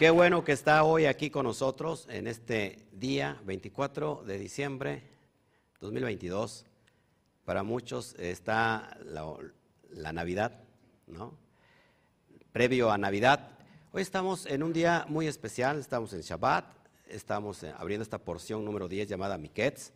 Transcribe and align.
Qué 0.00 0.08
bueno 0.08 0.44
que 0.44 0.52
está 0.52 0.82
hoy 0.84 1.04
aquí 1.04 1.28
con 1.28 1.44
nosotros 1.44 2.06
en 2.08 2.26
este 2.26 2.86
día 2.90 3.38
24 3.44 4.24
de 4.26 4.38
diciembre 4.38 5.02
2022. 5.78 6.64
Para 7.44 7.62
muchos 7.64 8.14
está 8.14 8.96
la, 9.04 10.12
Navidad, 10.14 10.64
¿no? 11.06 11.36
Previo 12.50 12.90
a 12.90 12.96
Navidad. 12.96 13.58
Hoy 13.92 14.00
estamos 14.00 14.46
en 14.46 14.62
un 14.62 14.72
día 14.72 15.04
muy 15.06 15.26
especial, 15.26 15.78
estamos 15.78 16.14
en 16.14 16.22
Shabbat, 16.22 16.64
estamos 17.06 17.62
eh, 17.62 17.74
abriendo 17.76 18.02
esta 18.02 18.24
porción 18.24 18.64
número 18.64 18.88
10 18.88 19.06
llamada 19.06 19.36
Miketz. 19.36 19.92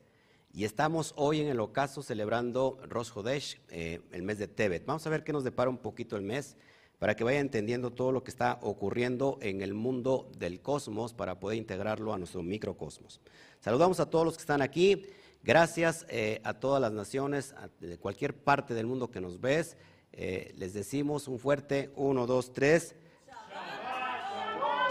Y 0.52 0.66
estamos 0.66 1.14
hoy 1.16 1.40
en 1.40 1.48
el 1.48 1.60
ocaso 1.60 2.02
celebrando 2.02 2.78
Rosh 2.90 3.10
Hodesh, 3.14 3.58
eh, 3.70 4.02
el 4.12 4.22
mes 4.22 4.36
de 4.36 4.48
Tebet. 4.48 4.84
Vamos 4.84 5.06
a 5.06 5.08
ver 5.08 5.24
qué 5.24 5.32
nos 5.32 5.44
depara 5.44 5.70
un 5.70 5.78
poquito 5.78 6.14
el 6.16 6.22
mes 6.22 6.58
para 6.98 7.16
que 7.16 7.24
vaya 7.24 7.40
entendiendo 7.40 7.92
todo 7.92 8.12
lo 8.12 8.24
que 8.24 8.30
está 8.30 8.58
ocurriendo 8.62 9.38
en 9.40 9.62
el 9.62 9.74
mundo 9.74 10.30
del 10.38 10.60
cosmos 10.60 11.12
para 11.12 11.38
poder 11.40 11.58
integrarlo 11.58 12.12
a 12.12 12.18
nuestro 12.18 12.42
microcosmos. 12.42 13.20
Saludamos 13.60 14.00
a 14.00 14.08
todos 14.10 14.24
los 14.24 14.36
que 14.36 14.42
están 14.42 14.62
aquí. 14.62 15.06
Gracias 15.42 16.06
eh, 16.08 16.40
a 16.44 16.54
todas 16.54 16.80
las 16.80 16.92
naciones 16.92 17.54
de 17.80 17.98
cualquier 17.98 18.34
parte 18.34 18.74
del 18.74 18.86
mundo 18.86 19.10
que 19.10 19.20
nos 19.20 19.40
ves. 19.40 19.76
Eh, 20.12 20.54
les 20.56 20.72
decimos 20.72 21.28
un 21.28 21.38
fuerte 21.38 21.90
uno, 21.96 22.26
dos, 22.26 22.52
tres. 22.52 22.94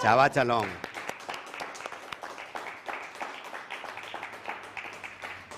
Shabbat 0.04 0.36
Shalom. 0.36 0.68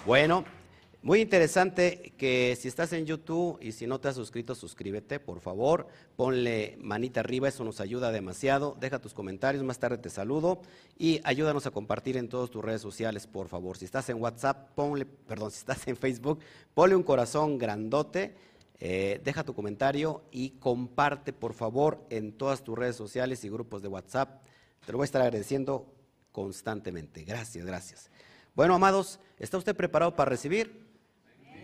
Bueno, 0.05 0.45
muy 1.05 1.21
interesante 1.21 2.13
que 2.17 2.57
si 2.59 2.67
estás 2.67 2.91
en 2.91 3.05
YouTube 3.05 3.59
y 3.61 3.73
si 3.73 3.85
no 3.85 3.99
te 3.99 4.07
has 4.07 4.15
suscrito, 4.15 4.55
suscríbete, 4.55 5.19
por 5.19 5.39
favor. 5.39 5.85
Ponle 6.15 6.79
manita 6.81 7.19
arriba, 7.19 7.47
eso 7.47 7.63
nos 7.63 7.79
ayuda 7.79 8.11
demasiado. 8.11 8.75
Deja 8.79 8.97
tus 8.97 9.13
comentarios, 9.13 9.63
más 9.63 9.77
tarde 9.77 9.99
te 9.99 10.09
saludo. 10.09 10.63
Y 10.97 11.21
ayúdanos 11.23 11.67
a 11.67 11.69
compartir 11.69 12.17
en 12.17 12.27
todas 12.27 12.49
tus 12.49 12.65
redes 12.65 12.81
sociales, 12.81 13.27
por 13.27 13.49
favor. 13.49 13.77
Si 13.77 13.85
estás 13.85 14.09
en 14.09 14.19
WhatsApp, 14.19 14.71
ponle, 14.73 15.05
perdón, 15.05 15.51
si 15.51 15.59
estás 15.59 15.87
en 15.87 15.95
Facebook, 15.95 16.39
ponle 16.73 16.95
un 16.95 17.03
corazón 17.03 17.59
grandote. 17.59 18.33
Eh, 18.79 19.21
deja 19.23 19.43
tu 19.43 19.53
comentario 19.53 20.23
y 20.31 20.57
comparte, 20.57 21.33
por 21.33 21.53
favor, 21.53 22.03
en 22.09 22.31
todas 22.31 22.63
tus 22.63 22.75
redes 22.75 22.95
sociales 22.95 23.43
y 23.43 23.49
grupos 23.51 23.83
de 23.83 23.89
WhatsApp. 23.89 24.41
Te 24.83 24.91
lo 24.91 24.97
voy 24.97 25.03
a 25.03 25.05
estar 25.05 25.21
agradeciendo 25.21 25.85
constantemente. 26.31 27.23
Gracias, 27.25 27.63
gracias. 27.63 28.09
Bueno, 28.55 28.73
amados, 28.73 29.19
¿está 29.37 29.59
usted 29.59 29.75
preparado 29.75 30.15
para 30.15 30.31
recibir? 30.31 30.84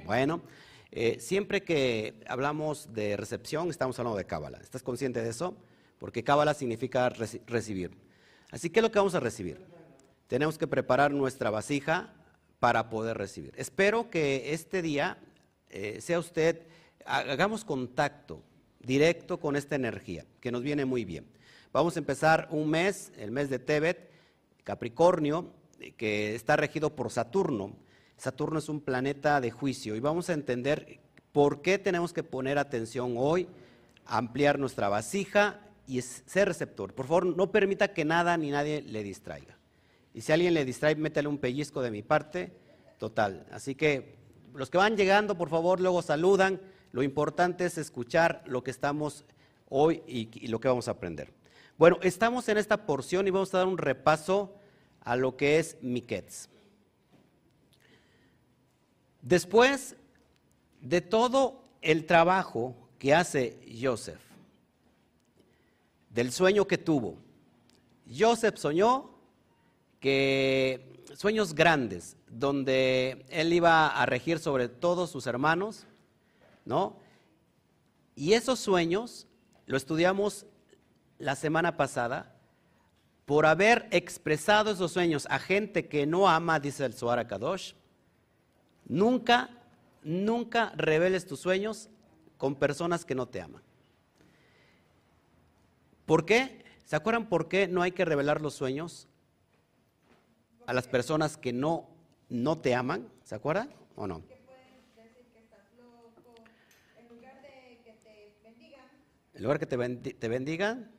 Bueno, 0.05 0.41
eh, 0.91 1.17
siempre 1.19 1.63
que 1.63 2.15
hablamos 2.27 2.93
de 2.93 3.15
recepción, 3.17 3.69
estamos 3.69 3.97
hablando 3.99 4.17
de 4.17 4.25
cábala. 4.25 4.57
¿Estás 4.59 4.83
consciente 4.83 5.21
de 5.21 5.29
eso? 5.29 5.55
Porque 5.99 6.23
cábala 6.23 6.53
significa 6.53 7.09
recibir. 7.09 7.91
Así 8.49 8.69
que, 8.69 8.81
lo 8.81 8.91
que 8.91 8.99
vamos 8.99 9.15
a 9.15 9.19
recibir? 9.19 9.59
Tenemos 10.27 10.57
que 10.57 10.67
preparar 10.67 11.11
nuestra 11.11 11.49
vasija 11.49 12.13
para 12.59 12.89
poder 12.89 13.17
recibir. 13.17 13.53
Espero 13.57 14.09
que 14.09 14.53
este 14.53 14.81
día 14.81 15.17
eh, 15.69 16.01
sea 16.01 16.19
usted, 16.19 16.63
hagamos 17.05 17.63
contacto 17.63 18.43
directo 18.79 19.39
con 19.39 19.55
esta 19.55 19.75
energía, 19.75 20.25
que 20.39 20.51
nos 20.51 20.63
viene 20.63 20.85
muy 20.85 21.05
bien. 21.05 21.25
Vamos 21.71 21.95
a 21.95 21.99
empezar 21.99 22.47
un 22.51 22.69
mes, 22.69 23.11
el 23.17 23.31
mes 23.31 23.49
de 23.49 23.59
Tebet, 23.59 24.11
Capricornio, 24.63 25.53
que 25.97 26.35
está 26.35 26.55
regido 26.55 26.95
por 26.95 27.11
Saturno. 27.11 27.75
Saturno 28.21 28.59
es 28.59 28.69
un 28.69 28.81
planeta 28.81 29.41
de 29.41 29.49
juicio 29.49 29.95
y 29.95 29.99
vamos 29.99 30.29
a 30.29 30.33
entender 30.33 30.99
por 31.31 31.63
qué 31.63 31.79
tenemos 31.79 32.13
que 32.13 32.21
poner 32.21 32.59
atención 32.59 33.15
hoy, 33.17 33.47
ampliar 34.05 34.59
nuestra 34.59 34.89
vasija 34.89 35.59
y 35.87 36.03
ser 36.03 36.47
receptor. 36.47 36.93
Por 36.93 37.07
favor, 37.07 37.25
no 37.25 37.51
permita 37.51 37.95
que 37.95 38.05
nada 38.05 38.37
ni 38.37 38.51
nadie 38.51 38.83
le 38.83 39.01
distraiga. 39.01 39.57
Y 40.13 40.21
si 40.21 40.31
alguien 40.31 40.53
le 40.53 40.65
distrae, 40.65 40.95
métele 40.95 41.29
un 41.29 41.39
pellizco 41.39 41.81
de 41.81 41.89
mi 41.89 42.03
parte, 42.03 42.51
total. 42.99 43.47
Así 43.51 43.73
que 43.73 44.17
los 44.53 44.69
que 44.69 44.77
van 44.77 44.95
llegando, 44.97 45.35
por 45.35 45.49
favor, 45.49 45.79
luego 45.79 46.03
saludan. 46.03 46.61
Lo 46.91 47.01
importante 47.01 47.65
es 47.65 47.79
escuchar 47.79 48.43
lo 48.45 48.63
que 48.63 48.69
estamos 48.69 49.25
hoy 49.67 50.03
y, 50.05 50.47
lo 50.47 50.59
que 50.59 50.67
vamos 50.67 50.87
a 50.89 50.91
aprender. 50.91 51.33
Bueno, 51.75 51.97
estamos 52.03 52.47
en 52.49 52.59
esta 52.59 52.85
porción 52.85 53.27
y 53.27 53.31
vamos 53.31 53.51
a 53.55 53.57
dar 53.57 53.67
un 53.67 53.79
repaso 53.79 54.53
a 54.99 55.15
lo 55.15 55.37
que 55.37 55.57
es 55.57 55.77
Miquetz. 55.81 56.51
Después 59.21 59.95
de 60.81 61.01
todo 61.01 61.63
el 61.81 62.05
trabajo 62.05 62.75
que 62.97 63.13
hace 63.13 63.59
Joseph, 63.81 64.21
del 66.09 66.31
sueño 66.31 66.65
que 66.65 66.77
tuvo, 66.77 67.17
Joseph 68.07 68.57
soñó 68.57 69.11
que 69.99 71.03
sueños 71.15 71.53
grandes, 71.53 72.17
donde 72.27 73.25
él 73.29 73.53
iba 73.53 73.87
a 73.87 74.05
regir 74.05 74.39
sobre 74.39 74.67
todos 74.67 75.11
sus 75.11 75.27
hermanos, 75.27 75.85
¿no? 76.65 76.97
Y 78.15 78.33
esos 78.33 78.59
sueños 78.59 79.27
lo 79.65 79.77
estudiamos 79.77 80.45
la 81.19 81.35
semana 81.35 81.77
pasada 81.77 82.35
por 83.25 83.45
haber 83.45 83.87
expresado 83.91 84.71
esos 84.71 84.91
sueños 84.91 85.27
a 85.29 85.39
gente 85.39 85.87
que 85.87 86.05
no 86.05 86.27
ama, 86.27 86.59
dice 86.59 86.85
el 86.85 86.93
Zohar 86.93 87.25
Kadosh, 87.27 87.73
nunca, 88.85 89.49
nunca 90.03 90.71
reveles 90.75 91.25
tus 91.25 91.39
sueños 91.39 91.89
con 92.37 92.55
personas 92.55 93.05
que 93.05 93.15
no 93.15 93.27
te 93.27 93.41
aman. 93.41 93.61
¿Por 96.05 96.25
qué? 96.25 96.63
¿Se 96.85 96.95
acuerdan 96.95 97.29
por 97.29 97.47
qué 97.47 97.67
no 97.67 97.81
hay 97.81 97.91
que 97.91 98.03
revelar 98.03 98.41
los 98.41 98.53
sueños 98.53 99.07
a 100.65 100.73
las 100.73 100.87
personas 100.87 101.37
que 101.37 101.53
no, 101.53 101.87
no 102.29 102.57
te 102.57 102.75
aman? 102.75 103.07
¿Se 103.23 103.35
acuerdan 103.35 103.69
o 103.95 104.07
no? 104.07 104.23
En 106.95 107.07
lugar 107.07 107.41
de 107.41 107.79
que 107.83 107.93
te 107.93 108.33
bendigan. 108.43 108.85
En 109.33 109.43
lugar 109.43 109.59
que 109.59 109.65
te, 109.65 110.13
te 110.13 110.27
bendigan 110.27 110.91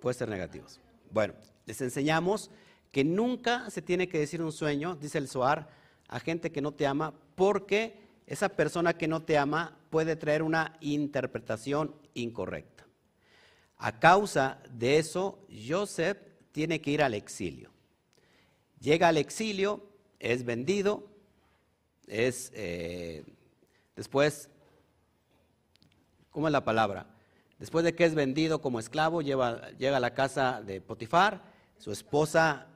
puede 0.00 0.14
ser 0.14 0.28
negativos. 0.28 0.80
Bueno, 1.10 1.34
les 1.66 1.80
enseñamos 1.80 2.50
que 2.90 3.04
nunca 3.04 3.70
se 3.70 3.82
tiene 3.82 4.08
que 4.08 4.18
decir 4.18 4.42
un 4.42 4.52
sueño, 4.52 4.96
dice 4.96 5.18
el 5.18 5.28
Soar, 5.28 5.68
a 6.08 6.20
gente 6.20 6.50
que 6.50 6.62
no 6.62 6.72
te 6.72 6.86
ama, 6.86 7.14
porque 7.34 8.00
esa 8.26 8.48
persona 8.50 8.94
que 8.94 9.08
no 9.08 9.22
te 9.22 9.38
ama 9.38 9.76
puede 9.90 10.16
traer 10.16 10.42
una 10.42 10.76
interpretación 10.80 11.94
incorrecta. 12.14 12.86
A 13.76 13.98
causa 14.00 14.60
de 14.70 14.98
eso, 14.98 15.38
Joseph 15.66 16.18
tiene 16.52 16.80
que 16.80 16.90
ir 16.90 17.02
al 17.02 17.14
exilio. 17.14 17.70
Llega 18.80 19.08
al 19.08 19.16
exilio, 19.16 19.86
es 20.18 20.44
vendido, 20.44 21.08
es 22.06 22.50
eh, 22.54 23.24
después, 23.96 24.48
¿cómo 26.30 26.48
es 26.48 26.52
la 26.52 26.64
palabra? 26.64 27.06
Después 27.58 27.84
de 27.84 27.94
que 27.94 28.04
es 28.04 28.14
vendido 28.14 28.60
como 28.60 28.78
esclavo, 28.78 29.20
llega 29.20 29.96
a 29.96 30.00
la 30.00 30.14
casa 30.14 30.62
de 30.62 30.80
Potifar, 30.80 31.42
su 31.78 31.92
esposa 31.92 32.67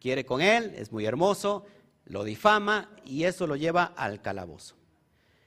quiere 0.00 0.24
con 0.24 0.40
él, 0.40 0.74
es 0.76 0.90
muy 0.90 1.06
hermoso, 1.06 1.64
lo 2.06 2.24
difama 2.24 2.90
y 3.04 3.24
eso 3.24 3.46
lo 3.46 3.56
lleva 3.56 3.84
al 3.96 4.20
calabozo. 4.20 4.74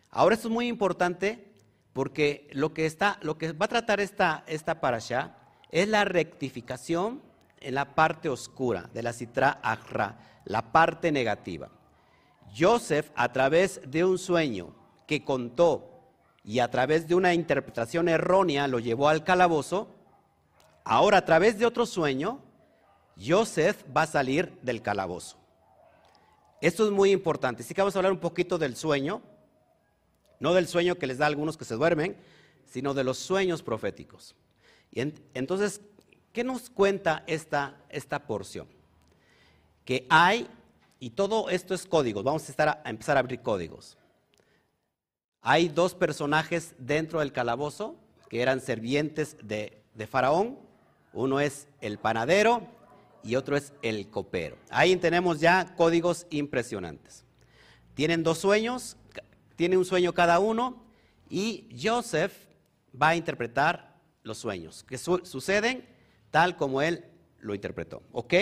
Ahora 0.09 0.35
esto 0.35 0.47
es 0.47 0.53
muy 0.53 0.67
importante 0.67 1.51
porque 1.91 2.47
lo 2.53 2.73
que, 2.73 2.85
está, 2.85 3.17
lo 3.21 3.37
que 3.37 3.51
va 3.51 3.65
a 3.65 3.69
tratar 3.69 3.99
esta, 3.99 4.43
esta 4.47 4.79
parasha 4.79 5.35
es 5.71 5.87
la 5.87 6.05
rectificación 6.05 7.21
en 7.59 7.75
la 7.75 7.95
parte 7.95 8.29
oscura 8.29 8.89
de 8.93 9.03
la 9.03 9.13
citra 9.13 9.59
Ahra, 9.63 10.41
la 10.45 10.71
parte 10.71 11.11
negativa. 11.11 11.69
Joseph, 12.55 13.09
a 13.15 13.31
través 13.31 13.81
de 13.87 14.05
un 14.05 14.17
sueño 14.17 14.75
que 15.07 15.23
contó 15.23 15.89
y 16.43 16.59
a 16.59 16.69
través 16.69 17.07
de 17.07 17.15
una 17.15 17.33
interpretación 17.33 18.09
errónea 18.09 18.67
lo 18.67 18.79
llevó 18.79 19.09
al 19.09 19.23
calabozo, 19.23 19.95
ahora 20.83 21.17
a 21.17 21.25
través 21.25 21.57
de 21.57 21.65
otro 21.65 21.85
sueño, 21.85 22.39
Joseph 23.19 23.83
va 23.95 24.03
a 24.03 24.07
salir 24.07 24.57
del 24.61 24.81
calabozo. 24.81 25.37
Esto 26.61 26.85
es 26.85 26.91
muy 26.91 27.11
importante. 27.11 27.63
Así 27.63 27.73
que 27.73 27.81
vamos 27.81 27.95
a 27.95 27.99
hablar 27.99 28.11
un 28.11 28.19
poquito 28.19 28.57
del 28.57 28.75
sueño, 28.75 29.21
no 30.39 30.53
del 30.53 30.67
sueño 30.67 30.95
que 30.95 31.07
les 31.07 31.17
da 31.17 31.25
a 31.25 31.27
algunos 31.27 31.57
que 31.57 31.65
se 31.65 31.75
duermen, 31.75 32.15
sino 32.65 32.93
de 32.93 33.03
los 33.03 33.17
sueños 33.17 33.61
proféticos. 33.61 34.35
Y 34.91 35.01
entonces, 35.33 35.81
¿qué 36.31 36.43
nos 36.43 36.69
cuenta 36.69 37.23
esta, 37.27 37.77
esta 37.89 38.25
porción? 38.25 38.67
Que 39.85 40.05
hay, 40.09 40.47
y 40.99 41.11
todo 41.11 41.49
esto 41.49 41.73
es 41.73 41.85
códigos, 41.85 42.23
vamos 42.23 42.49
a, 42.49 42.81
a 42.83 42.89
empezar 42.89 43.17
a 43.17 43.19
abrir 43.19 43.41
códigos. 43.41 43.97
Hay 45.41 45.67
dos 45.67 45.93
personajes 45.93 46.73
dentro 46.77 47.19
del 47.19 47.33
calabozo 47.33 47.97
que 48.29 48.41
eran 48.41 48.61
servientes 48.61 49.35
de, 49.43 49.83
Faraón. 50.09 50.57
Uno 51.11 51.41
es 51.41 51.67
el 51.81 51.99
panadero 51.99 52.65
y 53.23 53.35
otro 53.35 53.55
es 53.55 53.73
el 53.81 54.09
copero. 54.09 54.57
Ahí 54.69 54.95
tenemos 54.97 55.39
ya 55.39 55.75
códigos 55.75 56.27
impresionantes. 56.29 57.23
Tienen 57.93 58.23
dos 58.23 58.39
sueños, 58.39 58.97
tiene 59.55 59.77
un 59.77 59.85
sueño 59.85 60.13
cada 60.13 60.39
uno 60.39 60.83
y 61.29 61.69
Joseph 61.81 62.33
va 62.99 63.09
a 63.09 63.15
interpretar 63.15 63.95
los 64.23 64.37
sueños, 64.37 64.83
que 64.83 64.97
suceden 64.97 65.85
tal 66.31 66.55
como 66.55 66.81
él 66.81 67.05
lo 67.39 67.53
interpretó. 67.53 68.01
¿Ok? 68.11 68.33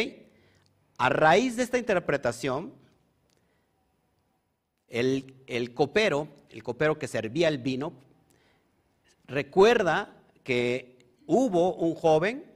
A 0.98 1.10
raíz 1.10 1.56
de 1.56 1.64
esta 1.64 1.78
interpretación, 1.78 2.74
el, 4.88 5.36
el 5.48 5.74
copero, 5.74 6.28
el 6.50 6.64
copero 6.64 7.00
que 7.00 7.08
servía 7.08 7.48
el 7.48 7.58
vino, 7.58 7.94
recuerda 9.26 10.14
que 10.44 11.16
hubo 11.26 11.74
un 11.76 11.96
joven, 11.96 12.51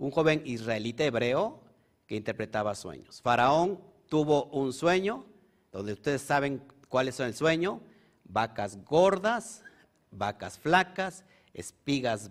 un 0.00 0.10
joven 0.10 0.42
israelita 0.46 1.04
hebreo, 1.04 1.60
que 2.06 2.16
interpretaba 2.16 2.74
sueños. 2.74 3.20
Faraón 3.20 3.78
tuvo 4.08 4.46
un 4.46 4.72
sueño, 4.72 5.26
donde 5.70 5.92
ustedes 5.92 6.22
saben 6.22 6.62
cuáles 6.88 7.14
son 7.14 7.26
el 7.26 7.34
sueño, 7.34 7.82
vacas 8.24 8.82
gordas, 8.84 9.62
vacas 10.10 10.58
flacas, 10.58 11.24
espigas 11.52 12.30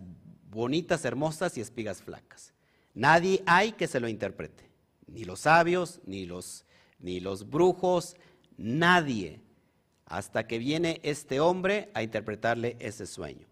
bonitas, 0.49 1.05
hermosas 1.05 1.57
y 1.57 1.61
espigas 1.61 2.01
flacas. 2.01 2.53
Nadie 2.95 3.43
hay 3.45 3.73
que 3.73 3.87
se 3.87 3.99
lo 3.99 4.09
interprete, 4.09 4.69
ni 5.07 5.23
los 5.23 5.41
sabios, 5.41 6.01
ni 6.05 6.25
los, 6.25 6.65
ni 6.97 7.19
los 7.19 7.49
brujos, 7.49 8.17
nadie, 8.57 9.41
hasta 10.05 10.47
que 10.47 10.57
viene 10.57 10.99
este 11.03 11.39
hombre 11.39 11.91
a 11.93 12.01
interpretarle 12.01 12.75
ese 12.79 13.05
sueño. 13.05 13.47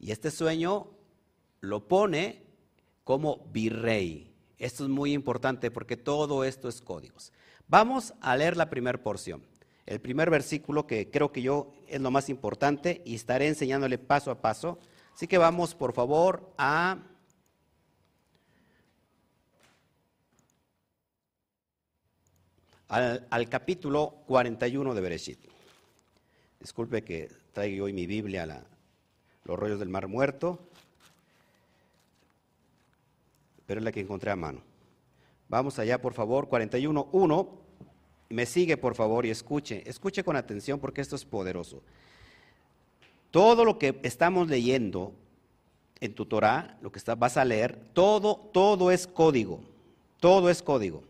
Y 0.00 0.10
este 0.10 0.32
sueño 0.32 0.88
lo 1.60 1.86
pone 1.86 2.51
como 3.04 3.46
virrey. 3.52 4.32
Esto 4.58 4.84
es 4.84 4.90
muy 4.90 5.12
importante 5.12 5.70
porque 5.70 5.96
todo 5.96 6.44
esto 6.44 6.68
es 6.68 6.80
códigos. 6.80 7.32
Vamos 7.68 8.14
a 8.20 8.36
leer 8.36 8.56
la 8.56 8.70
primera 8.70 9.02
porción 9.02 9.42
el 9.86 10.00
primer 10.00 10.30
versículo 10.30 10.86
que 10.86 11.10
creo 11.10 11.32
que 11.32 11.42
yo 11.42 11.72
es 11.88 12.00
lo 12.00 12.10
más 12.10 12.28
importante 12.28 13.02
y 13.04 13.14
estaré 13.14 13.48
enseñándole 13.48 13.98
paso 13.98 14.30
a 14.30 14.40
paso. 14.40 14.78
Así 15.14 15.26
que 15.26 15.38
vamos 15.38 15.74
por 15.74 15.92
favor 15.92 16.52
a 16.56 16.98
al, 22.88 23.48
capítulo 23.48 24.22
41 24.26 24.94
de 24.94 25.00
Bereshit. 25.00 25.40
Disculpe 26.60 27.02
que 27.02 27.30
traigo 27.52 27.86
hoy 27.86 27.92
mi 27.92 28.06
Biblia, 28.06 28.64
los 29.44 29.58
rollos 29.58 29.80
del 29.80 29.88
mar 29.88 30.06
muerto, 30.08 30.68
pero 33.66 33.80
es 33.80 33.84
la 33.84 33.92
que 33.92 34.00
encontré 34.00 34.30
a 34.30 34.36
mano. 34.36 34.62
Vamos 35.48 35.78
allá, 35.78 36.00
por 36.00 36.14
favor, 36.14 36.48
41, 36.48 37.08
1 37.12 37.62
me 38.32 38.46
sigue 38.46 38.78
por 38.78 38.94
favor 38.94 39.26
y 39.26 39.30
escuche, 39.30 39.82
escuche 39.88 40.24
con 40.24 40.36
atención 40.36 40.80
porque 40.80 41.02
esto 41.02 41.16
es 41.16 41.24
poderoso. 41.24 41.82
Todo 43.30 43.64
lo 43.64 43.78
que 43.78 44.00
estamos 44.02 44.48
leyendo 44.48 45.12
en 46.00 46.14
tu 46.14 46.26
Torah, 46.26 46.78
lo 46.80 46.90
que 46.90 47.00
vas 47.16 47.36
a 47.36 47.44
leer, 47.44 47.78
todo, 47.92 48.36
todo 48.52 48.90
es 48.90 49.06
código, 49.06 49.60
todo 50.18 50.48
es 50.50 50.62
código. 50.62 51.02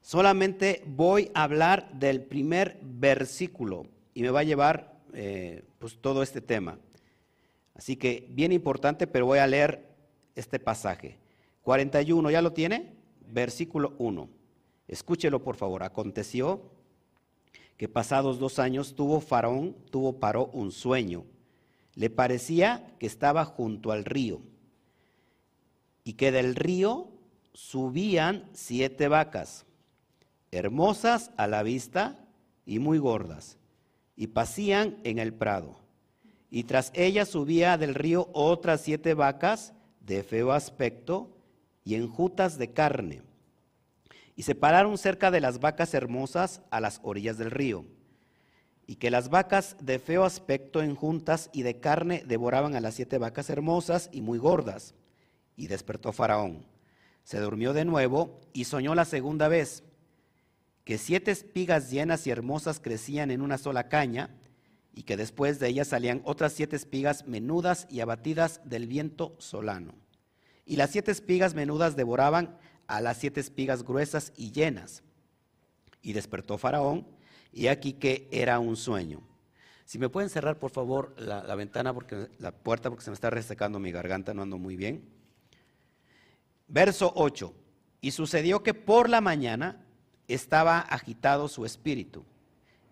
Solamente 0.00 0.82
voy 0.86 1.30
a 1.34 1.42
hablar 1.42 1.90
del 1.92 2.22
primer 2.22 2.78
versículo 2.82 3.86
y 4.14 4.22
me 4.22 4.30
va 4.30 4.40
a 4.40 4.44
llevar 4.44 5.00
eh, 5.12 5.64
pues 5.78 5.98
todo 6.00 6.22
este 6.22 6.40
tema. 6.40 6.78
Así 7.74 7.96
que 7.96 8.26
bien 8.30 8.52
importante, 8.52 9.06
pero 9.06 9.26
voy 9.26 9.40
a 9.40 9.46
leer 9.46 9.88
este 10.36 10.60
pasaje. 10.60 11.18
41, 11.64 12.30
¿ya 12.30 12.42
lo 12.42 12.52
tiene? 12.52 12.92
Versículo 13.26 13.94
1. 13.98 14.28
Escúchelo 14.86 15.42
por 15.42 15.56
favor. 15.56 15.82
Aconteció 15.82 16.70
que 17.78 17.88
pasados 17.88 18.38
dos 18.38 18.58
años 18.58 18.94
tuvo 18.94 19.20
Faraón, 19.20 19.74
tuvo 19.90 20.20
Paró 20.20 20.46
un 20.52 20.70
sueño. 20.70 21.24
Le 21.94 22.10
parecía 22.10 22.94
que 22.98 23.06
estaba 23.06 23.46
junto 23.46 23.92
al 23.92 24.04
río 24.04 24.42
y 26.04 26.12
que 26.12 26.30
del 26.32 26.54
río 26.54 27.08
subían 27.54 28.50
siete 28.52 29.08
vacas, 29.08 29.64
hermosas 30.50 31.30
a 31.38 31.46
la 31.46 31.62
vista 31.62 32.28
y 32.66 32.78
muy 32.78 32.98
gordas, 32.98 33.56
y 34.16 34.26
pasían 34.26 34.98
en 35.04 35.18
el 35.18 35.32
prado. 35.32 35.76
Y 36.50 36.64
tras 36.64 36.92
ellas 36.94 37.30
subía 37.30 37.78
del 37.78 37.94
río 37.94 38.28
otras 38.34 38.82
siete 38.82 39.14
vacas 39.14 39.72
de 40.00 40.22
feo 40.22 40.52
aspecto 40.52 41.33
y 41.84 41.94
enjutas 41.94 42.58
de 42.58 42.72
carne 42.72 43.22
y 44.36 44.42
se 44.42 44.54
pararon 44.54 44.98
cerca 44.98 45.30
de 45.30 45.40
las 45.40 45.60
vacas 45.60 45.94
hermosas 45.94 46.60
a 46.70 46.80
las 46.80 47.00
orillas 47.02 47.38
del 47.38 47.50
río, 47.50 47.84
y 48.86 48.96
que 48.96 49.10
las 49.10 49.30
vacas 49.30 49.76
de 49.80 49.98
feo 49.98 50.24
aspecto 50.24 50.82
en 50.82 50.94
juntas 50.94 51.50
y 51.52 51.62
de 51.62 51.80
carne 51.80 52.22
devoraban 52.26 52.74
a 52.74 52.80
las 52.80 52.94
siete 52.94 53.16
vacas 53.18 53.48
hermosas 53.48 54.10
y 54.12 54.20
muy 54.20 54.38
gordas. 54.38 54.94
Y 55.56 55.68
despertó 55.68 56.12
Faraón. 56.12 56.66
Se 57.22 57.38
durmió 57.38 57.72
de 57.72 57.86
nuevo 57.86 58.40
y 58.52 58.64
soñó 58.64 58.94
la 58.94 59.06
segunda 59.06 59.48
vez, 59.48 59.84
que 60.84 60.98
siete 60.98 61.30
espigas 61.30 61.90
llenas 61.90 62.26
y 62.26 62.30
hermosas 62.30 62.78
crecían 62.78 63.30
en 63.30 63.40
una 63.40 63.56
sola 63.56 63.88
caña, 63.88 64.28
y 64.92 65.04
que 65.04 65.16
después 65.16 65.58
de 65.58 65.68
ellas 65.68 65.88
salían 65.88 66.20
otras 66.24 66.52
siete 66.52 66.76
espigas 66.76 67.26
menudas 67.26 67.86
y 67.88 68.00
abatidas 68.00 68.60
del 68.64 68.86
viento 68.86 69.34
solano. 69.38 69.94
Y 70.66 70.76
las 70.76 70.90
siete 70.90 71.10
espigas 71.10 71.54
menudas 71.54 71.96
devoraban 71.96 72.58
a 72.86 73.00
las 73.00 73.18
siete 73.18 73.40
espigas 73.40 73.82
gruesas 73.82 74.32
y 74.36 74.52
llenas. 74.52 75.02
Y 76.02 76.12
despertó 76.12 76.58
Faraón, 76.58 77.06
y 77.52 77.68
aquí 77.68 77.94
que 77.94 78.28
era 78.30 78.58
un 78.58 78.76
sueño. 78.76 79.22
Si 79.84 79.98
me 79.98 80.08
pueden 80.08 80.30
cerrar, 80.30 80.58
por 80.58 80.70
favor, 80.70 81.14
la, 81.18 81.54
ventana, 81.54 81.92
porque 81.92 82.28
la 82.38 82.52
puerta, 82.52 82.88
porque 82.88 83.04
se 83.04 83.10
me 83.10 83.14
está 83.14 83.30
resecando 83.30 83.78
mi 83.78 83.92
garganta, 83.92 84.32
no 84.32 84.42
ando 84.42 84.58
muy 84.58 84.76
bien. 84.76 85.04
Verso 86.66 87.12
8. 87.14 87.54
Y 88.00 88.10
sucedió 88.12 88.62
que 88.62 88.74
por 88.74 89.08
la 89.08 89.20
mañana 89.20 89.84
estaba 90.26 90.80
agitado 90.80 91.48
su 91.48 91.66
espíritu, 91.66 92.24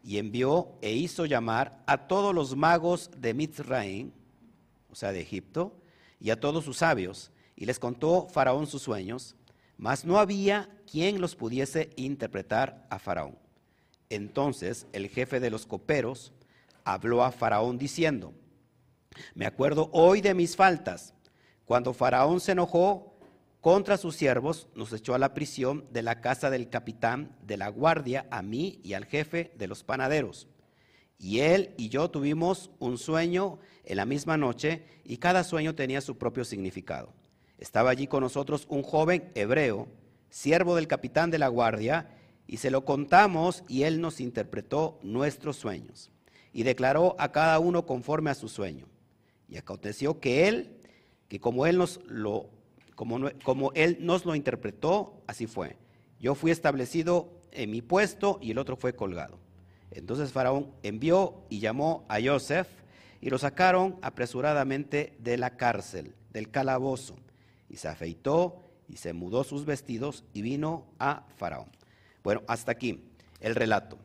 y 0.05 0.19
envió 0.19 0.77
e 0.83 0.93
hizo 0.93 1.27
llamar 1.27 1.83
a 1.87 2.09
todos 2.09 2.35
los 2.35 2.57
magos 2.57 3.11
de 3.17 3.35
Mitzraim, 3.35 4.13
o 4.91 4.95
sea, 4.95 5.13
de 5.13 5.21
Egipto, 5.21 5.81
y 6.21 6.31
a 6.31 6.41
todos 6.41 6.65
sus 6.65 6.79
sabios, 6.79 7.31
y 7.63 7.65
les 7.65 7.79
contó 7.79 8.27
Faraón 8.27 8.67
sus 8.67 8.83
sueños, 8.83 9.37
mas 9.77 10.05
no 10.05 10.19
había 10.19 10.69
quien 10.91 11.21
los 11.21 11.37
pudiese 11.37 11.91
interpretar 11.95 12.89
a 12.91 12.99
Faraón. 12.99 13.39
Entonces 14.11 14.89
el 14.93 15.09
jefe 15.09 15.39
de 15.39 15.49
los 15.49 15.65
coperos 15.65 16.33
habló 16.83 17.23
a 17.23 17.31
Faraón 17.31 17.79
diciendo, 17.79 18.35
me 19.37 19.47
acuerdo 19.47 19.91
hoy 19.93 20.21
de 20.21 20.35
mis 20.35 20.57
faltas. 20.57 21.15
Cuando 21.65 21.95
Faraón 21.95 22.41
se 22.41 22.51
enojó 22.51 23.17
contra 23.61 23.97
sus 23.97 24.17
siervos, 24.17 24.67
nos 24.75 24.93
echó 24.93 25.15
a 25.15 25.21
la 25.21 25.33
prisión 25.33 25.87
de 25.93 26.03
la 26.03 26.21
casa 26.21 26.51
del 26.51 26.69
capitán 26.69 27.37
de 27.47 27.59
la 27.59 27.69
guardia, 27.69 28.27
a 28.33 28.43
mí 28.43 28.81
y 28.83 28.95
al 28.95 29.05
jefe 29.05 29.53
de 29.57 29.69
los 29.69 29.85
panaderos. 29.85 30.49
Y 31.17 31.39
él 31.39 31.75
y 31.79 31.91
yo 31.91 32.11
tuvimos 32.11 32.73
un 32.81 32.99
sueño 32.99 33.61
en 33.85 33.99
la 33.99 34.05
misma 34.05 34.37
noche 34.37 34.85
y 35.05 35.19
cada 35.19 35.45
sueño 35.45 35.77
tenía 35.77 36.01
su 36.01 36.19
propio 36.19 36.45
significado. 36.45 37.22
Estaba 37.63 37.91
allí 37.91 38.09
con 38.09 38.25
nosotros 38.25 38.67
un 38.69 38.83
joven 38.83 39.31
hebreo, 39.37 39.87
siervo 40.31 40.75
del 40.75 40.89
capitán 40.89 41.31
de 41.31 41.39
la 41.39 41.47
guardia, 41.47 42.11
y 42.45 42.57
se 42.57 42.73
lo 42.73 42.85
contamos 42.85 43.63
y 43.69 43.85
él 43.85 44.01
nos 44.01 44.21
interpretó 44.21 44.99
nuestros 45.05 45.59
sueños 45.59 46.11
y 46.53 46.65
declaró 46.65 47.15
a 47.21 47.31
cada 47.31 47.61
uno 47.61 47.87
conforme 47.87 48.31
a 48.31 48.35
su 48.35 48.49
sueño. 48.49 48.89
Y 49.49 49.59
aconteció 49.59 50.19
que 50.19 50.49
él, 50.49 50.81
que 51.29 51.39
como 51.39 51.65
él 51.65 51.79
nos 51.79 52.01
lo, 52.09 52.51
como, 52.97 53.31
como 53.45 53.71
él 53.75 53.99
nos 54.01 54.25
lo 54.25 54.35
interpretó, 54.35 55.23
así 55.29 55.47
fue. 55.47 55.77
Yo 56.19 56.35
fui 56.35 56.51
establecido 56.51 57.29
en 57.53 57.71
mi 57.71 57.81
puesto 57.81 58.41
y 58.43 58.51
el 58.51 58.59
otro 58.59 58.75
fue 58.75 58.97
colgado. 58.97 59.39
Entonces 59.93 60.33
Faraón 60.33 60.73
envió 60.83 61.45
y 61.49 61.61
llamó 61.61 62.07
a 62.09 62.19
Joseph 62.21 62.67
y 63.21 63.31
lo 63.31 63.39
sacaron 63.39 64.01
apresuradamente 64.03 65.15
de 65.21 65.39
la 65.39 65.57
cárcel, 65.57 66.17
del 66.33 66.51
calabozo 66.51 67.15
y 67.73 67.79
se 67.79 67.89
afeitó 67.89 68.63
y 68.87 68.99
se 68.99 69.15
mudó 69.15 69.43
sus 69.43 69.65
vestidos 69.65 70.25
y 70.35 70.43
vino 70.43 70.87
a 70.99 71.27
Faraón. 71.37 71.71
Bueno, 72.23 72.43
hasta 72.47 72.71
aquí 72.71 73.03
el 73.41 73.55
relato. 73.55 73.99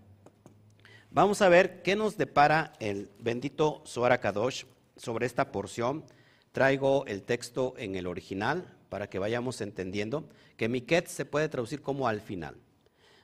Vamos 1.11 1.41
a 1.41 1.49
ver 1.49 1.83
qué 1.83 1.95
nos 1.95 2.17
depara 2.17 2.73
el 2.79 3.11
bendito 3.19 3.83
Zohar 3.85 4.19
Kadosh 4.19 4.63
sobre 4.95 5.25
esta 5.25 5.51
porción. 5.51 6.05
Traigo 6.53 7.05
el 7.05 7.23
texto 7.23 7.75
en 7.77 7.95
el 7.95 8.07
original 8.07 8.73
para 8.89 9.09
que 9.09 9.19
vayamos 9.19 9.59
entendiendo 9.61 10.29
que 10.55 10.69
Miket 10.69 11.07
se 11.07 11.25
puede 11.25 11.49
traducir 11.49 11.81
como 11.81 12.07
al 12.07 12.21
final. 12.21 12.55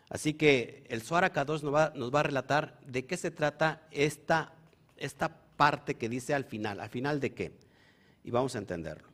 Así 0.09 0.33
que 0.33 0.83
el 0.89 1.01
Zohar 1.01 1.31
Kadosh 1.31 1.63
nos 1.63 1.73
va, 1.73 1.93
nos 1.95 2.13
va 2.13 2.19
a 2.19 2.23
relatar 2.23 2.79
de 2.85 3.05
qué 3.05 3.15
se 3.15 3.31
trata 3.31 3.87
esta, 3.91 4.53
esta 4.97 5.39
parte 5.55 5.95
que 5.95 6.09
dice 6.09 6.33
al 6.33 6.43
final. 6.43 6.81
¿Al 6.81 6.89
final 6.89 7.21
de 7.21 7.33
qué? 7.33 7.57
Y 8.23 8.31
vamos 8.31 8.55
a 8.55 8.59
entenderlo. 8.59 9.12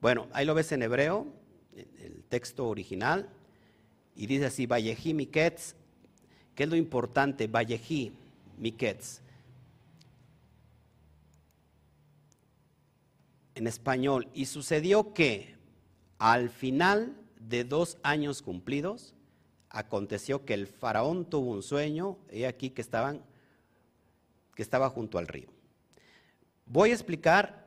Bueno, 0.00 0.28
ahí 0.32 0.46
lo 0.46 0.54
ves 0.54 0.70
en 0.72 0.82
hebreo, 0.82 1.26
el 1.74 2.22
texto 2.28 2.68
original, 2.68 3.28
y 4.14 4.26
dice 4.26 4.46
así, 4.46 4.66
Vallejí 4.66 5.14
Miketz, 5.14 5.74
¿qué 6.54 6.64
es 6.64 6.68
lo 6.68 6.76
importante? 6.76 7.46
Vallejí 7.46 8.12
Miketz. 8.58 9.22
en 13.58 13.66
español, 13.66 14.28
y 14.34 14.46
sucedió 14.46 15.12
que 15.12 15.56
al 16.18 16.48
final 16.48 17.16
de 17.40 17.64
dos 17.64 17.98
años 18.04 18.40
cumplidos, 18.40 19.14
aconteció 19.68 20.44
que 20.44 20.54
el 20.54 20.68
faraón 20.68 21.24
tuvo 21.24 21.50
un 21.50 21.64
sueño, 21.64 22.16
y 22.30 22.44
aquí 22.44 22.70
que 22.70 22.80
estaban, 22.80 23.20
que 24.54 24.62
estaba 24.62 24.88
junto 24.90 25.18
al 25.18 25.26
río. 25.26 25.48
Voy 26.66 26.90
a 26.90 26.94
explicar 26.94 27.66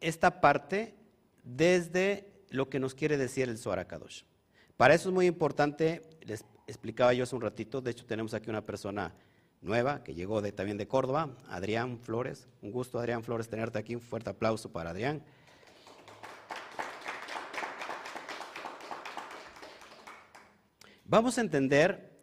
esta 0.00 0.40
parte 0.40 0.94
desde 1.42 2.32
lo 2.50 2.68
que 2.68 2.80
nos 2.80 2.94
quiere 2.94 3.16
decir 3.16 3.48
el 3.48 3.58
Zohar 3.58 3.86
Kadosh. 3.86 4.22
Para 4.76 4.94
eso 4.94 5.08
es 5.08 5.14
muy 5.14 5.26
importante, 5.26 6.02
les 6.22 6.44
explicaba 6.66 7.12
yo 7.12 7.24
hace 7.24 7.36
un 7.36 7.42
ratito, 7.42 7.80
de 7.80 7.90
hecho 7.90 8.06
tenemos 8.06 8.34
aquí 8.34 8.50
una 8.50 8.64
persona 8.64 9.14
nueva 9.62 10.02
que 10.02 10.14
llegó 10.14 10.42
también 10.52 10.76
de 10.76 10.88
Córdoba, 10.88 11.36
Adrián 11.48 11.98
Flores. 11.98 12.48
Un 12.60 12.72
gusto, 12.72 12.98
Adrián 12.98 13.22
Flores, 13.22 13.48
tenerte 13.48 13.78
aquí. 13.78 13.94
Un 13.94 14.00
fuerte 14.00 14.30
aplauso 14.30 14.70
para 14.70 14.90
Adrián. 14.90 15.22
Vamos 21.04 21.38
a 21.38 21.42
entender 21.42 22.18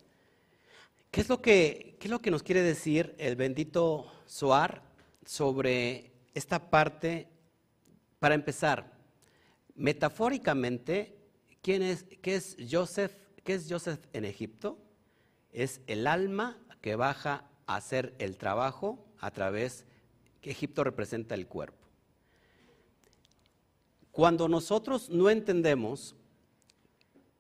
qué 1.12 1.22
es 1.22 1.30
lo 1.30 1.42
que, 1.42 1.98
qué 2.00 2.08
es 2.08 2.12
lo 2.12 2.22
que 2.22 2.32
nos 2.32 2.44
quiere 2.44 2.62
decir 2.62 3.16
el 3.18 3.36
bendito 3.36 4.12
Soar 4.26 4.84
sobre 5.26 6.12
esta 6.34 6.70
parte. 6.70 7.28
Para 8.20 8.36
empezar, 8.36 8.99
metafóricamente, 9.80 11.16
¿quién 11.62 11.82
es, 11.82 12.06
qué, 12.22 12.36
es 12.36 12.58
Joseph, 12.70 13.14
¿qué 13.44 13.56
es 13.56 13.66
Joseph 13.68 14.00
en 14.14 14.26
Egipto? 14.26 14.78
Es 15.52 15.82
el 15.88 16.06
alma 16.06 16.58
que 16.82 16.96
baja 16.96 17.46
a 17.66 17.78
hacer 17.78 18.14
el 18.20 18.38
trabajo 18.38 19.04
a 19.20 19.32
través 19.32 19.86
que 20.42 20.52
Egipto 20.52 20.84
representa 20.84 21.34
el 21.34 21.48
cuerpo. 21.48 21.88
Cuando 24.12 24.50
nosotros 24.50 25.10
no 25.10 25.30
entendemos 25.30 26.16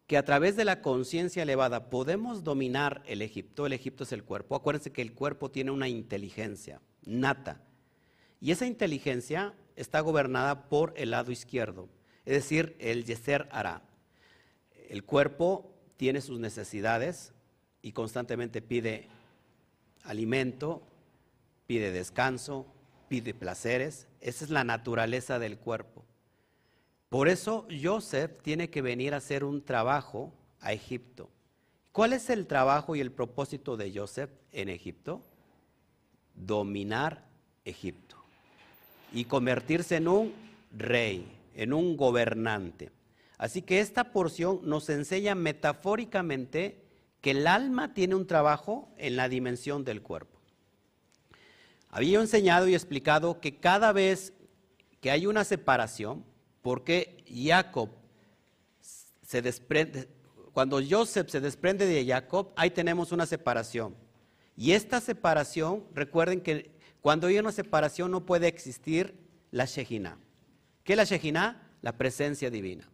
que 0.08 0.18
a 0.18 0.24
través 0.24 0.56
de 0.56 0.66
la 0.66 0.82
conciencia 0.82 1.44
elevada 1.44 1.90
podemos 1.90 2.44
dominar 2.44 3.04
el 3.06 3.22
Egipto, 3.22 3.66
el 3.66 3.74
Egipto 3.74 4.06
es 4.06 4.14
el 4.14 4.24
cuerpo, 4.24 4.56
acuérdense 4.56 4.92
que 4.92 5.02
el 5.02 5.14
cuerpo 5.14 5.52
tiene 5.52 5.72
una 5.72 5.90
inteligencia 5.90 6.82
nata, 7.04 7.62
y 8.40 8.52
esa 8.52 8.66
inteligencia 8.66 9.54
está 9.76 10.00
gobernada 10.00 10.70
por 10.70 10.94
el 10.96 11.12
lado 11.12 11.32
izquierdo, 11.32 11.90
es 12.30 12.44
decir, 12.44 12.76
el 12.78 13.06
Yeser 13.06 13.50
hará. 13.52 13.82
El 14.88 15.04
cuerpo 15.04 15.74
tiene 15.98 16.22
sus 16.22 16.40
necesidades 16.40 17.34
y 17.82 17.92
constantemente 17.92 18.62
pide 18.62 19.08
alimento, 20.04 20.84
pide 21.66 21.92
descanso, 21.92 22.68
pide 23.08 23.34
placeres. 23.34 24.06
Esa 24.22 24.46
es 24.46 24.52
la 24.52 24.64
naturaleza 24.64 25.40
del 25.40 25.58
cuerpo. 25.58 26.06
Por 27.10 27.30
eso 27.30 27.68
Joseph 27.82 28.44
tiene 28.44 28.70
que 28.70 28.84
venir 28.84 29.16
a 29.16 29.18
hacer 29.18 29.44
un 29.44 29.66
trabajo 29.66 30.32
a 30.62 30.72
Egipto. 30.72 31.32
¿Cuál 31.92 32.14
es 32.14 32.30
el 32.30 32.46
trabajo 32.46 32.96
y 32.96 33.00
el 33.00 33.12
propósito 33.12 33.76
de 33.76 33.92
Joseph 33.92 34.30
en 34.52 34.70
Egipto? 34.70 35.24
Dominar 36.36 37.26
Egipto 37.66 38.18
y 39.12 39.26
convertirse 39.26 39.96
en 39.96 40.08
un 40.08 40.34
rey, 40.78 41.39
en 41.60 41.74
un 41.74 41.98
gobernante. 41.98 42.90
Así 43.38 43.62
que 43.62 43.82
esta 43.82 44.14
porción 44.14 44.62
nos 44.64 44.88
enseña 44.90 45.36
metafóricamente 45.36 46.86
que 47.20 47.32
el 47.32 47.48
alma 47.48 47.94
tiene 47.94 48.16
un 48.16 48.26
trabajo 48.26 48.88
en 48.98 49.18
la 49.18 49.28
dimensión 49.28 49.84
del 49.84 50.02
cuerpo. 50.02 50.40
Había 51.90 52.22
enseñado 52.22 52.70
y 52.70 52.76
explicado 52.76 53.42
que 53.42 53.58
cada 53.58 53.92
vez 53.92 54.32
que 55.02 55.12
hay 55.12 55.26
una 55.26 55.44
separación, 55.44 56.24
porque 56.62 57.26
Jacob 57.30 57.90
se 58.80 59.42
desprende, 59.42 60.08
cuando 60.54 60.80
Joseph 60.82 61.28
se 61.28 61.42
desprende 61.42 61.86
de 61.86 62.06
Jacob, 62.06 62.54
ahí 62.56 62.70
tenemos 62.70 63.12
una 63.12 63.26
separación. 63.26 63.96
Y 64.56 64.72
esta 64.72 65.02
separación, 65.02 65.84
recuerden 65.94 66.40
que 66.40 66.72
cuando 67.02 67.28
hay 67.28 67.38
una 67.38 67.52
separación 67.52 68.12
no 68.12 68.26
puede 68.26 68.48
existir 68.48 69.14
la 69.52 69.66
Shejina. 69.66 70.18
¿Qué 70.90 70.94
es 70.94 70.98
la 70.98 71.04
Shejina? 71.04 71.62
La 71.84 71.96
presencia 72.00 72.50
divina. 72.50 72.90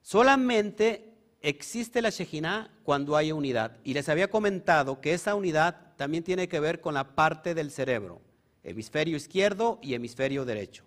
Solamente 0.00 1.12
existe 1.42 2.00
la 2.00 2.08
Shejina 2.08 2.70
cuando 2.82 3.14
hay 3.14 3.30
unidad. 3.30 3.76
Y 3.84 3.92
les 3.92 4.08
había 4.08 4.30
comentado 4.30 4.98
que 5.02 5.12
esa 5.12 5.34
unidad 5.34 5.92
también 5.96 6.24
tiene 6.24 6.48
que 6.48 6.60
ver 6.60 6.80
con 6.80 6.94
la 6.94 7.14
parte 7.14 7.52
del 7.52 7.70
cerebro, 7.70 8.22
hemisferio 8.64 9.18
izquierdo 9.18 9.80
y 9.82 9.92
hemisferio 9.92 10.46
derecho. 10.46 10.82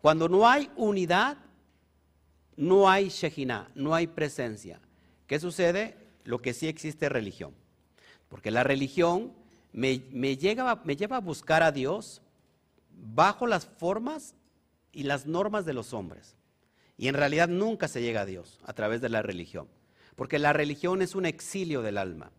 Cuando 0.00 0.30
no 0.30 0.48
hay 0.48 0.70
unidad, 0.76 1.36
no 2.56 2.88
hay 2.88 3.10
Shejina, 3.10 3.70
no 3.74 3.94
hay 3.94 4.06
presencia. 4.06 4.80
¿Qué 5.26 5.38
sucede? 5.38 5.94
Lo 6.24 6.40
que 6.40 6.54
sí 6.54 6.68
existe 6.68 7.04
es 7.04 7.12
religión. 7.12 7.52
Porque 8.30 8.50
la 8.50 8.64
religión 8.64 9.34
me, 9.74 10.04
me 10.10 10.38
lleva 10.38 10.70
a 10.70 11.20
buscar 11.20 11.62
a 11.62 11.70
Dios 11.70 12.22
bajo 12.88 13.46
las 13.46 13.66
formas 13.66 14.34
y 14.92 15.04
las 15.04 15.26
normas 15.26 15.64
de 15.64 15.72
los 15.72 15.92
hombres. 15.92 16.36
Y 16.96 17.08
en 17.08 17.14
realidad 17.14 17.48
nunca 17.48 17.88
se 17.88 18.02
llega 18.02 18.20
a 18.22 18.26
Dios 18.26 18.60
a 18.64 18.74
través 18.74 19.00
de 19.00 19.08
la 19.08 19.22
religión, 19.22 19.68
porque 20.14 20.38
la 20.38 20.52
religión 20.52 21.02
es 21.02 21.14
un 21.14 21.26
exilio 21.26 21.82
del 21.82 21.98
alma. 21.98 22.30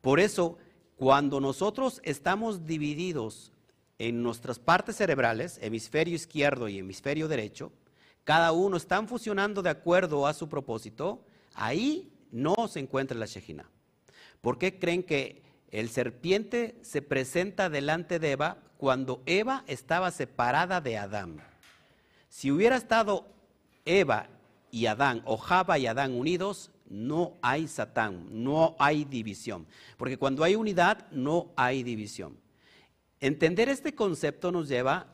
Por 0.00 0.20
eso, 0.20 0.58
cuando 0.96 1.40
nosotros 1.40 2.00
estamos 2.04 2.64
divididos 2.66 3.52
en 3.98 4.22
nuestras 4.22 4.58
partes 4.58 4.96
cerebrales, 4.96 5.58
hemisferio 5.62 6.14
izquierdo 6.14 6.68
y 6.68 6.78
hemisferio 6.78 7.28
derecho, 7.28 7.72
cada 8.24 8.52
uno 8.52 8.76
están 8.76 9.08
fusionando 9.08 9.62
de 9.62 9.70
acuerdo 9.70 10.26
a 10.26 10.34
su 10.34 10.48
propósito, 10.48 11.24
ahí 11.54 12.12
no 12.30 12.54
se 12.68 12.80
encuentra 12.80 13.18
la 13.18 13.26
Shejina. 13.26 13.68
¿Por 14.40 14.58
qué 14.58 14.78
creen 14.78 15.02
que 15.02 15.42
el 15.70 15.88
serpiente 15.88 16.76
se 16.82 17.02
presenta 17.02 17.68
delante 17.68 18.18
de 18.18 18.32
Eva 18.32 18.58
cuando 18.76 19.22
Eva 19.26 19.64
estaba 19.66 20.10
separada 20.10 20.80
de 20.80 20.98
Adán? 20.98 21.51
Si 22.32 22.50
hubiera 22.50 22.76
estado 22.76 23.26
Eva 23.84 24.26
y 24.70 24.86
Adán, 24.86 25.20
o 25.26 25.36
Java 25.36 25.78
y 25.78 25.86
Adán 25.86 26.14
unidos, 26.14 26.70
no 26.88 27.36
hay 27.42 27.68
Satán, 27.68 28.26
no 28.30 28.74
hay 28.78 29.04
división. 29.04 29.66
Porque 29.98 30.16
cuando 30.16 30.42
hay 30.42 30.54
unidad, 30.54 31.10
no 31.10 31.52
hay 31.56 31.82
división. 31.82 32.38
Entender 33.20 33.68
este 33.68 33.94
concepto 33.94 34.50
nos 34.50 34.66
lleva 34.66 35.08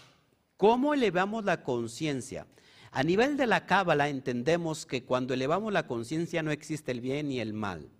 cómo 0.56 0.94
elevamos 0.94 1.44
la 1.44 1.64
conciencia. 1.64 2.46
A 2.92 3.02
nivel 3.02 3.36
de 3.36 3.48
la 3.48 3.66
cábala 3.66 4.08
entendemos 4.08 4.86
que 4.86 5.02
cuando 5.02 5.34
elevamos 5.34 5.72
la 5.72 5.88
conciencia 5.88 6.44
no 6.44 6.52
existe 6.52 6.92
el 6.92 7.00
bien 7.00 7.30
ni 7.30 7.40
el 7.40 7.52
mal, 7.52 7.90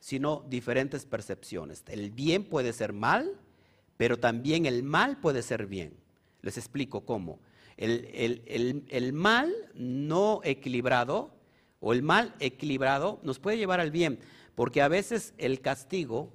sino 0.00 0.46
diferentes 0.48 1.04
percepciones. 1.04 1.84
El 1.88 2.10
bien 2.10 2.42
puede 2.42 2.72
ser 2.72 2.94
mal, 2.94 3.38
pero 3.98 4.18
también 4.18 4.64
el 4.64 4.82
mal 4.82 5.18
puede 5.20 5.42
ser 5.42 5.66
bien. 5.66 5.92
Les 6.40 6.56
explico 6.56 7.04
cómo. 7.04 7.38
El, 7.76 9.12
mal 9.12 9.54
no 9.74 10.40
equilibrado 10.44 11.34
o 11.80 11.92
el 11.92 12.02
mal 12.02 12.34
equilibrado 12.40 13.20
nos 13.22 13.38
puede 13.38 13.58
llevar 13.58 13.80
al 13.80 13.90
bien, 13.90 14.18
porque 14.54 14.80
a 14.80 14.88
veces 14.88 15.34
el 15.36 15.60
castigo, 15.60 16.32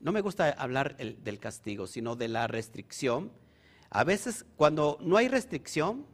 no 0.00 0.12
me 0.12 0.22
gusta 0.22 0.50
hablar 0.50 0.96
del 0.96 1.38
castigo, 1.38 1.86
sino 1.86 2.16
de 2.16 2.28
la 2.28 2.46
restricción. 2.46 3.30
A 3.90 4.04
veces 4.04 4.46
cuando 4.56 4.98
no 5.02 5.18
hay 5.18 5.28
restricción 5.28 6.06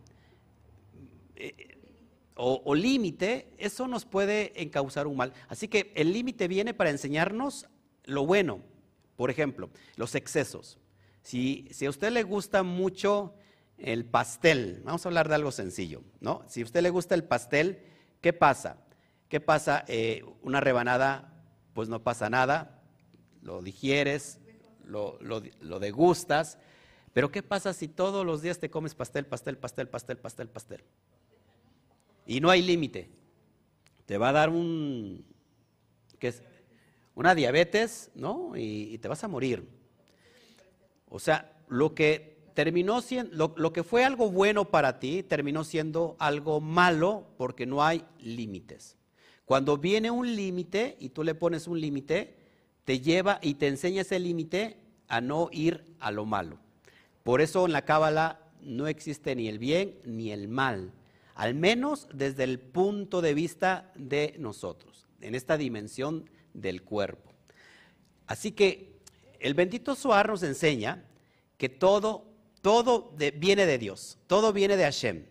eh, 1.36 1.78
o, 2.34 2.60
o 2.64 2.74
límite, 2.74 3.48
eso 3.58 3.86
nos 3.86 4.04
puede 4.04 4.60
encauzar 4.60 5.06
un 5.06 5.16
mal. 5.16 5.32
Así 5.48 5.68
que 5.68 5.92
el 5.94 6.12
límite 6.12 6.48
viene 6.48 6.74
para 6.74 6.90
enseñarnos 6.90 7.66
lo 8.04 8.26
bueno. 8.26 8.60
Por 9.16 9.30
ejemplo, 9.30 9.70
los 9.96 10.14
excesos. 10.14 10.78
Si, 11.22 11.66
si 11.70 11.86
a 11.86 11.90
usted 11.90 12.10
le 12.12 12.22
gusta 12.22 12.62
mucho 12.62 13.34
el 13.78 14.04
pastel, 14.04 14.82
vamos 14.84 15.04
a 15.04 15.08
hablar 15.08 15.28
de 15.28 15.36
algo 15.36 15.52
sencillo, 15.52 16.02
¿no? 16.20 16.44
Si 16.48 16.62
a 16.62 16.64
usted 16.64 16.82
le 16.82 16.90
gusta 16.90 17.14
el 17.14 17.24
pastel, 17.24 17.84
¿qué 18.20 18.32
pasa? 18.32 18.76
¿Qué 19.28 19.40
pasa? 19.40 19.84
Eh, 19.88 20.24
una 20.42 20.60
rebanada, 20.60 21.44
pues 21.74 21.88
no 21.88 22.02
pasa 22.02 22.28
nada, 22.28 22.82
lo 23.42 23.62
digieres, 23.62 24.40
lo, 24.84 25.18
lo, 25.20 25.78
degustas, 25.78 26.58
pero 27.12 27.30
¿qué 27.30 27.42
pasa 27.42 27.72
si 27.72 27.88
todos 27.88 28.26
los 28.26 28.42
días 28.42 28.58
te 28.58 28.70
comes 28.70 28.94
pastel, 28.94 29.26
pastel, 29.26 29.58
pastel, 29.58 29.88
pastel, 29.88 30.16
pastel, 30.18 30.48
pastel? 30.48 30.84
Y 32.26 32.40
no 32.40 32.50
hay 32.50 32.62
límite. 32.62 33.10
Te 34.06 34.18
va 34.18 34.30
a 34.30 34.32
dar 34.32 34.48
un, 34.48 35.24
¿qué 36.18 36.28
es? 36.28 36.42
Una 37.14 37.34
diabetes, 37.34 38.10
¿no? 38.14 38.52
y 38.56 38.96
te 38.98 39.08
vas 39.08 39.24
a 39.24 39.28
morir. 39.28 39.68
O 41.08 41.18
sea, 41.18 41.58
lo 41.68 41.94
que 41.94 42.37
terminó 42.58 43.02
siendo, 43.02 43.54
lo, 43.56 43.72
que 43.72 43.84
fue 43.84 44.02
algo 44.02 44.32
bueno 44.32 44.64
para 44.64 44.98
ti, 44.98 45.22
terminó 45.22 45.62
siendo 45.62 46.16
algo 46.18 46.60
malo 46.60 47.24
porque 47.36 47.66
no 47.66 47.84
hay 47.84 48.04
límites. 48.18 48.96
Cuando 49.44 49.76
viene 49.76 50.10
un 50.10 50.34
límite 50.34 50.96
y 50.98 51.10
tú 51.10 51.22
le 51.22 51.36
pones 51.36 51.68
un 51.68 51.80
límite, 51.80 52.34
te 52.84 52.98
lleva 52.98 53.38
y 53.42 53.54
te 53.54 53.68
enseña 53.68 54.00
ese 54.00 54.18
límite 54.18 54.76
a 55.06 55.20
no 55.20 55.50
ir 55.52 55.84
a 56.00 56.10
lo 56.10 56.26
malo. 56.26 56.58
Por 57.22 57.42
eso 57.42 57.64
en 57.64 57.70
la 57.70 57.84
Cábala 57.84 58.40
no 58.60 58.88
existe 58.88 59.36
ni 59.36 59.46
el 59.46 59.60
bien 59.60 59.94
ni 60.04 60.32
el 60.32 60.48
mal, 60.48 60.90
al 61.36 61.54
menos 61.54 62.08
desde 62.12 62.42
el 62.42 62.58
punto 62.58 63.20
de 63.20 63.34
vista 63.34 63.92
de 63.94 64.34
nosotros, 64.40 65.06
en 65.20 65.36
esta 65.36 65.56
dimensión 65.56 66.28
del 66.54 66.82
cuerpo. 66.82 67.30
Así 68.26 68.50
que 68.50 68.98
el 69.38 69.54
bendito 69.54 69.94
Suar 69.94 70.26
nos 70.28 70.42
enseña 70.42 71.04
que 71.56 71.68
todo, 71.68 72.27
todo 72.60 73.14
viene 73.36 73.66
de 73.66 73.78
Dios, 73.78 74.18
todo 74.26 74.52
viene 74.52 74.76
de 74.76 74.84
Hashem. 74.84 75.24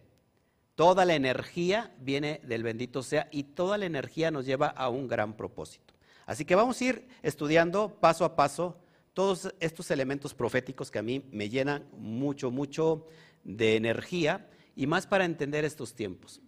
Toda 0.75 1.05
la 1.05 1.15
energía 1.15 1.91
viene 1.99 2.39
del 2.43 2.61
bendito 2.61 3.01
sea 3.01 3.27
y 3.31 3.43
toda 3.43 3.79
la 3.79 3.87
energía 3.87 4.29
nos 4.29 4.45
lleva 4.45 4.67
a 4.67 4.89
un 4.89 5.07
gran 5.07 5.35
propósito. 5.35 5.95
Así 6.27 6.45
que 6.45 6.55
vamos 6.55 6.79
a 6.79 6.85
ir 6.85 7.07
estudiando 7.23 7.97
paso 7.99 8.25
a 8.25 8.35
paso 8.35 8.77
todos 9.13 9.51
estos 9.59 9.89
elementos 9.89 10.35
proféticos 10.35 10.91
que 10.91 10.99
a 10.99 11.01
mí 11.01 11.25
me 11.31 11.49
llenan 11.49 11.87
mucho, 11.97 12.51
mucho 12.51 13.07
de 13.43 13.75
energía 13.75 14.47
y 14.75 14.85
más 14.85 15.07
para 15.07 15.25
entender 15.25 15.65
estos 15.65 15.95
tiempos. 15.95 16.41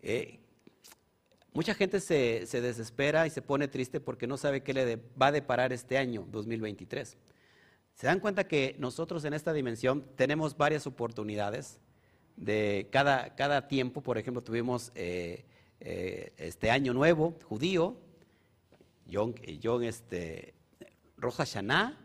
Eh, 0.00 0.38
mucha 1.52 1.74
gente 1.74 2.00
se, 2.00 2.46
se, 2.46 2.62
desespera 2.62 3.26
y 3.26 3.30
se 3.30 3.42
pone 3.42 3.68
triste 3.68 4.00
porque 4.00 4.26
no 4.26 4.38
sabe 4.38 4.62
qué 4.62 4.72
le 4.72 4.96
va 5.20 5.26
a 5.26 5.32
deparar 5.32 5.74
este 5.74 5.98
año 5.98 6.26
2023. 6.30 7.18
Se 7.94 8.06
dan 8.06 8.20
cuenta 8.20 8.48
que 8.48 8.74
nosotros 8.78 9.24
en 9.24 9.34
esta 9.34 9.52
dimensión 9.52 10.04
tenemos 10.16 10.56
varias 10.56 10.86
oportunidades 10.86 11.80
de 12.36 12.88
cada, 12.90 13.34
cada 13.36 13.68
tiempo. 13.68 14.00
Por 14.00 14.18
ejemplo, 14.18 14.42
tuvimos 14.42 14.90
eh, 14.94 15.44
eh, 15.80 16.32
este 16.36 16.70
año 16.70 16.92
nuevo 16.92 17.38
judío, 17.44 17.96
John, 19.10 19.34
John 19.62 19.84
este, 19.84 20.54
Rosh 21.16 21.36
Hashanah, 21.36 21.98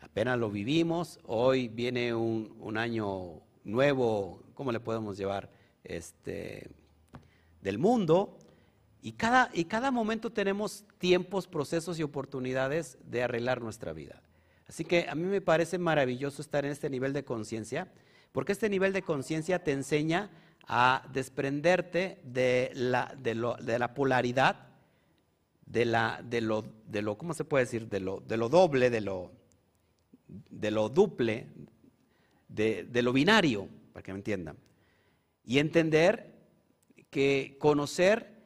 apenas 0.00 0.38
lo 0.38 0.50
vivimos. 0.50 1.18
Hoy 1.26 1.68
viene 1.68 2.14
un, 2.14 2.56
un 2.58 2.78
año 2.78 3.42
nuevo, 3.64 4.42
¿cómo 4.54 4.72
le 4.72 4.80
podemos 4.80 5.18
llevar? 5.18 5.50
Este, 5.84 6.70
del 7.60 7.78
mundo. 7.78 8.38
Y 9.02 9.12
cada, 9.12 9.50
y 9.52 9.64
cada 9.64 9.90
momento 9.90 10.30
tenemos 10.30 10.84
tiempos, 10.98 11.46
procesos 11.46 11.98
y 11.98 12.02
oportunidades 12.02 12.98
de 13.04 13.22
arreglar 13.22 13.60
nuestra 13.60 13.92
vida. 13.92 14.22
Así 14.70 14.84
que 14.84 15.08
a 15.08 15.16
mí 15.16 15.24
me 15.24 15.40
parece 15.40 15.78
maravilloso 15.78 16.40
estar 16.40 16.64
en 16.64 16.70
este 16.70 16.88
nivel 16.88 17.12
de 17.12 17.24
conciencia, 17.24 17.90
porque 18.30 18.52
este 18.52 18.68
nivel 18.68 18.92
de 18.92 19.02
conciencia 19.02 19.64
te 19.64 19.72
enseña 19.72 20.30
a 20.68 21.04
desprenderte 21.12 22.20
de 22.22 22.70
la, 22.74 23.94
polaridad, 23.96 24.68
de, 25.66 26.40
lo, 26.40 27.18
¿cómo 27.18 27.34
se 27.34 27.44
puede 27.44 27.64
decir? 27.64 27.88
De 27.88 27.98
lo, 27.98 28.20
doble, 28.48 28.90
de 28.90 29.00
lo, 29.00 30.88
duple, 30.88 31.48
de, 32.46 32.84
de 32.84 33.02
lo 33.02 33.12
binario, 33.12 33.66
para 33.92 34.04
que 34.04 34.12
me 34.12 34.20
entiendan. 34.20 34.56
Y 35.44 35.58
entender 35.58 36.32
que 37.10 37.56
conocer 37.58 38.36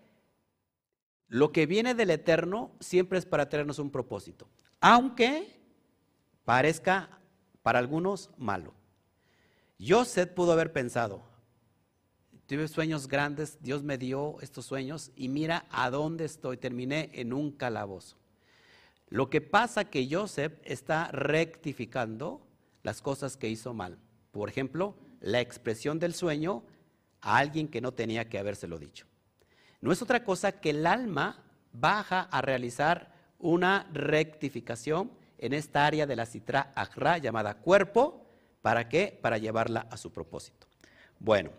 lo 1.28 1.52
que 1.52 1.66
viene 1.66 1.94
del 1.94 2.08
eterno 2.08 2.72
siempre 2.80 3.18
es 3.18 3.26
para 3.26 3.50
tenernos 3.50 3.78
un 3.78 3.90
propósito. 3.90 4.48
Aunque 4.80 5.63
parezca 6.44 7.08
para 7.62 7.78
algunos 7.78 8.30
malo. 8.36 8.74
Joseph 9.80 10.30
pudo 10.30 10.52
haber 10.52 10.72
pensado, 10.72 11.22
tuve 12.46 12.68
sueños 12.68 13.08
grandes, 13.08 13.58
Dios 13.60 13.82
me 13.82 13.98
dio 13.98 14.40
estos 14.40 14.66
sueños 14.66 15.10
y 15.16 15.28
mira 15.28 15.66
a 15.70 15.90
dónde 15.90 16.24
estoy, 16.24 16.56
terminé 16.56 17.10
en 17.14 17.32
un 17.32 17.50
calabozo. 17.50 18.16
Lo 19.08 19.30
que 19.30 19.40
pasa 19.40 19.84
que 19.84 20.08
Joseph 20.10 20.54
está 20.64 21.08
rectificando 21.08 22.46
las 22.82 23.00
cosas 23.00 23.36
que 23.36 23.48
hizo 23.48 23.74
mal. 23.74 23.98
Por 24.30 24.48
ejemplo, 24.48 24.96
la 25.20 25.40
expresión 25.40 25.98
del 25.98 26.14
sueño 26.14 26.64
a 27.20 27.38
alguien 27.38 27.68
que 27.68 27.80
no 27.80 27.92
tenía 27.92 28.28
que 28.28 28.38
habérselo 28.38 28.78
dicho. 28.78 29.06
No 29.80 29.92
es 29.92 30.02
otra 30.02 30.24
cosa 30.24 30.60
que 30.60 30.70
el 30.70 30.86
alma 30.86 31.42
baja 31.72 32.22
a 32.22 32.42
realizar 32.42 33.12
una 33.38 33.88
rectificación 33.92 35.10
en 35.38 35.52
esta 35.52 35.86
área 35.86 36.06
de 36.06 36.16
la 36.16 36.26
citra 36.26 36.72
agra 36.74 37.18
llamada 37.18 37.54
cuerpo. 37.54 38.26
¿Para 38.62 38.88
qué? 38.88 39.18
Para 39.20 39.38
llevarla 39.38 39.86
a 39.90 39.96
su 39.96 40.12
propósito. 40.12 40.66
Bueno, 41.18 41.50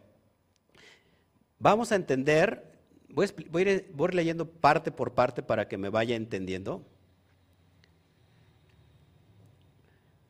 vamos 1.60 1.92
a 1.92 1.96
entender, 1.96 2.80
voy 3.10 3.28
a, 3.28 3.62
ir, 3.62 3.92
voy 3.94 4.12
leyendo 4.12 4.50
parte 4.50 4.92
por 4.92 5.14
parte 5.14 5.44
para 5.44 5.68
que 5.68 5.78
me 5.78 5.90
vaya 5.90 6.16
entendiendo. 6.16 6.84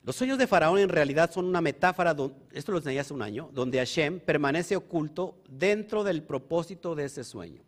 Los 0.05 0.15
sueños 0.15 0.38
de 0.38 0.45
Faraón 0.45 0.77
en 0.77 0.89
realidad 0.89 1.31
son 1.31 1.45
una 1.45 1.62
metáfora, 1.62 2.15
esto 2.51 2.71
lo 2.71 2.77
enseñé 2.77 2.99
hace 2.99 3.13
un 3.13 3.23
año, 3.23 3.49
donde 3.51 3.79
Hashem 3.79 4.19
permanece 4.19 4.75
oculto 4.75 5.41
dentro 5.49 6.03
del 6.03 6.21
propósito 6.21 6.93
de 6.93 7.05
ese 7.05 7.23
sueño. 7.23 7.63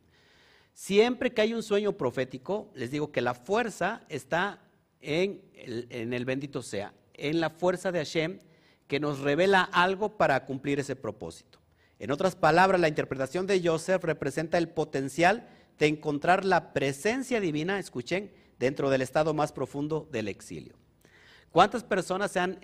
Siempre 0.72 1.34
que 1.34 1.42
hay 1.42 1.56
un 1.56 1.64
sueño 1.64 1.94
profético, 1.94 2.70
les 2.76 2.92
digo 2.92 3.12
que 3.12 3.22
la 3.22 3.34
fuerza 3.34 4.04
está 4.10 4.62
en 5.08 5.42
el, 5.54 6.26
bendito 6.26 6.62
sea, 6.62 6.94
en 7.14 7.40
la 7.40 7.50
fuerza 7.50 7.94
de 7.94 8.00
Hashem 8.00 8.40
que 8.88 9.00
nos 9.00 9.20
revela 9.20 9.64
algo 9.64 10.18
para 10.18 10.46
cumplir 10.46 10.82
ese 10.82 10.98
propósito. 10.98 11.60
En 11.98 12.12
otras 12.12 12.36
palabras, 12.36 12.82
la 12.82 12.90
interpretación 12.90 13.48
de 13.48 13.62
Joseph 13.64 14.04
representa 14.04 14.58
el 14.58 14.68
potencial 14.68 15.48
de 15.80 15.88
encontrar 15.88 16.44
la 16.44 16.74
presencia 16.74 17.40
divina, 17.40 17.80
escuchen, 17.80 18.34
dentro 18.60 18.90
del 18.90 19.02
estado 19.02 19.34
más 19.34 19.54
profundo 19.54 20.10
del 20.12 20.28
exilio. 20.28 20.76
¿Cuántas 21.52 21.86
personas 21.86 22.32
se 22.32 22.42
han, 22.42 22.60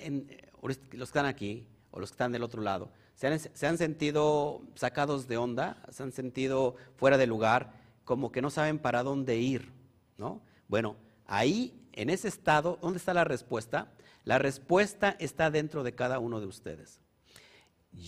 los 0.61 0.77
que 0.77 1.01
están 1.01 1.25
aquí 1.25 1.65
o 1.91 1.99
los 2.01 2.09
que 2.09 2.15
están 2.15 2.33
del 2.33 2.43
otro 2.43 2.61
lado, 2.61 2.91
se 3.15 3.27
han, 3.27 3.39
se 3.39 3.67
han 3.67 3.77
sentido 3.77 4.63
sacados 4.75 5.29
de 5.29 5.37
onda, 5.37 5.81
se 5.91 6.03
han 6.03 6.11
sentido 6.11 6.75
fuera 6.97 7.17
de 7.17 7.25
lugar, 7.25 7.73
como 8.03 8.33
que 8.33 8.41
no 8.41 8.49
saben 8.49 8.79
para 8.79 9.01
dónde 9.01 9.37
ir? 9.37 9.71
¿no? 10.17 10.41
Bueno, 10.67 10.97
ahí 11.25 11.82
en 11.93 12.09
ese 12.09 12.27
estado, 12.27 12.77
¿dónde 12.81 12.97
está 12.97 13.13
la 13.13 13.23
respuesta? 13.23 13.91
La 14.23 14.37
respuesta 14.37 15.15
está 15.19 15.51
dentro 15.51 15.83
de 15.83 15.93
cada 15.93 16.19
uno 16.19 16.39
de 16.39 16.47
ustedes. 16.47 16.99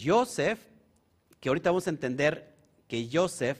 Joseph, 0.04 0.60
que 1.39 1.50
ahorita 1.50 1.69
vamos 1.69 1.88
a 1.88 1.91
entender 1.91 2.56
que 2.88 3.10
Joseph, 3.12 3.60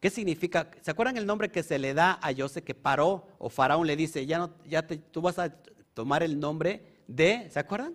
¿qué 0.00 0.10
significa? 0.10 0.70
¿Se 0.80 0.90
acuerdan 0.90 1.16
el 1.16 1.26
nombre 1.26 1.50
que 1.50 1.62
se 1.62 1.78
le 1.78 1.94
da 1.94 2.18
a 2.22 2.34
Joseph 2.34 2.64
que 2.64 2.74
paró 2.74 3.26
o 3.38 3.48
Faraón 3.48 3.86
le 3.86 3.96
dice, 3.96 4.26
ya 4.26 4.38
no, 4.38 4.54
ya 4.66 4.86
tú 4.86 5.20
vas 5.20 5.38
a 5.38 5.54
tomar 5.94 6.22
el 6.22 6.38
nombre 6.38 7.02
de, 7.06 7.48
¿se 7.50 7.58
acuerdan? 7.58 7.94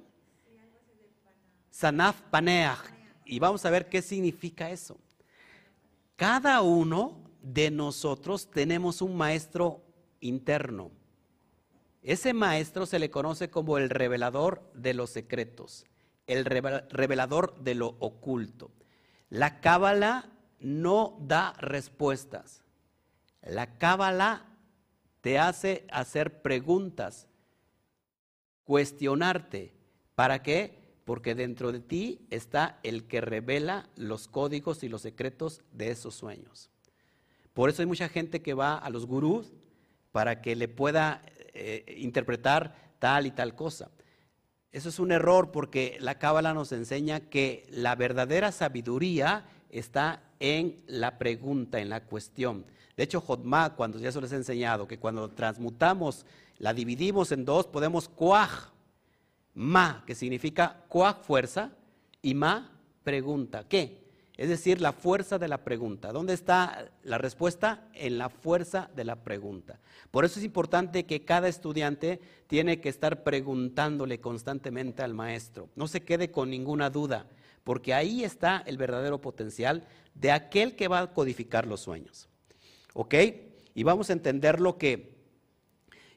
Sanaf 1.69 2.21
Paneach. 2.31 2.79
Y 3.25 3.39
vamos 3.39 3.65
a 3.65 3.69
ver 3.69 3.89
qué 3.89 4.01
significa 4.01 4.71
eso. 4.71 4.97
Cada 6.15 6.61
uno 6.61 7.21
de 7.41 7.69
nosotros 7.69 8.49
tenemos 8.49 9.01
un 9.01 9.15
maestro 9.15 9.83
interno. 10.19 10.91
Ese 12.07 12.33
maestro 12.33 12.85
se 12.85 12.99
le 12.99 13.09
conoce 13.09 13.49
como 13.49 13.77
el 13.77 13.89
revelador 13.89 14.71
de 14.73 14.93
los 14.93 15.09
secretos, 15.09 15.85
el 16.25 16.45
revelador 16.45 17.61
de 17.61 17.75
lo 17.75 17.97
oculto. 17.99 18.71
La 19.29 19.59
cábala 19.59 20.31
no 20.61 21.17
da 21.19 21.51
respuestas. 21.59 22.63
La 23.41 23.77
cábala 23.77 24.45
te 25.19 25.37
hace 25.37 25.85
hacer 25.91 26.41
preguntas, 26.41 27.27
cuestionarte. 28.63 29.73
¿Para 30.15 30.43
qué? 30.43 31.01
Porque 31.03 31.35
dentro 31.35 31.73
de 31.73 31.81
ti 31.81 32.25
está 32.29 32.79
el 32.83 33.05
que 33.09 33.19
revela 33.19 33.89
los 33.97 34.29
códigos 34.29 34.81
y 34.81 34.87
los 34.87 35.01
secretos 35.01 35.61
de 35.73 35.91
esos 35.91 36.15
sueños. 36.15 36.69
Por 37.53 37.69
eso 37.69 37.81
hay 37.81 37.85
mucha 37.85 38.07
gente 38.07 38.41
que 38.41 38.53
va 38.53 38.77
a 38.77 38.89
los 38.89 39.05
gurús 39.05 39.51
para 40.13 40.41
que 40.41 40.55
le 40.55 40.69
pueda 40.69 41.21
eh, 41.57 41.95
interpretar 41.97 42.75
tal 42.99 43.25
y 43.25 43.31
tal 43.31 43.55
cosa. 43.55 43.89
Eso 44.71 44.89
es 44.89 44.99
un 44.99 45.11
error 45.11 45.51
porque 45.51 45.97
la 45.99 46.19
Cábala 46.19 46.53
nos 46.53 46.71
enseña 46.71 47.19
que 47.19 47.65
la 47.71 47.95
verdadera 47.95 48.51
sabiduría 48.51 49.45
está 49.69 50.21
en 50.39 50.83
la 50.87 51.17
pregunta, 51.17 51.79
en 51.79 51.89
la 51.89 52.03
cuestión. 52.03 52.65
De 52.95 53.03
hecho, 53.03 53.21
Jodma, 53.21 53.75
cuando 53.75 53.99
ya 53.99 54.11
se 54.11 54.21
les 54.21 54.31
he 54.31 54.35
enseñado, 54.35 54.87
que 54.87 54.99
cuando 54.99 55.29
transmutamos, 55.29 56.25
la 56.59 56.73
dividimos 56.73 57.31
en 57.31 57.45
dos, 57.45 57.67
podemos 57.67 58.07
cuaj, 58.09 58.71
ma, 59.53 60.03
que 60.05 60.15
significa 60.15 60.83
cuaj 60.87 61.21
fuerza, 61.21 61.71
y 62.21 62.33
ma 62.33 62.71
pregunta. 63.03 63.65
¿Qué? 63.67 64.06
Es 64.37 64.49
decir, 64.49 64.81
la 64.81 64.93
fuerza 64.93 65.39
de 65.39 65.47
la 65.47 65.63
pregunta. 65.63 66.11
¿Dónde 66.11 66.35
está 66.35 66.91
la 67.01 67.17
respuesta? 67.17 67.89
En 67.95 68.19
la 68.19 68.29
fuerza 68.29 68.91
de 68.95 69.03
la 69.03 69.23
pregunta. 69.23 69.79
Por 70.11 70.25
eso 70.25 70.39
es 70.39 70.45
importante 70.45 71.07
que 71.07 71.25
cada 71.25 71.47
estudiante 71.47 72.21
tiene 72.45 72.79
que 72.79 72.89
estar 72.89 73.23
preguntándole 73.23 74.21
constantemente 74.21 75.01
al 75.01 75.15
maestro. 75.15 75.69
No 75.75 75.87
se 75.87 76.01
quede 76.01 76.29
con 76.29 76.51
ninguna 76.51 76.91
duda, 76.91 77.25
porque 77.63 77.95
ahí 77.95 78.23
está 78.23 78.63
el 78.67 78.77
verdadero 78.77 79.19
potencial 79.19 79.87
de 80.13 80.31
aquel 80.31 80.75
que 80.75 80.87
va 80.87 80.99
a 80.99 81.13
codificar 81.13 81.65
los 81.65 81.81
sueños. 81.81 82.29
¿Ok? 82.93 83.15
Y 83.73 83.83
vamos 83.83 84.11
a 84.11 84.13
entender 84.13 84.59
lo 84.59 84.77
que, 84.77 85.17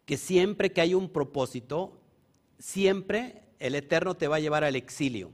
que 0.05 0.19
siempre 0.19 0.73
que 0.73 0.83
hay 0.83 0.93
un 0.93 1.09
propósito, 1.09 2.03
siempre 2.59 3.45
el 3.59 3.75
Eterno 3.75 4.15
te 4.15 4.29
va 4.29 4.37
a 4.37 4.41
llevar 4.41 4.63
al 4.63 4.77
exilio. 4.77 5.33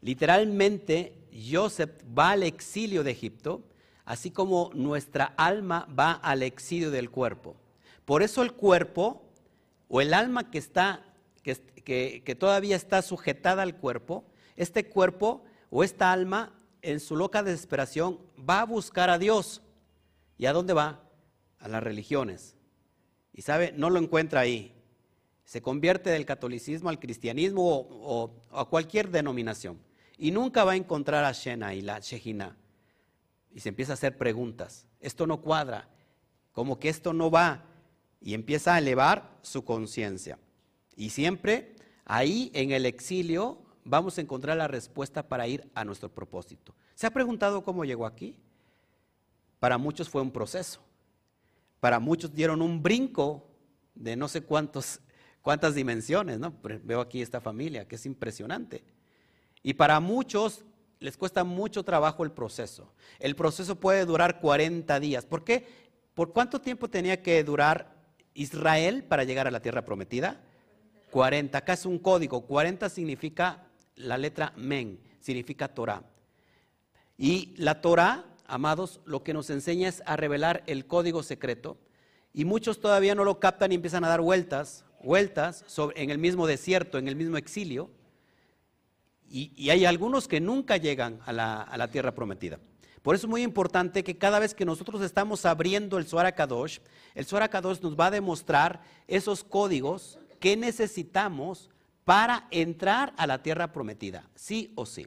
Literalmente, 0.00 1.17
Joseph 1.32 1.90
va 2.16 2.30
al 2.30 2.42
exilio 2.42 3.04
de 3.04 3.10
Egipto, 3.10 3.62
así 4.04 4.30
como 4.30 4.70
nuestra 4.74 5.34
alma 5.36 5.88
va 5.96 6.12
al 6.12 6.42
exilio 6.42 6.90
del 6.90 7.10
cuerpo. 7.10 7.56
Por 8.04 8.22
eso 8.22 8.42
el 8.42 8.52
cuerpo 8.52 9.22
o 9.88 10.00
el 10.00 10.14
alma 10.14 10.50
que 10.50 10.58
está 10.58 11.04
que, 11.42 12.22
que, 12.24 12.34
todavía 12.34 12.76
está 12.76 13.00
sujetada 13.00 13.62
al 13.62 13.76
cuerpo, 13.76 14.24
este 14.56 14.86
cuerpo 14.86 15.44
o 15.70 15.82
esta 15.82 16.12
alma 16.12 16.52
en 16.82 17.00
su 17.00 17.16
loca 17.16 17.42
desesperación 17.42 18.18
va 18.38 18.60
a 18.60 18.66
buscar 18.66 19.10
a 19.10 19.18
Dios. 19.18 19.62
¿Y 20.36 20.46
a 20.46 20.52
dónde 20.52 20.72
va? 20.72 21.02
A 21.58 21.68
las 21.68 21.82
religiones. 21.82 22.54
Y 23.32 23.42
sabe, 23.42 23.72
no 23.76 23.90
lo 23.90 23.98
encuentra 23.98 24.40
ahí. 24.40 24.74
Se 25.44 25.62
convierte 25.62 26.10
del 26.10 26.26
catolicismo 26.26 26.88
al 26.88 27.00
cristianismo 27.00 27.62
o, 27.64 28.30
a 28.52 28.64
cualquier 28.66 29.10
denominación. 29.10 29.78
Y 30.18 30.32
nunca 30.32 30.64
va 30.64 30.72
a 30.72 30.76
encontrar 30.76 31.24
a 31.24 31.32
Shena 31.32 31.74
y 31.74 31.80
la 31.80 32.00
Shejina. 32.00 32.56
Y 33.52 33.60
se 33.60 33.68
empieza 33.68 33.92
a 33.92 33.94
hacer 33.94 34.18
preguntas. 34.18 34.86
Esto 35.00 35.26
no 35.26 35.40
cuadra. 35.40 35.88
Como 36.52 36.78
que 36.78 36.88
esto 36.88 37.12
no 37.12 37.30
va. 37.30 37.64
Y 38.20 38.34
empieza 38.34 38.74
a 38.74 38.78
elevar 38.78 39.38
su 39.42 39.64
conciencia. 39.64 40.38
Y 40.96 41.10
siempre 41.10 41.76
ahí 42.04 42.50
en 42.52 42.72
el 42.72 42.84
exilio 42.84 43.62
vamos 43.84 44.18
a 44.18 44.20
encontrar 44.20 44.56
la 44.56 44.66
respuesta 44.66 45.28
para 45.28 45.46
ir 45.46 45.70
a 45.74 45.84
nuestro 45.84 46.12
propósito. 46.12 46.74
¿Se 46.94 47.06
ha 47.06 47.10
preguntado 47.10 47.62
cómo 47.62 47.84
llegó 47.84 48.04
aquí? 48.04 48.36
Para 49.60 49.78
muchos 49.78 50.08
fue 50.08 50.20
un 50.20 50.32
proceso. 50.32 50.80
Para 51.80 52.00
muchos 52.00 52.34
dieron 52.34 52.60
un 52.60 52.82
brinco 52.82 53.48
de 53.94 54.16
no 54.16 54.26
sé 54.26 54.42
cuántos, 54.42 55.00
cuántas 55.42 55.74
dimensiones, 55.74 56.40
¿no? 56.40 56.54
Veo 56.82 57.00
aquí 57.00 57.22
esta 57.22 57.40
familia, 57.40 57.86
que 57.86 57.94
es 57.96 58.04
impresionante. 58.04 58.82
Y 59.62 59.74
para 59.74 60.00
muchos 60.00 60.64
les 61.00 61.16
cuesta 61.16 61.44
mucho 61.44 61.84
trabajo 61.84 62.24
el 62.24 62.32
proceso. 62.32 62.92
El 63.18 63.36
proceso 63.36 63.76
puede 63.76 64.04
durar 64.04 64.40
40 64.40 64.98
días. 65.00 65.24
¿Por 65.24 65.44
qué? 65.44 65.66
¿Por 66.14 66.32
cuánto 66.32 66.60
tiempo 66.60 66.88
tenía 66.88 67.22
que 67.22 67.42
durar 67.44 67.94
Israel 68.34 69.04
para 69.04 69.24
llegar 69.24 69.46
a 69.46 69.50
la 69.50 69.60
tierra 69.60 69.84
prometida? 69.84 70.40
40. 71.10 71.56
Acá 71.56 71.74
es 71.74 71.86
un 71.86 71.98
código. 71.98 72.42
40 72.46 72.88
significa 72.88 73.68
la 73.94 74.18
letra 74.18 74.52
men, 74.56 75.00
significa 75.20 75.68
Torah. 75.68 76.02
Y 77.16 77.54
la 77.56 77.80
Torah, 77.80 78.24
amados, 78.46 79.00
lo 79.04 79.22
que 79.22 79.34
nos 79.34 79.50
enseña 79.50 79.88
es 79.88 80.02
a 80.06 80.16
revelar 80.16 80.62
el 80.66 80.86
código 80.86 81.22
secreto. 81.22 81.78
Y 82.32 82.44
muchos 82.44 82.80
todavía 82.80 83.14
no 83.14 83.24
lo 83.24 83.40
captan 83.40 83.72
y 83.72 83.76
empiezan 83.76 84.04
a 84.04 84.08
dar 84.08 84.20
vueltas, 84.20 84.84
vueltas 85.02 85.64
en 85.96 86.10
el 86.10 86.18
mismo 86.18 86.46
desierto, 86.46 86.98
en 86.98 87.08
el 87.08 87.16
mismo 87.16 87.36
exilio. 87.36 87.90
Y, 89.30 89.70
hay 89.70 89.84
algunos 89.84 90.28
que 90.28 90.40
nunca 90.40 90.76
llegan 90.76 91.20
a 91.26 91.32
la, 91.32 91.88
tierra 91.90 92.14
prometida. 92.14 92.58
Por 93.02 93.14
eso 93.14 93.26
es 93.26 93.30
muy 93.30 93.42
importante 93.42 94.02
que 94.02 94.18
cada 94.18 94.38
vez 94.38 94.54
que 94.54 94.64
nosotros 94.64 95.02
estamos 95.02 95.46
abriendo 95.46 95.98
el 95.98 96.06
Suara 96.06 96.32
Kadosh, 96.32 96.78
el 97.14 97.26
Suara 97.26 97.48
nos 97.82 97.98
va 97.98 98.06
a 98.06 98.10
demostrar 98.10 98.82
esos 99.06 99.44
códigos 99.44 100.18
que 100.40 100.56
necesitamos 100.56 101.70
para 102.04 102.48
entrar 102.50 103.12
a 103.16 103.26
la 103.26 103.42
tierra 103.42 103.72
prometida, 103.72 104.28
sí 104.34 104.72
o 104.74 104.86
sí. 104.86 105.06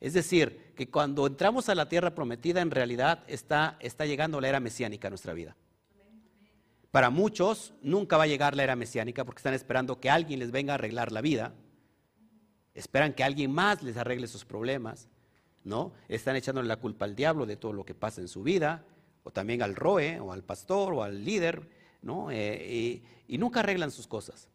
Es 0.00 0.14
decir, 0.14 0.72
que 0.74 0.90
cuando 0.90 1.26
entramos 1.28 1.68
a 1.68 1.76
la 1.76 1.88
tierra 1.88 2.12
prometida, 2.12 2.60
en 2.60 2.72
realidad 2.72 3.22
está, 3.28 3.76
está 3.78 4.04
llegando 4.04 4.40
la 4.40 4.48
era 4.48 4.58
mesiánica 4.58 5.06
a 5.06 5.10
nuestra 5.10 5.32
vida. 5.32 5.56
Para 6.90 7.08
muchos 7.08 7.72
nunca 7.82 8.16
va 8.16 8.24
a 8.24 8.26
llegar 8.26 8.54
la 8.54 8.64
era 8.64 8.76
mesiánica 8.76 9.24
porque 9.24 9.38
están 9.38 9.54
esperando 9.54 10.00
que 10.00 10.10
alguien 10.10 10.40
les 10.40 10.50
venga 10.50 10.72
a 10.72 10.74
arreglar 10.74 11.10
la 11.12 11.20
vida. 11.20 11.54
Esperan 12.74 13.12
que 13.12 13.24
alguien 13.24 13.52
más 13.52 13.82
les 13.82 13.96
arregle 13.96 14.26
sus 14.26 14.44
problemas, 14.44 15.08
¿no? 15.64 15.92
Están 16.08 16.36
echándole 16.36 16.68
la 16.68 16.76
culpa 16.76 17.04
al 17.04 17.14
diablo 17.14 17.46
de 17.46 17.56
todo 17.56 17.72
lo 17.72 17.84
que 17.84 17.94
pasa 17.94 18.20
en 18.20 18.28
su 18.28 18.42
vida, 18.42 18.84
o 19.24 19.30
también 19.30 19.62
al 19.62 19.76
roe, 19.76 20.18
o 20.20 20.32
al 20.32 20.42
pastor, 20.42 20.94
o 20.94 21.02
al 21.02 21.24
líder, 21.24 21.68
¿no? 22.02 22.30
Eh, 22.30 23.02
y, 23.28 23.34
y 23.34 23.38
nunca 23.38 23.60
arreglan 23.60 23.90
sus 23.90 24.06
cosas. 24.06 24.48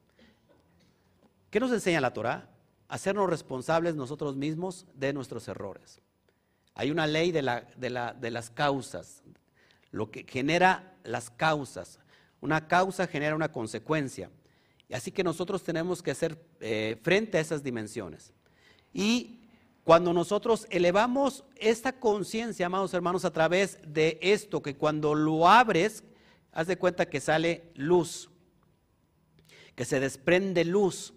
¿Qué 1.49 1.59
nos 1.59 1.71
enseña 1.71 2.01
la 2.01 2.13
Torah? 2.13 2.49
Hacernos 2.89 3.29
responsables 3.29 3.95
nosotros 3.95 4.35
mismos 4.35 4.85
de 4.95 5.13
nuestros 5.13 5.47
errores. 5.47 6.01
Hay 6.77 6.91
una 6.91 7.07
ley 7.07 7.31
de, 7.31 7.41
las 7.41 8.49
causas, 8.51 9.23
lo 9.89 10.11
que 10.11 10.25
genera 10.29 10.95
las 11.03 11.31
causas. 11.31 11.99
Una 12.39 12.67
causa 12.67 13.07
genera 13.07 13.35
una 13.35 13.51
consecuencia. 13.51 14.29
Y 14.89 14.93
así 14.93 15.11
que 15.11 15.23
nosotros 15.23 15.63
tenemos 15.63 16.01
que 16.01 16.11
hacer 16.11 16.41
eh, 16.59 16.97
frente 17.01 17.37
a 17.37 17.41
esas 17.41 17.63
dimensiones. 17.63 18.33
Y 18.93 19.41
cuando 19.83 20.13
nosotros 20.13 20.67
elevamos 20.69 21.43
esta 21.55 21.99
conciencia, 21.99 22.65
amados 22.65 22.93
hermanos, 22.93 23.25
a 23.25 23.31
través 23.31 23.79
de 23.85 24.17
esto, 24.21 24.61
que 24.61 24.75
cuando 24.75 25.15
lo 25.15 25.47
abres, 25.47 26.03
haz 26.51 26.67
de 26.67 26.77
cuenta 26.77 27.09
que 27.09 27.19
sale 27.19 27.71
luz, 27.75 28.29
que 29.75 29.85
se 29.85 29.99
desprende 29.99 30.65
luz. 30.65 31.13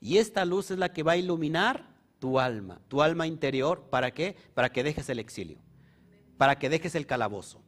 Y 0.00 0.18
esta 0.18 0.44
luz 0.44 0.70
es 0.70 0.78
la 0.78 0.92
que 0.92 1.02
va 1.02 1.12
a 1.12 1.16
iluminar 1.16 1.88
tu 2.18 2.38
alma, 2.40 2.80
tu 2.88 3.02
alma 3.02 3.26
interior. 3.26 3.82
¿Para 3.88 4.12
qué? 4.12 4.36
Para 4.54 4.72
que 4.72 4.82
dejes 4.82 5.08
el 5.08 5.18
exilio, 5.18 5.58
para 6.36 6.58
que 6.58 6.68
dejes 6.68 6.94
el 6.94 7.06
calabozo. 7.06 7.62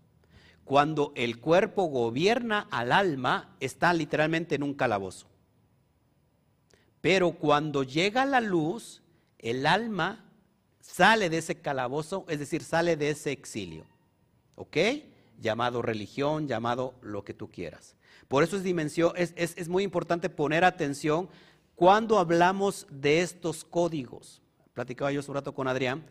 Cuando 0.64 1.12
el 1.14 1.40
cuerpo 1.40 1.84
gobierna 1.84 2.66
al 2.70 2.92
alma, 2.92 3.54
está 3.60 3.92
literalmente 3.92 4.54
en 4.54 4.62
un 4.62 4.74
calabozo. 4.74 5.28
Pero 7.04 7.32
cuando 7.32 7.82
llega 7.82 8.24
la 8.24 8.40
luz, 8.40 9.02
el 9.38 9.66
alma 9.66 10.24
sale 10.80 11.28
de 11.28 11.36
ese 11.36 11.56
calabozo, 11.56 12.24
es 12.28 12.38
decir, 12.38 12.64
sale 12.64 12.96
de 12.96 13.10
ese 13.10 13.30
exilio. 13.30 13.84
¿Ok? 14.54 14.78
Llamado 15.38 15.82
religión, 15.82 16.48
llamado 16.48 16.94
lo 17.02 17.22
que 17.22 17.34
tú 17.34 17.50
quieras. 17.50 17.94
Por 18.26 18.42
eso 18.42 18.56
es 18.56 18.62
dimensión, 18.62 19.12
es, 19.16 19.34
es 19.36 19.68
muy 19.68 19.82
importante 19.82 20.30
poner 20.30 20.64
atención 20.64 21.28
cuando 21.74 22.18
hablamos 22.18 22.86
de 22.88 23.20
estos 23.20 23.64
códigos, 23.64 24.40
platicaba 24.72 25.12
yo 25.12 25.20
hace 25.20 25.30
un 25.30 25.34
rato 25.34 25.52
con 25.52 25.68
Adrián, 25.68 26.06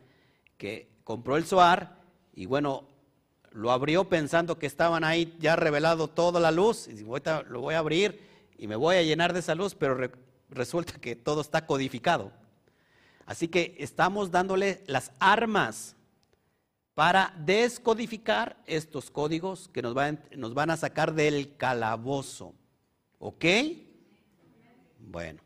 que 0.59 0.91
compró 1.03 1.37
el 1.37 1.45
SOAR 1.45 2.03
y 2.35 2.45
bueno, 2.45 2.87
lo 3.49 3.71
abrió 3.71 4.09
pensando 4.09 4.59
que 4.59 4.67
estaban 4.67 5.03
ahí 5.03 5.35
ya 5.39 5.55
revelado 5.55 6.07
toda 6.07 6.39
la 6.39 6.51
luz, 6.51 6.87
y 6.87 7.03
ahorita 7.03 7.45
lo 7.49 7.61
voy 7.61 7.73
a 7.73 7.79
abrir 7.79 8.21
y 8.59 8.67
me 8.67 8.75
voy 8.75 8.97
a 8.97 9.01
llenar 9.01 9.33
de 9.33 9.39
esa 9.39 9.55
luz, 9.55 9.73
pero 9.73 9.95
resulta 10.53 10.93
que 10.99 11.15
todo 11.15 11.41
está 11.41 11.65
codificado. 11.65 12.31
Así 13.25 13.47
que 13.47 13.75
estamos 13.79 14.31
dándole 14.31 14.83
las 14.87 15.11
armas 15.19 15.95
para 16.93 17.33
descodificar 17.37 18.61
estos 18.65 19.09
códigos 19.09 19.69
que 19.69 19.81
nos 19.81 19.93
van, 19.93 20.69
a 20.69 20.77
sacar 20.77 21.13
del 21.13 21.55
calabozo. 21.57 22.53
¿Ok? 23.19 23.45
Bueno. 24.99 25.41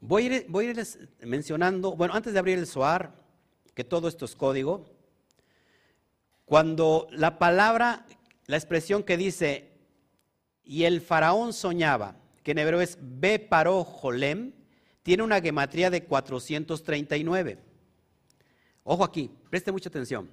Voy 0.00 0.22
a, 0.22 0.36
ir, 0.36 0.46
voy 0.48 0.72
mencionando, 1.22 1.96
bueno, 1.96 2.14
antes 2.14 2.32
de 2.32 2.38
abrir 2.38 2.58
el 2.58 2.66
SOAR, 2.66 3.12
que 3.74 3.82
todo 3.82 4.06
esto 4.06 4.24
es 4.24 4.36
código, 4.36 4.84
cuando 6.44 7.08
la 7.10 7.38
palabra, 7.38 8.06
la 8.46 8.56
expresión 8.56 9.02
que 9.02 9.16
dice, 9.16 9.77
y 10.68 10.84
el 10.84 11.00
faraón 11.00 11.54
soñaba, 11.54 12.14
que 12.44 12.50
en 12.50 12.58
hebreo 12.58 12.82
es 12.82 12.98
Be 13.00 13.38
paró 13.38 13.84
Jolem, 13.84 14.52
tiene 15.02 15.22
una 15.22 15.40
gematría 15.40 15.88
de 15.88 16.04
439. 16.04 17.58
Ojo 18.84 19.02
aquí, 19.02 19.30
preste 19.48 19.72
mucha 19.72 19.88
atención. 19.88 20.28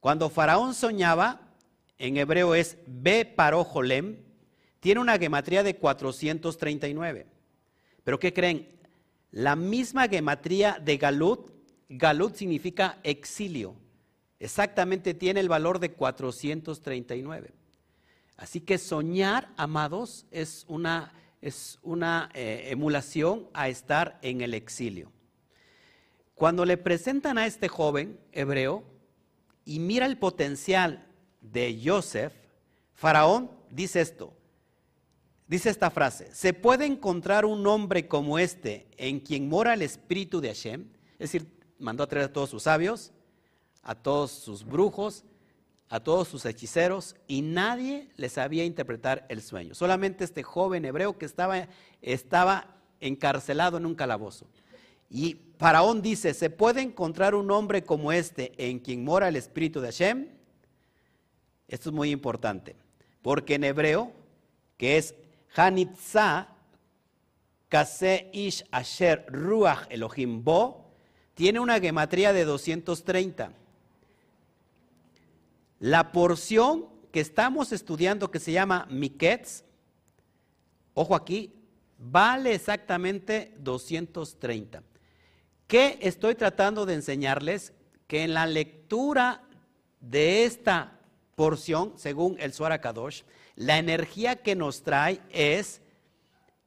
Cuando 0.00 0.30
faraón 0.30 0.72
soñaba, 0.72 1.42
en 1.98 2.16
hebreo 2.16 2.54
es 2.54 2.78
Be 2.86 3.26
paró 3.26 3.64
Jolem, 3.64 4.16
tiene 4.80 5.02
una 5.02 5.18
gematría 5.18 5.62
de 5.62 5.76
439. 5.76 7.26
Pero 8.04 8.18
¿qué 8.18 8.32
creen? 8.32 8.66
La 9.30 9.56
misma 9.56 10.08
gematría 10.08 10.78
de 10.82 10.96
Galut, 10.96 11.50
Galut 11.90 12.34
significa 12.34 12.98
exilio, 13.02 13.74
exactamente 14.38 15.12
tiene 15.12 15.40
el 15.40 15.50
valor 15.50 15.80
de 15.80 15.92
439. 15.92 17.61
Así 18.36 18.60
que 18.60 18.78
soñar, 18.78 19.52
amados, 19.56 20.26
es 20.30 20.64
una, 20.68 21.12
es 21.40 21.78
una 21.82 22.30
eh, 22.34 22.68
emulación 22.70 23.48
a 23.52 23.68
estar 23.68 24.18
en 24.22 24.40
el 24.40 24.54
exilio. 24.54 25.12
Cuando 26.34 26.64
le 26.64 26.76
presentan 26.76 27.38
a 27.38 27.46
este 27.46 27.68
joven 27.68 28.18
hebreo 28.32 28.84
y 29.64 29.78
mira 29.78 30.06
el 30.06 30.18
potencial 30.18 31.06
de 31.40 31.80
Joseph, 31.84 32.32
Faraón 32.94 33.50
dice 33.70 34.00
esto, 34.00 34.34
Dice 35.52 35.68
esta 35.68 35.90
frase, 35.90 36.34
¿se 36.34 36.54
puede 36.54 36.86
encontrar 36.86 37.44
un 37.44 37.66
hombre 37.66 38.08
como 38.08 38.38
este 38.38 38.86
en 38.96 39.20
quien 39.20 39.50
mora 39.50 39.74
el 39.74 39.82
espíritu 39.82 40.40
de 40.40 40.48
Hashem? 40.48 40.86
Es 41.18 41.30
decir, 41.30 41.46
mandó 41.78 42.04
a 42.04 42.06
traer 42.06 42.24
a 42.24 42.32
todos 42.32 42.48
sus 42.48 42.62
sabios, 42.62 43.12
a 43.82 43.94
todos 43.94 44.30
sus 44.30 44.64
brujos, 44.64 45.26
a 45.92 46.00
todos 46.00 46.26
sus 46.26 46.46
hechiceros 46.46 47.16
y 47.28 47.42
nadie 47.42 48.08
les 48.16 48.32
sabía 48.32 48.64
interpretar 48.64 49.26
el 49.28 49.42
sueño. 49.42 49.74
Solamente 49.74 50.24
este 50.24 50.42
joven 50.42 50.86
hebreo 50.86 51.18
que 51.18 51.26
estaba, 51.26 51.68
estaba 52.00 52.78
encarcelado 52.98 53.76
en 53.76 53.84
un 53.84 53.94
calabozo. 53.94 54.46
Y 55.10 55.36
Faraón 55.58 56.00
dice, 56.00 56.32
¿se 56.32 56.48
puede 56.48 56.80
encontrar 56.80 57.34
un 57.34 57.50
hombre 57.50 57.84
como 57.84 58.10
este 58.10 58.52
en 58.56 58.78
quien 58.78 59.04
mora 59.04 59.28
el 59.28 59.36
Espíritu 59.36 59.82
de 59.82 59.88
Hashem? 59.88 60.28
Esto 61.68 61.90
es 61.90 61.94
muy 61.94 62.10
importante, 62.10 62.74
porque 63.20 63.56
en 63.56 63.64
hebreo, 63.64 64.12
que 64.78 64.96
es 64.96 65.14
Hanitza, 65.54 66.48
Kase 67.68 68.30
Ish 68.32 68.64
Asher 68.70 69.26
Ruach 69.28 69.88
Elohim 69.90 70.42
Bo, 70.42 70.86
tiene 71.34 71.60
una 71.60 71.78
gematría 71.78 72.32
de 72.32 72.46
230. 72.46 73.52
La 75.82 76.12
porción 76.12 76.86
que 77.10 77.18
estamos 77.18 77.72
estudiando, 77.72 78.30
que 78.30 78.38
se 78.38 78.52
llama 78.52 78.86
Miketz, 78.88 79.64
ojo 80.94 81.16
aquí, 81.16 81.52
vale 81.98 82.54
exactamente 82.54 83.52
230. 83.58 84.84
¿Qué 85.66 85.98
estoy 86.00 86.36
tratando 86.36 86.86
de 86.86 86.94
enseñarles? 86.94 87.72
Que 88.06 88.22
en 88.22 88.32
la 88.32 88.46
lectura 88.46 89.42
de 89.98 90.44
esta 90.44 91.00
porción, 91.34 91.94
según 91.96 92.36
el 92.38 92.52
Suara 92.52 92.80
Kadosh, 92.80 93.22
la 93.56 93.78
energía 93.78 94.36
que 94.36 94.54
nos 94.54 94.84
trae 94.84 95.20
es 95.30 95.80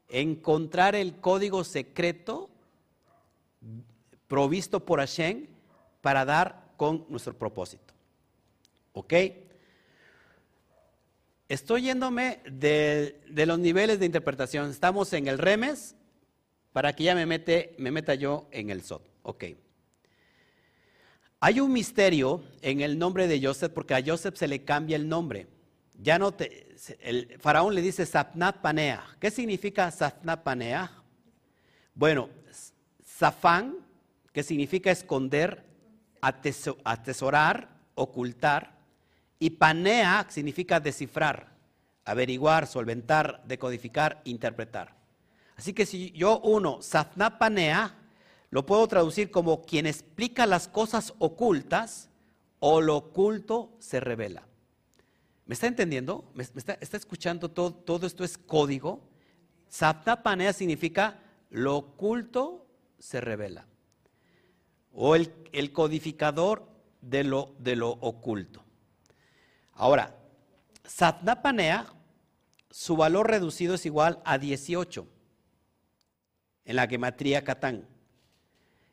encontrar 0.09 0.93
el 0.93 1.21
código 1.21 1.63
secreto 1.63 2.49
provisto 4.27 4.85
por 4.85 4.99
Hashem 4.99 5.47
para 6.01 6.25
dar 6.25 6.73
con 6.75 7.05
nuestro 7.07 7.33
propósito. 7.33 7.84
¿Ok? 8.95 9.13
Estoy 11.49 11.83
yéndome 11.83 12.39
de, 12.49 13.21
los 13.45 13.59
niveles 13.59 13.99
de 13.99 14.05
interpretación. 14.05 14.71
Estamos 14.71 15.11
en 15.11 15.27
el 15.27 15.37
remes 15.37 15.95
para 16.71 16.93
que 16.93 17.03
ya 17.03 17.13
me, 17.13 17.25
mete, 17.25 17.75
me 17.77 17.91
meta 17.91 18.15
yo 18.15 18.47
en 18.51 18.69
el 18.69 18.81
sot. 18.81 19.05
Ok. 19.21 19.43
Hay 21.41 21.59
un 21.59 21.73
misterio 21.73 22.45
en 22.61 22.79
el 22.79 22.97
nombre 22.97 23.27
de 23.27 23.45
Joseph 23.45 23.73
porque 23.73 23.95
a 23.95 24.03
Joseph 24.03 24.37
se 24.37 24.47
le 24.47 24.63
cambia 24.63 24.95
el 24.95 25.09
nombre. 25.09 25.47
Ya 26.01 26.17
no 26.17 26.31
te, 26.31 26.75
el 27.01 27.37
faraón 27.39 27.75
le 27.75 27.81
dice 27.81 28.05
Satnat 28.05 28.61
Panea. 28.61 29.05
¿Qué 29.19 29.29
significa 29.29 29.91
Satnat 29.91 30.41
Panea? 30.41 31.03
Bueno, 31.93 32.29
Zafán, 33.05 33.75
que 34.31 34.41
significa 34.41 34.89
esconder, 34.89 35.65
atesorar, 36.21 37.69
ocultar. 37.93 38.74
Y 39.39 39.51
panea 39.51 40.25
significa 40.29 40.79
descifrar, 40.79 41.51
averiguar, 42.05 42.67
solventar, 42.67 43.43
decodificar, 43.45 44.21
interpretar. 44.25 44.95
Así 45.55 45.73
que 45.73 45.85
si 45.85 46.11
yo 46.11 46.39
uno, 46.39 46.81
Safna 46.81 47.37
panea, 47.37 47.95
lo 48.49 48.65
puedo 48.65 48.87
traducir 48.87 49.31
como 49.31 49.63
quien 49.63 49.85
explica 49.85 50.45
las 50.45 50.67
cosas 50.67 51.13
ocultas 51.19 52.09
o 52.59 52.81
lo 52.81 52.97
oculto 52.97 53.75
se 53.79 53.99
revela. 53.99 54.43
¿Me 55.45 55.53
está 55.53 55.67
entendiendo? 55.67 56.31
¿Me, 56.33 56.43
está, 56.43 56.97
escuchando? 56.97 57.51
Todo, 57.51 57.73
todo, 57.73 58.07
esto 58.07 58.23
es 58.23 58.37
código. 58.37 59.01
Safna 59.67 60.23
panea 60.23 60.53
significa 60.53 61.19
lo 61.49 61.77
oculto 61.77 62.65
se 62.97 63.21
revela. 63.21 63.65
O 64.93 65.15
el, 65.15 65.31
el 65.51 65.71
codificador 65.71 66.67
de 67.01 67.23
lo, 67.23 67.53
de 67.59 67.75
lo 67.75 67.91
oculto. 67.91 68.64
Ahora, 69.75 70.15
Satnapanea, 70.85 71.87
su 72.71 72.95
valor 72.95 73.29
reducido 73.29 73.75
es 73.75 73.85
igual 73.85 74.21
a 74.25 74.37
18 74.37 75.07
en 76.65 76.75
la 76.75 76.87
gematría 76.87 77.43
Catán. 77.43 77.87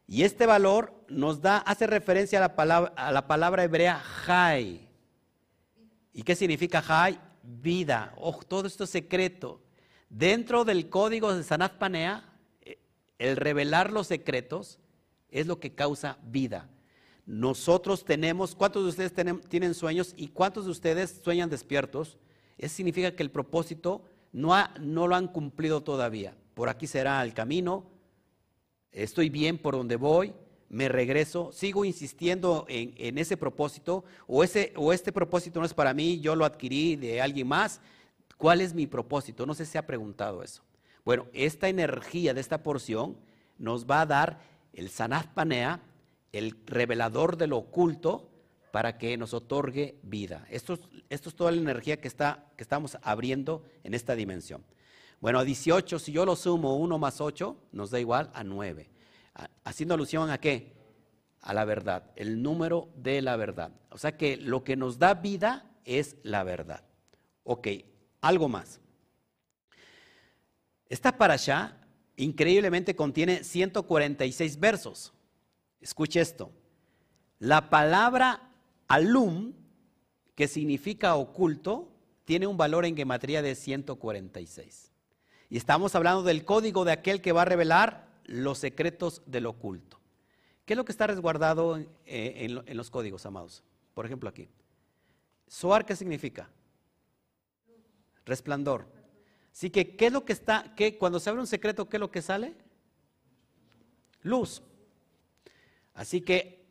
Y 0.06 0.24
este 0.24 0.44
valor 0.46 0.92
nos 1.08 1.40
da, 1.40 1.58
hace 1.58 1.86
referencia 1.86 2.38
a 2.38 2.42
la 2.42 2.56
palabra, 2.56 2.92
a 2.96 3.12
la 3.12 3.26
palabra 3.26 3.64
hebrea 3.64 3.98
Jai. 3.98 4.88
¿Y 6.12 6.22
qué 6.22 6.34
significa 6.34 6.82
Jai? 6.82 7.18
Vida. 7.42 8.12
Oh, 8.18 8.40
todo 8.46 8.66
esto 8.66 8.84
es 8.84 8.90
secreto. 8.90 9.62
Dentro 10.08 10.64
del 10.64 10.90
código 10.90 11.34
de 11.34 11.42
Sanat 11.42 11.78
Panea, 11.78 12.24
eh, 12.60 12.78
el 13.18 13.36
revelar 13.36 13.90
los 13.90 14.08
secretos 14.08 14.78
es 15.30 15.46
lo 15.46 15.58
que 15.58 15.74
causa 15.74 16.18
vida. 16.22 16.68
Nosotros 17.26 18.04
tenemos, 18.04 18.54
¿cuántos 18.54 18.82
de 18.82 18.88
ustedes 18.90 19.40
tienen, 19.48 19.74
sueños 19.74 20.12
y 20.16 20.28
cuántos 20.28 20.64
de 20.64 20.72
ustedes 20.72 21.20
sueñan 21.22 21.50
despiertos? 21.50 22.18
Eso 22.58 22.76
significa 22.76 23.14
que 23.14 23.22
el 23.22 23.30
propósito 23.30 24.02
no, 24.32 24.56
lo 24.80 25.14
han 25.14 25.28
cumplido 25.28 25.82
todavía. 25.82 26.36
Por 26.54 26.68
aquí 26.68 26.86
será 26.86 27.22
el 27.22 27.32
camino, 27.32 27.84
estoy 28.90 29.30
bien 29.30 29.56
por 29.56 29.76
donde 29.76 29.96
voy, 29.96 30.34
me 30.68 30.88
regreso, 30.88 31.52
sigo 31.52 31.84
insistiendo 31.84 32.64
en, 32.68 33.18
ese 33.18 33.36
propósito, 33.36 34.04
o, 34.26 34.44
o 34.76 34.92
este 34.92 35.12
propósito 35.12 35.60
no 35.60 35.66
es 35.66 35.74
para 35.74 35.94
mí, 35.94 36.18
yo 36.20 36.34
lo 36.34 36.44
adquirí 36.44 36.96
de 36.96 37.20
alguien 37.20 37.46
más. 37.46 37.80
¿Cuál 38.36 38.60
es 38.60 38.74
mi 38.74 38.88
propósito? 38.88 39.46
No 39.46 39.54
sé 39.54 39.64
si 39.64 39.78
ha 39.78 39.86
preguntado 39.86 40.42
eso. 40.42 40.62
Bueno, 41.04 41.26
esta 41.32 41.68
energía 41.68 42.34
de 42.34 42.40
esta 42.40 42.62
porción 42.62 43.16
nos 43.58 43.86
va 43.86 44.00
a 44.00 44.06
dar 44.06 44.40
el 44.72 44.88
sanaz 44.88 45.26
panea, 45.28 45.80
el 46.32 46.56
revelador 46.66 47.36
de 47.36 47.46
lo 47.46 47.58
oculto 47.58 48.30
para 48.72 48.96
que 48.96 49.16
nos 49.16 49.34
otorgue 49.34 49.98
vida. 50.02 50.46
Esto, 50.50 50.78
es 51.10 51.20
toda 51.20 51.52
la 51.52 51.60
energía 51.60 52.00
que, 52.00 52.08
está, 52.08 52.50
que 52.56 52.62
estamos 52.62 52.96
abriendo 53.02 53.62
en 53.84 53.94
esta 53.94 54.16
dimensión. 54.16 54.64
Bueno, 55.20 55.38
a 55.38 55.44
18, 55.44 55.98
si 55.98 56.10
yo 56.10 56.24
lo 56.24 56.34
sumo 56.34 56.76
1 56.76 56.98
más 56.98 57.20
8, 57.20 57.56
nos 57.72 57.90
da 57.90 58.00
igual 58.00 58.30
a 58.34 58.42
9. 58.42 58.90
Haciendo 59.62 59.94
alusión 59.94 60.30
a 60.30 60.38
qué? 60.38 60.72
A 61.42 61.54
la 61.54 61.64
verdad, 61.64 62.10
el 62.16 62.42
número 62.42 62.88
de 62.96 63.20
la 63.20 63.36
verdad. 63.36 63.72
O 63.90 63.98
sea 63.98 64.16
que 64.16 64.36
lo 64.36 64.64
que 64.64 64.74
nos 64.74 64.98
da 64.98 65.14
vida 65.14 65.70
es 65.84 66.16
la 66.22 66.42
verdad. 66.42 66.82
Ok, 67.44 67.68
algo 68.20 68.48
más. 68.48 68.80
Esta 70.88 71.16
parasha 71.16 71.76
increíblemente 72.16 72.96
contiene 72.96 73.44
146 73.44 74.58
versos. 74.58 75.12
Escuche 75.82 76.20
esto. 76.20 76.52
La 77.38 77.68
palabra 77.68 78.50
alum, 78.86 79.52
que 80.36 80.46
significa 80.46 81.16
oculto, 81.16 81.92
tiene 82.24 82.46
un 82.46 82.56
valor 82.56 82.84
en 82.84 82.96
gematría 82.96 83.42
de 83.42 83.54
146. 83.56 84.92
Y 85.50 85.56
estamos 85.56 85.94
hablando 85.94 86.22
del 86.22 86.44
código 86.44 86.84
de 86.84 86.92
aquel 86.92 87.20
que 87.20 87.32
va 87.32 87.42
a 87.42 87.46
revelar 87.46 88.08
los 88.24 88.58
secretos 88.58 89.22
del 89.26 89.46
oculto. 89.46 90.00
¿Qué 90.64 90.74
es 90.74 90.76
lo 90.76 90.84
que 90.84 90.92
está 90.92 91.08
resguardado 91.08 91.76
en, 91.76 91.88
eh, 92.06 92.48
los 92.48 92.90
códigos, 92.90 93.26
amados? 93.26 93.64
Por 93.92 94.06
ejemplo, 94.06 94.28
aquí. 94.28 94.48
Soar, 95.48 95.84
¿qué 95.84 95.96
significa? 95.96 96.48
Resplandor. 98.24 98.86
Así 99.52 99.68
que, 99.68 99.96
¿qué 99.96 100.06
es 100.06 100.12
lo 100.12 100.24
que 100.24 100.32
está, 100.32 100.72
qué, 100.76 100.96
cuando 100.96 101.18
se 101.18 101.28
abre 101.28 101.40
un 101.40 101.46
secreto, 101.46 101.88
qué 101.88 101.96
es 101.96 102.00
lo 102.00 102.10
que 102.10 102.22
sale? 102.22 102.54
Luz. 104.22 104.62
Así 105.94 106.20
que 106.20 106.62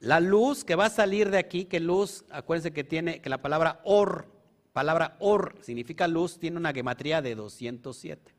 la 0.00 0.20
luz 0.20 0.64
que 0.64 0.74
va 0.74 0.86
a 0.86 0.90
salir 0.90 1.30
de 1.30 1.38
aquí, 1.38 1.64
que 1.64 1.80
luz, 1.80 2.24
acuérdense 2.30 2.72
que 2.72 2.84
tiene, 2.84 3.20
que 3.20 3.30
la 3.30 3.42
palabra 3.42 3.80
or, 3.84 4.26
palabra 4.72 5.16
or 5.20 5.56
significa 5.62 6.06
luz, 6.06 6.38
tiene 6.38 6.58
una 6.58 6.72
gematría 6.72 7.22
de 7.22 7.34
207. 7.34 8.34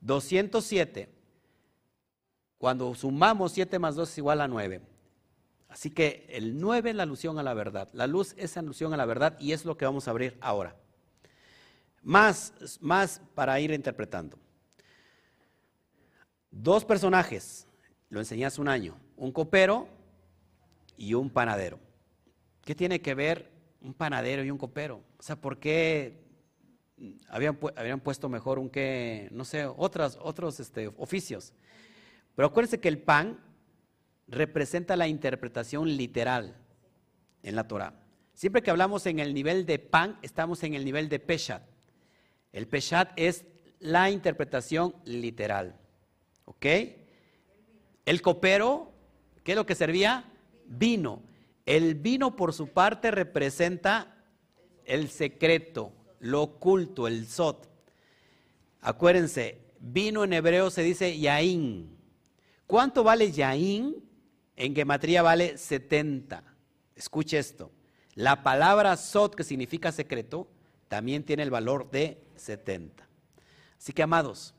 207, 0.00 1.08
cuando 2.58 2.94
sumamos 2.94 3.52
7 3.52 3.78
más 3.78 3.96
2 3.96 4.08
es 4.08 4.18
igual 4.18 4.40
a 4.40 4.48
9. 4.48 4.80
Así 5.68 5.90
que 5.90 6.26
el 6.30 6.60
9 6.60 6.90
es 6.90 6.96
la 6.96 7.02
alusión 7.02 7.38
a 7.38 7.42
la 7.42 7.52
verdad. 7.52 7.88
La 7.92 8.06
luz 8.06 8.34
es 8.36 8.56
alusión 8.56 8.94
a 8.94 8.96
la 8.96 9.06
verdad 9.06 9.36
y 9.40 9.52
es 9.52 9.64
lo 9.64 9.76
que 9.76 9.84
vamos 9.84 10.06
a 10.06 10.12
abrir 10.12 10.38
ahora. 10.40 10.76
Más, 12.02 12.52
más 12.80 13.20
para 13.34 13.58
ir 13.58 13.72
interpretando. 13.72 14.38
Dos 16.50 16.84
personajes, 16.84 17.66
lo 18.14 18.20
enseñé 18.20 18.46
hace 18.46 18.60
un 18.60 18.68
año 18.68 18.96
un 19.16 19.32
copero 19.32 19.88
y 20.96 21.14
un 21.14 21.30
panadero. 21.30 21.80
¿Qué 22.64 22.74
tiene 22.76 23.00
que 23.00 23.14
ver 23.14 23.50
un 23.80 23.92
panadero 23.92 24.44
y 24.44 24.50
un 24.52 24.58
copero? 24.58 25.02
O 25.18 25.22
sea, 25.22 25.34
¿por 25.34 25.58
qué 25.58 26.22
habían, 27.28 27.58
habían 27.76 27.98
puesto 27.98 28.28
mejor 28.28 28.60
un 28.60 28.70
que, 28.70 29.28
no 29.32 29.44
sé, 29.44 29.66
otras, 29.66 30.16
otros 30.22 30.60
este, 30.60 30.88
oficios? 30.96 31.52
Pero 32.36 32.46
acuérdense 32.46 32.78
que 32.78 32.88
el 32.88 32.98
pan 32.98 33.40
representa 34.28 34.96
la 34.96 35.08
interpretación 35.08 35.96
literal 35.96 36.56
en 37.42 37.56
la 37.56 37.66
Torah. 37.66 37.94
Siempre 38.32 38.62
que 38.62 38.70
hablamos 38.70 39.06
en 39.06 39.18
el 39.18 39.34
nivel 39.34 39.66
de 39.66 39.80
pan, 39.80 40.18
estamos 40.22 40.62
en 40.62 40.74
el 40.74 40.84
nivel 40.84 41.08
de 41.08 41.18
peshat. 41.18 41.62
El 42.52 42.68
peshat 42.68 43.10
es 43.16 43.44
la 43.80 44.10
interpretación 44.10 44.94
literal. 45.04 45.76
¿Ok? 46.44 46.66
El 48.04 48.22
copero 48.22 48.94
¿Qué 49.44 49.52
es 49.52 49.56
lo 49.56 49.66
que 49.66 49.74
servía? 49.74 50.24
Vino. 50.66 51.22
El 51.66 51.94
vino 51.94 52.34
por 52.34 52.52
su 52.54 52.68
parte 52.68 53.10
representa 53.10 54.24
el 54.86 55.08
secreto, 55.10 55.92
lo 56.18 56.42
oculto, 56.42 57.06
el 57.06 57.28
sot. 57.28 57.70
Acuérdense, 58.80 59.60
vino 59.78 60.24
en 60.24 60.32
hebreo 60.32 60.70
se 60.70 60.82
dice 60.82 61.18
yaín. 61.18 61.96
¿Cuánto 62.66 63.04
vale 63.04 63.30
yaín? 63.30 64.02
En 64.56 64.74
gematría 64.74 65.22
vale 65.22 65.58
70. 65.58 66.42
Escuche 66.96 67.38
esto. 67.38 67.70
La 68.14 68.42
palabra 68.42 68.96
sot, 68.96 69.34
que 69.34 69.44
significa 69.44 69.92
secreto, 69.92 70.48
también 70.88 71.24
tiene 71.24 71.42
el 71.42 71.50
valor 71.50 71.90
de 71.90 72.22
70. 72.36 73.06
Así 73.76 73.92
que, 73.92 74.02
amados, 74.02 74.54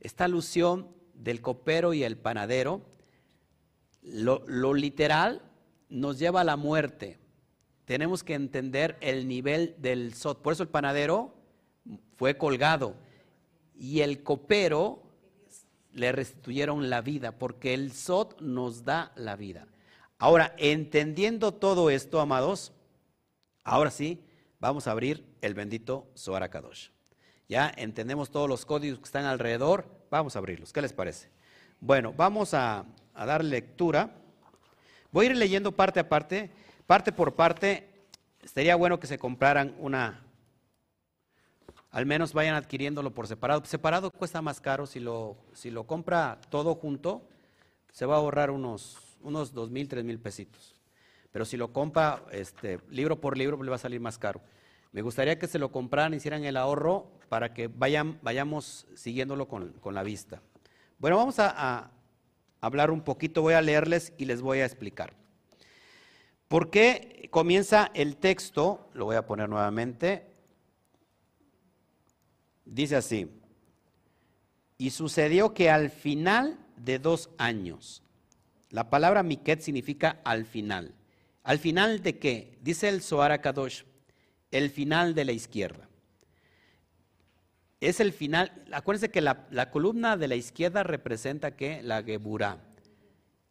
esta 0.00 0.24
alusión 0.24 0.88
del 1.22 1.40
copero 1.40 1.94
y 1.94 2.02
el 2.04 2.16
panadero, 2.16 2.82
lo, 4.02 4.74
literal 4.74 5.42
nos 5.88 6.18
lleva 6.18 6.40
a 6.40 6.44
la 6.44 6.56
muerte. 6.56 7.18
Tenemos 7.84 8.24
que 8.24 8.34
entender 8.34 8.96
el 9.00 9.28
nivel 9.28 9.74
del 9.78 10.14
sot. 10.14 10.42
Por 10.42 10.52
eso 10.52 10.62
el 10.62 10.68
panadero 10.68 11.34
fue 12.16 12.36
colgado 12.36 12.96
y 13.74 14.00
el 14.00 14.22
copero 14.22 15.02
le 15.92 16.10
restituyeron 16.10 16.88
la 16.88 17.02
vida, 17.02 17.38
porque 17.38 17.74
el 17.74 17.92
sot 17.92 18.40
nos 18.40 18.84
da 18.84 19.12
la 19.14 19.36
vida. 19.36 19.66
Ahora, 20.18 20.54
entendiendo 20.56 21.52
todo 21.52 21.90
esto, 21.90 22.20
amados, 22.20 22.72
ahora 23.62 23.90
sí, 23.90 24.24
vamos 24.58 24.86
a 24.86 24.92
abrir 24.92 25.26
el 25.42 25.54
bendito 25.54 26.10
Zohar 26.16 26.48
Kadosh. 26.48 26.88
Ya 27.48 27.70
entendemos 27.76 28.30
todos 28.30 28.48
los 28.48 28.64
códigos 28.64 29.00
que 29.00 29.04
están 29.04 29.26
alrededor, 29.26 30.01
vamos 30.12 30.36
a 30.36 30.40
abrirlos. 30.40 30.72
¿Qué 30.72 30.82
les 30.82 30.92
parece? 30.92 31.28
Bueno, 31.80 32.12
vamos 32.14 32.52
a, 32.52 32.84
dar 33.14 33.42
lectura. 33.42 34.10
Voy 35.10 35.26
a 35.26 35.30
ir 35.30 35.36
leyendo 35.36 35.72
parte 35.72 36.00
a 36.00 36.08
parte, 36.08 36.50
parte 36.86 37.12
por 37.12 37.34
parte. 37.34 37.88
Sería 38.44 38.76
bueno 38.76 39.00
que 39.00 39.06
se 39.06 39.18
compraran 39.18 39.74
una, 39.78 40.20
al 41.90 42.04
menos 42.04 42.34
vayan 42.34 42.54
adquiriéndolo 42.54 43.12
por 43.12 43.26
separado. 43.26 43.64
Separado 43.64 44.10
cuesta 44.10 44.42
más 44.42 44.60
caro, 44.60 44.86
si 44.86 45.00
lo, 45.00 45.36
si 45.54 45.70
lo 45.70 45.84
compra 45.86 46.38
todo 46.50 46.74
junto, 46.74 47.26
se 47.90 48.04
va 48.04 48.16
a 48.16 48.18
ahorrar 48.18 48.50
unos 48.50 48.98
unos 49.22 49.54
dos 49.54 49.70
mil, 49.70 49.88
tres 49.88 50.04
mil 50.04 50.18
pesitos. 50.18 50.74
Pero 51.30 51.44
si 51.44 51.56
lo 51.56 51.72
compra 51.72 52.22
este, 52.32 52.80
libro 52.90 53.20
por 53.20 53.38
libro, 53.38 53.62
le 53.62 53.70
va 53.70 53.76
a 53.76 53.78
salir 53.78 54.00
más 54.00 54.18
caro. 54.18 54.40
Me 54.90 55.00
gustaría 55.00 55.38
que 55.38 55.46
se 55.46 55.58
lo 55.58 55.70
compraran, 55.70 56.12
hicieran 56.12 56.44
el 56.44 56.56
ahorro 56.56 57.06
para 57.32 57.54
que 57.54 57.66
vayamos 57.66 58.86
siguiéndolo 58.94 59.48
con, 59.48 59.94
la 59.94 60.02
vista. 60.02 60.42
Bueno, 60.98 61.16
vamos 61.16 61.36
a, 61.38 61.90
hablar 62.60 62.90
un 62.90 63.00
poquito, 63.00 63.40
voy 63.40 63.54
a 63.54 63.62
leerles 63.62 64.12
y 64.18 64.26
les 64.26 64.42
voy 64.42 64.58
a 64.58 64.66
explicar. 64.66 65.14
¿Por 66.46 66.68
qué 66.68 67.30
comienza 67.30 67.90
el 67.94 68.18
texto? 68.18 68.90
Lo 68.92 69.06
voy 69.06 69.16
a 69.16 69.24
poner 69.24 69.48
nuevamente. 69.48 70.26
Dice 72.66 72.96
así, 72.96 73.30
y 74.76 74.90
sucedió 74.90 75.54
que 75.54 75.70
al 75.70 75.88
final 75.88 76.58
de 76.76 76.98
dos 76.98 77.30
años, 77.38 78.02
la 78.68 78.90
palabra 78.90 79.22
miket 79.22 79.62
significa 79.62 80.20
al 80.22 80.44
final. 80.44 80.94
¿Al 81.44 81.58
final 81.58 82.02
de 82.02 82.18
qué? 82.18 82.58
Dice 82.60 82.90
el 82.90 83.00
Zohar 83.00 83.40
Kadosh, 83.40 83.84
el 84.50 84.68
final 84.68 85.14
de 85.14 85.24
la 85.24 85.32
izquierda. 85.32 85.88
Es 87.82 87.98
el 87.98 88.12
final, 88.12 88.52
acuérdense 88.70 89.10
que 89.10 89.20
la, 89.20 89.70
columna 89.72 90.16
de 90.16 90.28
la 90.28 90.36
izquierda 90.36 90.84
representa 90.84 91.56
que 91.56 91.82
la 91.82 92.00
Geburá, 92.04 92.58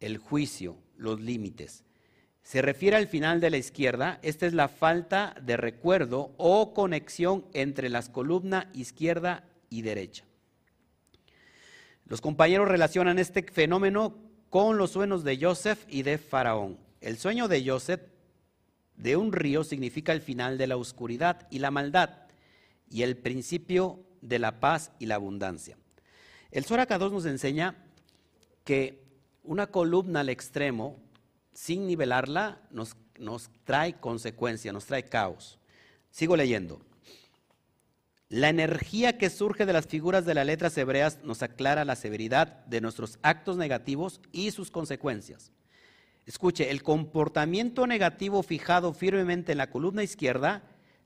el 0.00 0.16
juicio, 0.16 0.78
los 0.96 1.20
límites. 1.20 1.84
Se 2.42 2.62
refiere 2.62 2.96
al 2.96 3.08
final 3.08 3.42
de 3.42 3.50
la 3.50 3.58
izquierda, 3.58 4.18
esta 4.22 4.46
es 4.46 4.54
la 4.54 4.68
falta 4.68 5.36
de 5.42 5.58
recuerdo 5.58 6.32
o 6.38 6.72
conexión 6.72 7.44
entre 7.52 7.90
las 7.90 8.08
columnas 8.08 8.68
izquierda 8.72 9.44
y 9.68 9.82
derecha. 9.82 10.24
Los 12.06 12.22
compañeros 12.22 12.68
relacionan 12.68 13.18
este 13.18 13.42
fenómeno 13.42 14.14
con 14.48 14.78
los 14.78 14.92
sueños 14.92 15.24
de 15.24 15.36
Joseph 15.38 15.84
y 15.90 16.04
de 16.04 16.16
Faraón. 16.16 16.78
El 17.02 17.18
sueño 17.18 17.48
de 17.48 17.68
Joseph 17.68 18.00
de 18.96 19.14
un 19.14 19.30
río 19.30 19.62
significa 19.62 20.12
el 20.14 20.22
final 20.22 20.56
de 20.56 20.68
la 20.68 20.78
oscuridad 20.78 21.46
y 21.50 21.58
la 21.58 21.70
maldad 21.70 22.28
y 22.88 23.02
el 23.02 23.18
principio 23.18 24.06
de 24.22 24.38
la 24.38 24.60
paz 24.60 24.92
y 24.98 25.06
la 25.06 25.16
abundancia. 25.16 25.76
El 26.50 26.64
Zohar 26.64 26.88
nos 26.88 27.26
enseña 27.26 27.76
que 28.64 29.04
una 29.42 29.66
columna 29.66 30.20
al 30.20 30.28
extremo, 30.28 30.98
sin 31.52 31.86
nivelarla, 31.86 32.62
nos, 32.70 32.96
nos 33.18 33.50
trae 33.64 34.00
consecuencia, 34.00 34.72
nos 34.72 34.86
trae 34.86 35.04
caos. 35.04 35.58
Sigo 36.10 36.36
leyendo. 36.36 36.80
La 38.28 38.48
energía 38.48 39.18
que 39.18 39.28
surge 39.28 39.66
de 39.66 39.74
las 39.74 39.86
figuras 39.86 40.24
de 40.24 40.32
las 40.32 40.46
letras 40.46 40.78
hebreas 40.78 41.18
nos 41.22 41.42
aclara 41.42 41.84
la 41.84 41.96
severidad 41.96 42.64
de 42.64 42.80
nuestros 42.80 43.18
actos 43.20 43.58
negativos 43.58 44.22
y 44.32 44.52
sus 44.52 44.70
consecuencias. 44.70 45.52
Escuche, 46.24 46.70
el 46.70 46.82
comportamiento 46.82 47.86
negativo 47.86 48.42
fijado 48.42 48.94
firmemente 48.94 49.52
en 49.52 49.58
la 49.58 49.70
columna 49.70 50.02
izquierda 50.02 50.62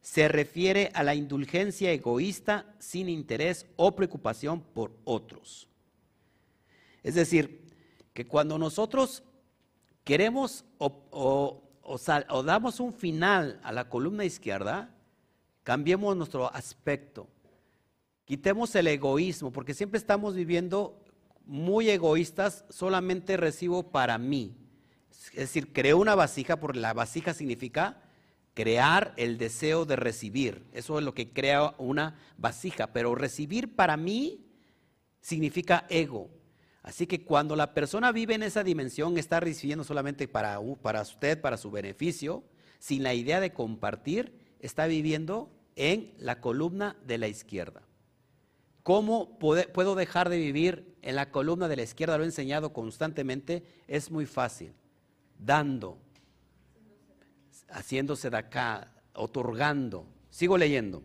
se 0.07 0.29
refiere 0.29 0.91
a 0.95 1.03
la 1.03 1.17
indulgencia 1.17 1.91
egoísta 1.91 2.75
sin 2.79 3.09
interés 3.09 3.67
o 3.75 3.97
preocupación 3.97 4.61
por 4.61 4.93
otros. 5.05 5.67
Es 7.03 7.17
decir, 7.17 7.65
que 8.15 8.27
cuando 8.27 8.57
nosotros 8.57 9.25
queremos 10.05 10.65
o, 10.79 11.63
o 11.83 12.43
damos 12.45 12.79
un 12.79 12.93
final 12.93 13.59
a 13.65 13.73
la 13.73 13.89
columna 13.89 14.25
izquierda, 14.25 14.97
Cambiemos 15.67 16.17
nuestro 16.17 16.55
aspecto. 16.55 17.27
Quitemos 18.25 18.73
el 18.77 18.87
egoísmo, 18.87 19.51
porque 19.51 19.75
siempre 19.75 19.99
estamos 19.99 20.37
viviendo 20.37 21.05
muy 21.45 21.91
egoístas, 21.91 22.65
solamente 22.69 23.37
recibo 23.37 23.91
para 23.91 24.17
mí. 24.17 24.57
Es 25.33 25.35
decir, 25.35 25.73
creo 25.73 25.99
una 25.99 26.15
vasija, 26.15 26.61
porque 26.61 26.79
la 26.79 26.95
vasija 26.95 27.35
significa 27.35 28.01
crear 28.57 29.13
el 29.19 29.37
deseo 29.37 29.85
de 29.85 29.97
recibir. 29.97 30.65
Eso 30.73 30.99
es 30.99 31.05
lo 31.05 31.13
que 31.13 31.31
crea 31.31 31.75
una 31.77 32.19
vasija, 32.39 32.95
pero 32.95 33.15
recibir 33.15 33.77
para 33.77 33.99
mí 33.99 34.47
significa 35.21 35.87
ego. 35.91 36.31
Así 36.83 37.07
que 37.07 37.23
cuando 37.23 37.55
la 37.55 37.75
persona 37.75 38.13
vive 38.13 38.35
en 38.35 38.43
esa 38.43 38.65
dimensión, 38.65 39.19
está 39.19 39.41
recibiendo 39.41 39.85
solamente 39.85 40.27
para, 40.27 40.59
para 40.81 41.03
usted, 41.03 41.39
para 41.39 41.59
su 41.59 41.71
beneficio, 41.71 42.45
sin 42.79 43.03
la 43.03 43.13
idea 43.13 43.41
de 43.41 43.53
compartir, 43.53 44.33
está 44.61 44.87
viviendo 44.87 45.53
en 45.75 46.15
la 46.17 46.41
columna 46.41 46.97
de 47.07 47.19
la 47.19 47.29
izquierda. 47.29 47.83
¿Cómo 48.83 49.39
puedo 49.39 49.97
dejar 49.97 50.31
de 50.31 50.39
vivir 50.39 50.97
en 51.03 51.17
la 51.17 51.31
columna 51.31 51.69
de 51.69 51.77
la 51.77 51.83
izquierda? 51.83 52.17
Lo 52.17 52.23
he 52.23 52.27
enseñado 52.27 52.73
constantemente. 52.73 53.65
Es 53.87 54.11
muy 54.11 54.25
fácil. 54.25 54.73
Dando, 55.39 55.99
haciéndose 57.71 58.31
de 58.31 58.37
acá, 58.37 58.93
otorgando. 59.15 60.07
Sigo 60.31 60.59
leyendo. 60.59 61.03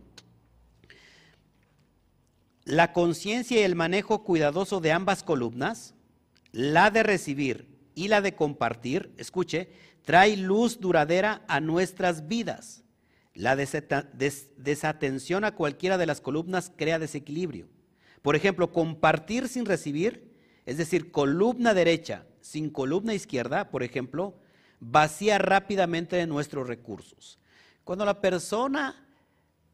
La 2.64 2.94
conciencia 2.94 3.60
y 3.60 3.64
el 3.64 3.76
manejo 3.76 4.24
cuidadoso 4.24 4.82
de 4.82 4.92
ambas 4.92 5.24
columnas, 5.24 5.96
la 6.52 6.92
de 6.92 7.04
recibir 7.04 7.68
y 7.96 8.08
la 8.08 8.22
de 8.22 8.36
compartir, 8.36 9.14
escuche, 9.18 9.72
trae 10.04 10.38
luz 10.38 10.80
duradera 10.80 11.44
a 11.48 11.60
nuestras 11.60 12.28
vidas 12.28 12.82
la 13.34 13.56
desatención 13.56 15.46
a 15.46 15.56
cualquiera 15.56 15.98
de 15.98 16.06
las 16.06 16.22
columnas 16.22 16.72
crea 16.76 17.00
desequilibrio. 17.00 17.68
Por 18.22 18.36
ejemplo, 18.36 18.72
compartir 18.72 19.48
sin 19.48 19.66
recibir, 19.66 20.36
es 20.66 20.78
decir, 20.78 21.12
columna 21.12 21.74
derecha 21.74 22.26
sin 22.42 22.70
columna 22.70 23.14
izquierda, 23.14 23.70
por 23.70 23.84
ejemplo, 23.84 24.36
vacía 24.82 25.38
rápidamente 25.38 26.28
nuestros 26.28 26.68
recursos. 26.68 27.40
Cuando 27.86 28.04
la 28.04 28.20
persona 28.20 29.08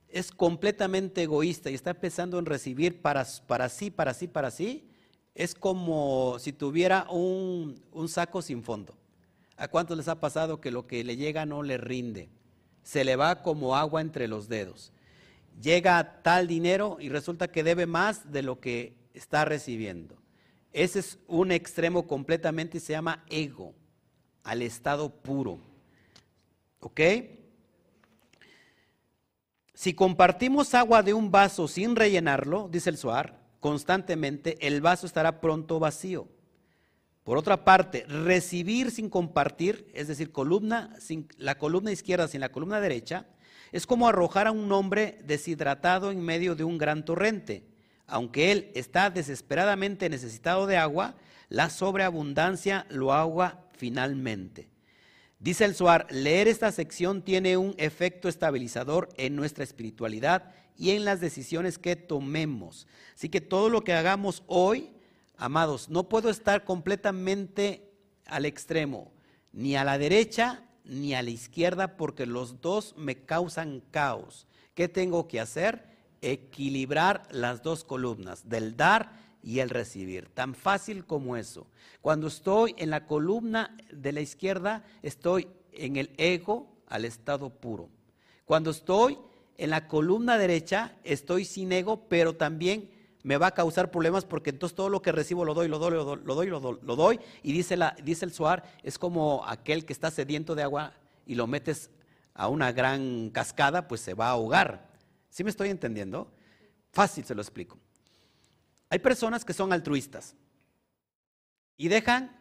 es 0.07 0.31
completamente 0.31 1.23
egoísta 1.23 1.71
y 1.71 1.73
está 1.73 1.89
empezando 1.89 2.38
en 2.38 2.45
recibir 2.45 3.01
para, 3.01 3.25
para 3.47 3.69
sí, 3.69 3.89
para 3.89 4.13
sí, 4.13 4.27
para 4.27 4.51
sí, 4.51 4.88
es 5.34 5.55
como 5.55 6.38
si 6.38 6.53
tuviera 6.53 7.07
un, 7.09 7.81
un 7.91 8.07
saco 8.07 8.43
sin 8.43 8.61
fondo. 8.61 8.95
¿A 9.55 9.67
cuántos 9.67 9.97
les 9.97 10.07
ha 10.07 10.19
pasado 10.19 10.61
que 10.61 10.69
lo 10.69 10.86
que 10.86 11.03
le 11.03 11.17
llega 11.17 11.47
no 11.47 11.63
le 11.63 11.77
rinde? 11.77 12.29
se 12.88 13.03
le 13.03 13.17
va 13.17 13.43
como 13.43 13.75
agua 13.75 13.99
entre 13.99 14.29
los 14.29 14.47
dedos. 14.47 14.93
Llega 15.61 16.21
tal 16.23 16.47
dinero 16.47 16.95
y 17.01 17.09
resulta 17.09 17.49
que 17.49 17.61
debe 17.61 17.86
más 17.86 18.31
de 18.31 18.41
lo 18.41 18.61
que 18.61 18.95
está 19.13 19.43
recibiendo. 19.43 20.15
Ese 20.71 20.99
es 20.99 21.19
un 21.27 21.51
extremo 21.51 22.07
completamente 22.07 22.77
y 22.77 22.79
se 22.79 22.93
llama 22.93 23.25
ego, 23.29 23.75
al 24.47 24.61
estado 24.61 25.09
puro. 25.09 25.59
¿Ok? 26.79 27.01
Si 29.73 29.93
compartimos 29.93 30.73
agua 30.73 31.03
de 31.03 31.13
un 31.13 31.29
vaso 31.29 31.67
sin 31.67 31.95
rellenarlo, 31.95 32.69
dice 32.71 32.89
el 32.89 32.97
Suar, 32.97 33.39
constantemente, 33.59 34.57
el 34.65 34.81
vaso 34.81 35.05
estará 35.05 35.41
pronto 35.41 35.79
vacío. 35.79 36.29
Por 37.23 37.37
otra 37.37 37.65
parte, 37.65 38.05
recibir 38.07 38.89
sin 38.89 39.09
compartir, 39.09 39.91
es 39.93 40.07
decir, 40.07 40.31
columna 40.31 40.95
sin, 40.97 41.27
la 41.37 41.57
columna 41.57 41.91
izquierda 41.91 42.29
sin 42.29 42.39
la 42.39 42.49
columna 42.49 42.79
derecha, 42.79 43.25
es 43.73 43.85
como 43.85 44.07
arrojar 44.07 44.47
a 44.47 44.51
un 44.51 44.71
hombre 44.71 45.19
deshidratado 45.25 46.09
en 46.09 46.21
medio 46.21 46.55
de 46.55 46.63
un 46.63 46.77
gran 46.77 47.03
torrente. 47.03 47.67
aunque 48.09 48.53
él 48.53 48.71
está 48.73 49.09
desesperadamente 49.09 50.09
necesitado 50.09 50.65
de 50.65 50.77
agua, 50.77 51.15
la 51.49 51.69
sobreabundancia 51.69 52.85
lo 52.89 53.11
agua 53.11 53.66
finalmente. 53.78 54.69
Dice 55.39 55.65
el 55.65 55.75
Suar, 55.75 56.07
leer 56.09 56.47
esta 56.47 56.71
sección 56.71 57.21
tiene 57.21 57.57
un 57.57 57.75
efecto 57.78 58.28
estabilizador 58.28 59.09
en 59.17 59.36
nuestra 59.36 59.63
espiritualidad 59.63 60.51
y 60.75 60.91
en 60.91 61.05
las 61.05 61.21
decisiones 61.21 61.78
que 61.78 61.95
tomemos. 61.95 62.88
Así 63.15 63.30
que 63.30 63.41
todo 63.41 63.69
lo 63.69 63.84
que 63.84 63.93
hagamos 63.93 64.43
hoy, 64.47 64.89
amados, 65.38 65.89
no 65.89 66.09
puedo 66.09 66.30
estar 66.30 66.63
completamente 66.63 67.91
al 68.25 68.45
extremo, 68.45 69.11
ni 69.51 69.75
a 69.75 69.84
la 69.84 69.97
derecha 69.97 70.63
ni 70.84 71.13
a 71.13 71.21
la 71.21 71.30
izquierda, 71.30 71.97
porque 71.97 72.25
los 72.25 72.61
dos 72.61 72.95
me 72.97 73.23
causan 73.25 73.84
caos. 73.91 74.47
¿Qué 74.73 74.88
tengo 74.88 75.28
que 75.28 75.39
hacer? 75.39 75.86
Equilibrar 76.21 77.28
las 77.30 77.61
dos 77.61 77.84
columnas, 77.84 78.47
del 78.47 78.78
dar 78.78 79.26
y 79.47 79.61
el 79.61 79.69
recibir. 79.69 80.27
Tan 80.27 80.53
fácil 80.53 81.05
como 81.05 81.37
eso. 81.37 81.67
Cuando 82.01 82.27
estoy 82.27 82.75
en 82.77 82.89
la 82.89 83.05
columna 83.05 83.77
de 83.93 84.11
la 84.11 84.19
izquierda, 84.19 84.83
estoy 85.01 85.47
en 85.71 85.95
el 85.95 86.11
ego 86.17 86.67
al 86.85 87.05
estado 87.05 87.49
puro. 87.49 87.87
Cuando 88.43 88.71
estoy 88.71 89.17
en 89.57 89.69
la 89.69 89.87
columna 89.87 90.37
derecha, 90.37 90.97
estoy 91.05 91.45
sin 91.45 91.71
ego, 91.71 92.09
pero 92.09 92.35
también 92.35 92.91
me 93.23 93.37
va 93.37 93.47
a 93.47 93.53
causar 93.53 93.89
problemas 93.89 94.25
porque 94.25 94.49
entonces 94.49 94.75
todo 94.75 94.89
lo 94.89 95.01
que 95.01 95.13
recibo 95.13 95.45
lo 95.45 95.53
doy, 95.53 95.69
lo 95.69 95.79
doy, 95.79 95.91
lo 95.91 96.03
doy, 96.03 96.49
lo 96.49 96.95
doy, 96.97 97.17
y 97.41 97.53
dice, 97.53 97.77
la, 97.77 97.95
dice 98.03 98.25
el 98.25 98.33
Suar, 98.33 98.65
es 98.83 98.99
como 98.99 99.45
aquel 99.47 99.85
que 99.85 99.93
está 99.93 100.11
sediento 100.11 100.55
de 100.55 100.63
agua 100.63 100.91
y 101.25 101.35
lo 101.35 101.47
metes 101.47 101.89
a 102.33 102.49
una 102.49 102.73
gran 102.73 103.29
cascada, 103.29 103.87
pues 103.87 104.01
se 104.01 104.13
va 104.13 104.27
a 104.27 104.31
ahogar. 104.31 104.89
¿Sí 105.29 105.45
me 105.45 105.51
estoy 105.51 105.69
entendiendo? 105.69 106.29
Fácil 106.91 107.23
se 107.23 107.33
lo 107.33 107.41
explico. 107.41 107.77
Hay 108.89 108.99
personas 108.99 109.43
que 109.43 109.53
son 109.53 109.73
altruistas 109.73 110.35
y 111.75 111.88
dejan 111.88 112.35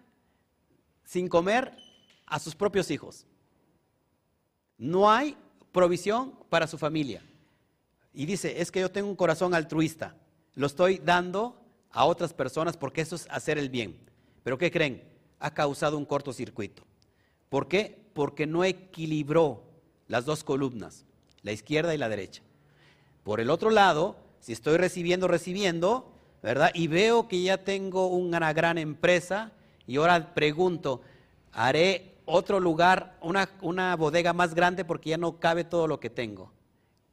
sin 1.04 1.28
comer 1.28 1.76
a 2.26 2.38
sus 2.38 2.54
propios 2.54 2.90
hijos. 2.90 3.26
No 4.78 5.10
hay 5.10 5.36
provisión 5.72 6.38
para 6.48 6.66
su 6.66 6.78
familia. 6.78 7.22
Y 8.12 8.26
dice, 8.26 8.60
es 8.60 8.70
que 8.70 8.80
yo 8.80 8.90
tengo 8.90 9.08
un 9.08 9.16
corazón 9.16 9.54
altruista, 9.54 10.16
lo 10.54 10.66
estoy 10.66 10.98
dando 10.98 11.60
a 11.90 12.04
otras 12.04 12.32
personas 12.32 12.76
porque 12.76 13.02
eso 13.02 13.16
es 13.16 13.26
hacer 13.30 13.58
el 13.58 13.68
bien. 13.68 13.98
Pero 14.42 14.58
¿qué 14.58 14.70
creen? 14.70 15.02
Ha 15.38 15.52
causado 15.52 15.98
un 15.98 16.06
cortocircuito. 16.06 16.82
¿Por 17.48 17.68
qué? 17.68 18.06
Porque 18.14 18.46
no 18.46 18.64
equilibró 18.64 19.64
las 20.08 20.24
dos 20.24 20.44
columnas, 20.44 21.04
la 21.42 21.52
izquierda 21.52 21.94
y 21.94 21.98
la 21.98 22.08
derecha. 22.08 22.42
Por 23.22 23.40
el 23.40 23.50
otro 23.50 23.70
lado, 23.70 24.16
si 24.40 24.52
estoy 24.52 24.76
recibiendo, 24.78 25.28
recibiendo, 25.28 26.15
¿verdad? 26.46 26.70
Y 26.74 26.86
veo 26.86 27.26
que 27.26 27.42
ya 27.42 27.64
tengo 27.64 28.06
una 28.06 28.52
gran 28.52 28.78
empresa 28.78 29.50
y 29.84 29.96
ahora 29.96 30.32
pregunto, 30.32 31.00
¿haré 31.50 32.14
otro 32.24 32.60
lugar, 32.60 33.18
una, 33.20 33.50
una 33.62 33.96
bodega 33.96 34.32
más 34.32 34.54
grande 34.54 34.84
porque 34.84 35.10
ya 35.10 35.18
no 35.18 35.40
cabe 35.40 35.64
todo 35.64 35.88
lo 35.88 35.98
que 35.98 36.08
tengo? 36.08 36.52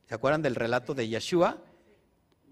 ¿Se 0.05 0.13
acuerdan 0.13 0.43
del 0.43 0.53
relato 0.53 0.93
de 0.93 1.07
Yeshua? 1.07 1.57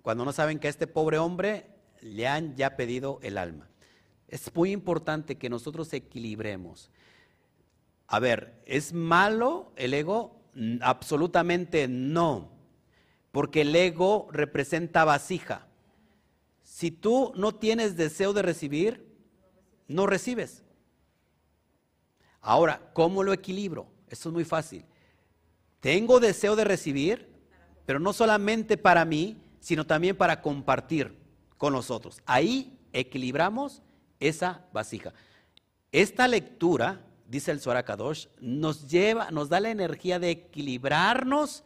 Cuando 0.01 0.25
no 0.25 0.33
saben 0.33 0.57
que 0.57 0.65
a 0.65 0.69
este 0.71 0.87
pobre 0.87 1.19
hombre 1.19 1.67
le 2.01 2.27
han 2.27 2.55
ya 2.55 2.75
pedido 2.75 3.19
el 3.21 3.37
alma. 3.37 3.69
Es 4.27 4.51
muy 4.55 4.71
importante 4.71 5.37
que 5.37 5.51
nosotros 5.51 5.93
equilibremos. 5.93 6.89
A 8.07 8.17
ver, 8.17 8.59
¿es 8.65 8.91
malo 8.91 9.71
el 9.75 9.93
ego? 9.93 10.41
Absolutamente 10.81 11.87
no, 11.87 12.49
porque 13.31 13.61
el 13.61 13.75
ego 13.75 14.29
representa 14.31 15.05
vasija. 15.05 15.67
Si 16.71 16.89
tú 16.89 17.33
no 17.35 17.53
tienes 17.53 17.97
deseo 17.97 18.31
de 18.31 18.41
recibir, 18.41 19.05
no 19.89 20.07
recibes. 20.07 20.63
Ahora, 22.39 22.91
¿cómo 22.93 23.23
lo 23.23 23.33
equilibro? 23.33 23.87
Esto 24.07 24.29
es 24.29 24.33
muy 24.33 24.45
fácil. 24.45 24.85
Tengo 25.81 26.21
deseo 26.21 26.55
de 26.55 26.63
recibir, 26.63 27.29
pero 27.85 27.99
no 27.99 28.13
solamente 28.13 28.77
para 28.77 29.03
mí, 29.03 29.35
sino 29.59 29.85
también 29.85 30.15
para 30.15 30.41
compartir 30.41 31.19
con 31.57 31.73
los 31.73 31.91
otros. 31.91 32.21
Ahí 32.25 32.79
equilibramos 32.93 33.81
esa 34.21 34.65
vasija. 34.71 35.13
Esta 35.91 36.25
lectura, 36.29 37.05
dice 37.27 37.51
el 37.51 37.59
Kadosh, 37.83 38.27
nos 38.39 38.87
lleva, 38.87 39.29
nos 39.29 39.49
da 39.49 39.59
la 39.59 39.71
energía 39.71 40.19
de 40.19 40.29
equilibrarnos, 40.29 41.65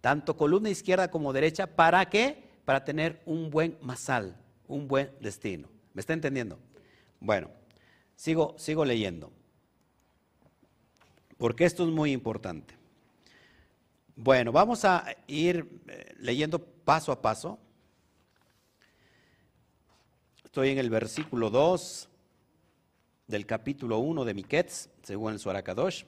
tanto 0.00 0.34
columna 0.38 0.70
izquierda 0.70 1.10
como 1.10 1.34
derecha, 1.34 1.66
¿para 1.66 2.08
qué? 2.08 2.49
Para 2.70 2.84
tener 2.84 3.20
un 3.26 3.50
buen 3.50 3.76
masal, 3.80 4.36
un 4.68 4.86
buen 4.86 5.10
destino. 5.18 5.68
¿Me 5.92 5.98
está 5.98 6.12
entendiendo? 6.12 6.56
Bueno, 7.18 7.50
sigo, 8.14 8.54
sigo 8.58 8.84
leyendo. 8.84 9.32
Porque 11.36 11.64
esto 11.64 11.82
es 11.82 11.90
muy 11.90 12.12
importante. 12.12 12.76
Bueno, 14.14 14.52
vamos 14.52 14.84
a 14.84 15.04
ir 15.26 15.80
eh, 15.88 16.14
leyendo 16.20 16.60
paso 16.60 17.10
a 17.10 17.20
paso. 17.20 17.58
Estoy 20.44 20.68
en 20.68 20.78
el 20.78 20.90
versículo 20.90 21.50
2 21.50 22.08
del 23.26 23.46
capítulo 23.46 23.98
1 23.98 24.24
de 24.24 24.34
Miquetz, 24.34 24.90
según 25.02 25.32
el 25.32 25.40
Suarakadosh. 25.40 26.04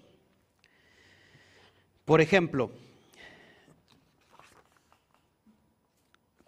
Por 2.04 2.20
ejemplo, 2.20 2.70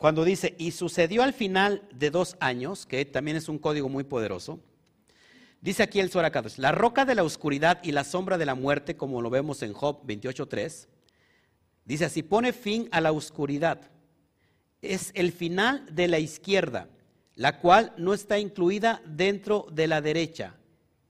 Cuando 0.05 0.23
dice, 0.23 0.55
y 0.59 0.73
sucedió 0.73 1.23
al 1.23 1.33
final 1.33 1.81
de 1.91 2.11
dos 2.11 2.37
años, 2.39 2.85
que 2.85 3.07
también 3.07 3.39
es 3.39 3.49
un 3.49 3.59
código 3.59 3.89
muy 3.89 4.05
poderoso, 4.05 4.61
dice 5.63 5.83
aquí 5.83 5.99
el 5.99 6.11
Sorakadosh, 6.11 6.59
la 6.59 6.73
roca 6.73 7.07
de 7.07 7.15
la 7.15 7.23
oscuridad 7.23 7.81
y 7.83 7.91
la 7.93 8.05
sombra 8.05 8.37
de 8.37 8.45
la 8.45 8.55
muerte, 8.55 8.99
como 8.99 9.23
lo 9.23 9.31
vemos 9.31 9.63
en 9.63 9.73
Job 9.73 10.05
28.3, 10.07 10.89
dice 11.87 12.05
así, 12.05 12.23
pone 12.23 12.53
fin 12.53 12.87
a 12.93 13.01
la 13.01 13.13
oscuridad. 13.13 13.91
Es 14.83 15.11
el 15.15 15.33
final 15.33 15.87
de 15.91 16.07
la 16.07 16.19
izquierda, 16.19 16.91
la 17.35 17.59
cual 17.59 17.95
no 17.97 18.13
está 18.13 18.39
incluida 18.39 19.01
dentro 19.07 19.69
de 19.73 19.87
la 19.87 20.03
derecha. 20.03 20.55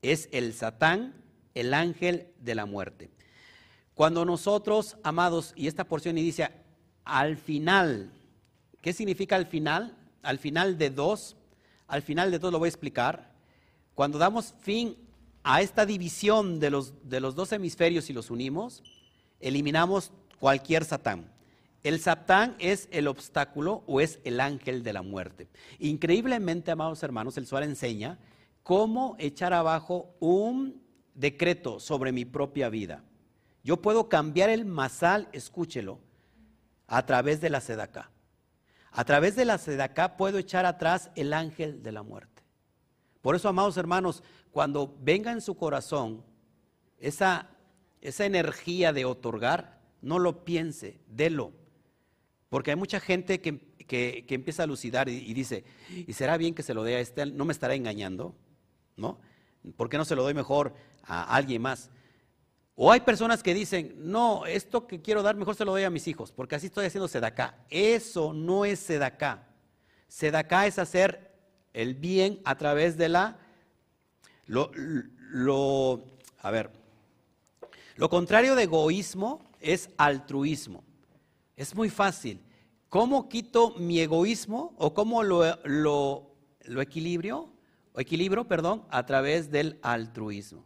Es 0.01 0.29
el 0.31 0.53
Satán, 0.53 1.21
el 1.53 1.73
ángel 1.73 2.29
de 2.39 2.55
la 2.55 2.65
muerte. 2.65 3.11
Cuando 3.93 4.23
nosotros, 4.23 4.95
amados, 5.03 5.51
y 5.57 5.67
esta 5.67 5.83
porción 5.83 6.15
dice, 6.15 6.49
al 7.03 7.35
final, 7.35 8.13
¿Qué 8.85 8.93
significa 8.93 9.35
al 9.35 9.47
final? 9.47 9.97
Al 10.21 10.37
final 10.37 10.77
de 10.77 10.91
dos, 10.91 11.35
al 11.87 12.03
final 12.03 12.29
de 12.29 12.37
dos 12.37 12.51
lo 12.51 12.59
voy 12.59 12.67
a 12.67 12.69
explicar. 12.69 13.31
Cuando 13.95 14.19
damos 14.19 14.53
fin 14.61 14.95
a 15.41 15.63
esta 15.63 15.87
división 15.87 16.59
de 16.59 16.69
los, 16.69 16.93
de 17.09 17.19
los 17.19 17.33
dos 17.33 17.51
hemisferios 17.51 18.11
y 18.11 18.13
los 18.13 18.29
unimos, 18.29 18.83
eliminamos 19.39 20.11
cualquier 20.39 20.85
satán. 20.85 21.33
El 21.81 21.99
satán 21.99 22.55
es 22.59 22.87
el 22.91 23.07
obstáculo 23.07 23.83
o 23.87 24.01
es 24.01 24.19
el 24.23 24.39
ángel 24.39 24.83
de 24.83 24.93
la 24.93 25.01
muerte. 25.01 25.47
Increíblemente, 25.79 26.69
amados 26.69 27.01
hermanos, 27.01 27.37
el 27.37 27.47
Suar 27.47 27.63
enseña 27.63 28.19
cómo 28.61 29.15
echar 29.17 29.51
abajo 29.51 30.13
un 30.19 30.79
decreto 31.15 31.79
sobre 31.79 32.11
mi 32.11 32.23
propia 32.23 32.69
vida. 32.69 33.03
Yo 33.63 33.81
puedo 33.81 34.09
cambiar 34.09 34.51
el 34.51 34.63
masal, 34.63 35.27
escúchelo, 35.31 35.97
a 36.85 37.03
través 37.07 37.41
de 37.41 37.49
la 37.49 37.61
sedacá. 37.61 38.11
A 38.97 39.03
través 39.03 39.35
de 39.35 39.43
la 39.43 39.57
sedacá 39.57 40.15
puedo 40.15 40.37
echar 40.37 40.65
atrás 40.65 41.11
el 41.15 41.33
ángel 41.33 41.83
de 41.83 41.91
la 41.91 42.01
muerte. 42.01 42.43
Por 43.21 43.35
eso, 43.35 43.49
amados 43.49 43.75
hermanos, 43.75 44.23
cuando 44.51 44.95
venga 45.01 45.33
en 45.33 45.41
su 45.41 45.57
corazón 45.57 46.23
esa, 46.97 47.49
esa 47.99 48.25
energía 48.25 48.93
de 48.93 49.03
otorgar, 49.03 49.81
no 50.01 50.17
lo 50.17 50.45
piense, 50.45 51.01
délo. 51.07 51.51
Porque 52.47 52.71
hay 52.71 52.77
mucha 52.77 53.01
gente 53.01 53.41
que, 53.41 53.59
empieza 54.29 54.63
a 54.63 54.67
lucidar 54.67 55.09
y, 55.09 55.17
y, 55.17 55.33
dice, 55.33 55.65
¿y 55.89 56.13
será 56.13 56.37
bien 56.37 56.55
que 56.55 56.63
se 56.63 56.73
lo 56.73 56.83
dé 56.83 56.95
a 56.95 56.99
este? 57.01 57.25
¿No 57.25 57.43
me 57.43 57.51
estará 57.51 57.75
engañando? 57.75 58.33
¿No? 58.95 59.19
¿Por 59.75 59.89
qué 59.89 59.97
no 59.97 60.05
se 60.05 60.15
lo 60.15 60.23
doy 60.23 60.33
mejor 60.33 60.73
a 61.03 61.35
alguien 61.35 61.61
más? 61.61 61.91
O 62.75 62.91
hay 62.91 62.99
personas 62.99 63.41
que 63.41 63.53
dicen, 63.53 63.95
no, 63.97 64.45
esto 64.45 64.85
que 64.85 65.01
quiero 65.01 65.23
dar 65.23 65.35
mejor 65.35 65.55
se 65.55 65.63
lo 65.63 65.71
doy 65.71 65.83
a 65.83 65.89
mis 65.89 66.07
hijos, 66.07 66.33
porque 66.33 66.55
así 66.55 66.67
estoy 66.67 66.85
haciendo 66.85 67.07
sedacá. 67.07 67.57
Eso 67.69 68.33
no 68.33 68.65
es 68.65 68.79
sedacá. 68.79 69.47
Sedacá 70.09 70.67
es 70.67 70.77
hacer 70.77 71.33
el 71.73 71.95
bien 71.95 72.41
a 72.43 72.55
través 72.57 72.97
de 72.97 73.09
la... 73.09 73.39
Lo, 74.45 74.71
lo, 74.75 76.03
a 76.39 76.51
ver, 76.51 76.69
lo 77.95 78.09
contrario 78.09 78.55
de 78.55 78.63
egoísmo 78.63 79.43
es 79.61 79.89
altruismo. 79.97 80.83
Es 81.55 81.73
muy 81.73 81.89
fácil. 81.89 82.41
¿Cómo 82.89 83.29
quito 83.29 83.73
mi 83.77 84.01
egoísmo 84.01 84.75
o 84.77 84.93
cómo 84.93 85.23
lo, 85.23 85.43
lo, 85.63 86.35
lo 86.65 86.81
equilibrio? 86.81 87.49
O 87.93 88.01
equilibro, 88.01 88.47
perdón, 88.47 88.85
a 88.89 89.05
través 89.05 89.49
del 89.49 89.79
altruismo. 89.81 90.65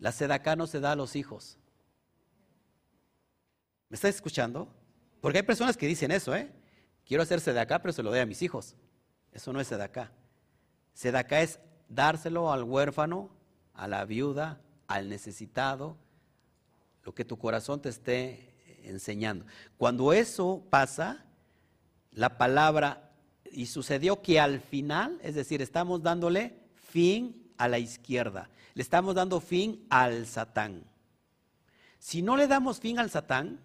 La 0.00 0.10
sedacá 0.10 0.56
no 0.56 0.66
se 0.66 0.80
da 0.80 0.92
a 0.92 0.96
los 0.96 1.14
hijos. 1.14 1.58
¿Me 3.88 3.94
estás 3.94 4.14
escuchando? 4.16 4.74
Porque 5.20 5.38
hay 5.38 5.44
personas 5.44 5.76
que 5.76 5.86
dicen 5.86 6.10
eso, 6.10 6.34
¿eh? 6.34 6.50
quiero 7.04 7.22
hacer 7.22 7.58
acá, 7.58 7.80
pero 7.80 7.92
se 7.92 8.02
lo 8.02 8.10
doy 8.10 8.20
a 8.20 8.26
mis 8.26 8.40
hijos. 8.40 8.76
Eso 9.30 9.52
no 9.52 9.60
es 9.60 9.68
sedacá. 9.68 10.10
Sedacá 10.94 11.42
es 11.42 11.60
dárselo 11.88 12.52
al 12.52 12.62
huérfano, 12.64 13.30
a 13.74 13.86
la 13.88 14.04
viuda, 14.04 14.60
al 14.86 15.08
necesitado, 15.08 15.96
lo 17.02 17.14
que 17.14 17.24
tu 17.24 17.36
corazón 17.38 17.82
te 17.82 17.88
esté 17.88 18.54
enseñando. 18.84 19.44
Cuando 19.76 20.12
eso 20.12 20.64
pasa, 20.70 21.26
la 22.12 22.38
palabra, 22.38 23.12
y 23.52 23.66
sucedió 23.66 24.22
que 24.22 24.40
al 24.40 24.60
final, 24.60 25.18
es 25.22 25.34
decir, 25.34 25.60
estamos 25.60 26.02
dándole 26.02 26.54
fin 26.74 27.39
a 27.60 27.68
la 27.68 27.78
izquierda, 27.78 28.48
le 28.72 28.82
estamos 28.82 29.14
dando 29.14 29.38
fin 29.38 29.84
al 29.90 30.26
Satán. 30.26 30.82
Si 31.98 32.22
no 32.22 32.38
le 32.38 32.46
damos 32.46 32.80
fin 32.80 32.98
al 32.98 33.10
Satán, 33.10 33.60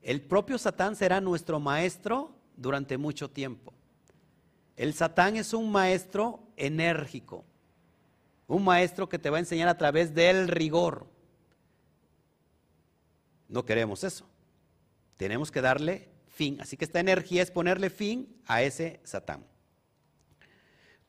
el 0.00 0.22
propio 0.22 0.58
Satán 0.58 0.94
será 0.94 1.20
nuestro 1.20 1.58
maestro 1.58 2.36
durante 2.56 2.96
mucho 2.96 3.28
tiempo. 3.28 3.74
El 4.76 4.94
Satán 4.94 5.34
es 5.34 5.52
un 5.52 5.72
maestro 5.72 6.46
enérgico, 6.56 7.44
un 8.46 8.62
maestro 8.62 9.08
que 9.08 9.18
te 9.18 9.28
va 9.28 9.38
a 9.38 9.40
enseñar 9.40 9.68
a 9.68 9.76
través 9.76 10.14
del 10.14 10.46
rigor. 10.46 11.08
No 13.48 13.64
queremos 13.64 14.04
eso. 14.04 14.24
Tenemos 15.16 15.50
que 15.50 15.60
darle 15.60 16.08
fin. 16.28 16.60
Así 16.60 16.76
que 16.76 16.84
esta 16.84 17.00
energía 17.00 17.42
es 17.42 17.50
ponerle 17.50 17.90
fin 17.90 18.40
a 18.46 18.62
ese 18.62 19.00
Satán. 19.02 19.44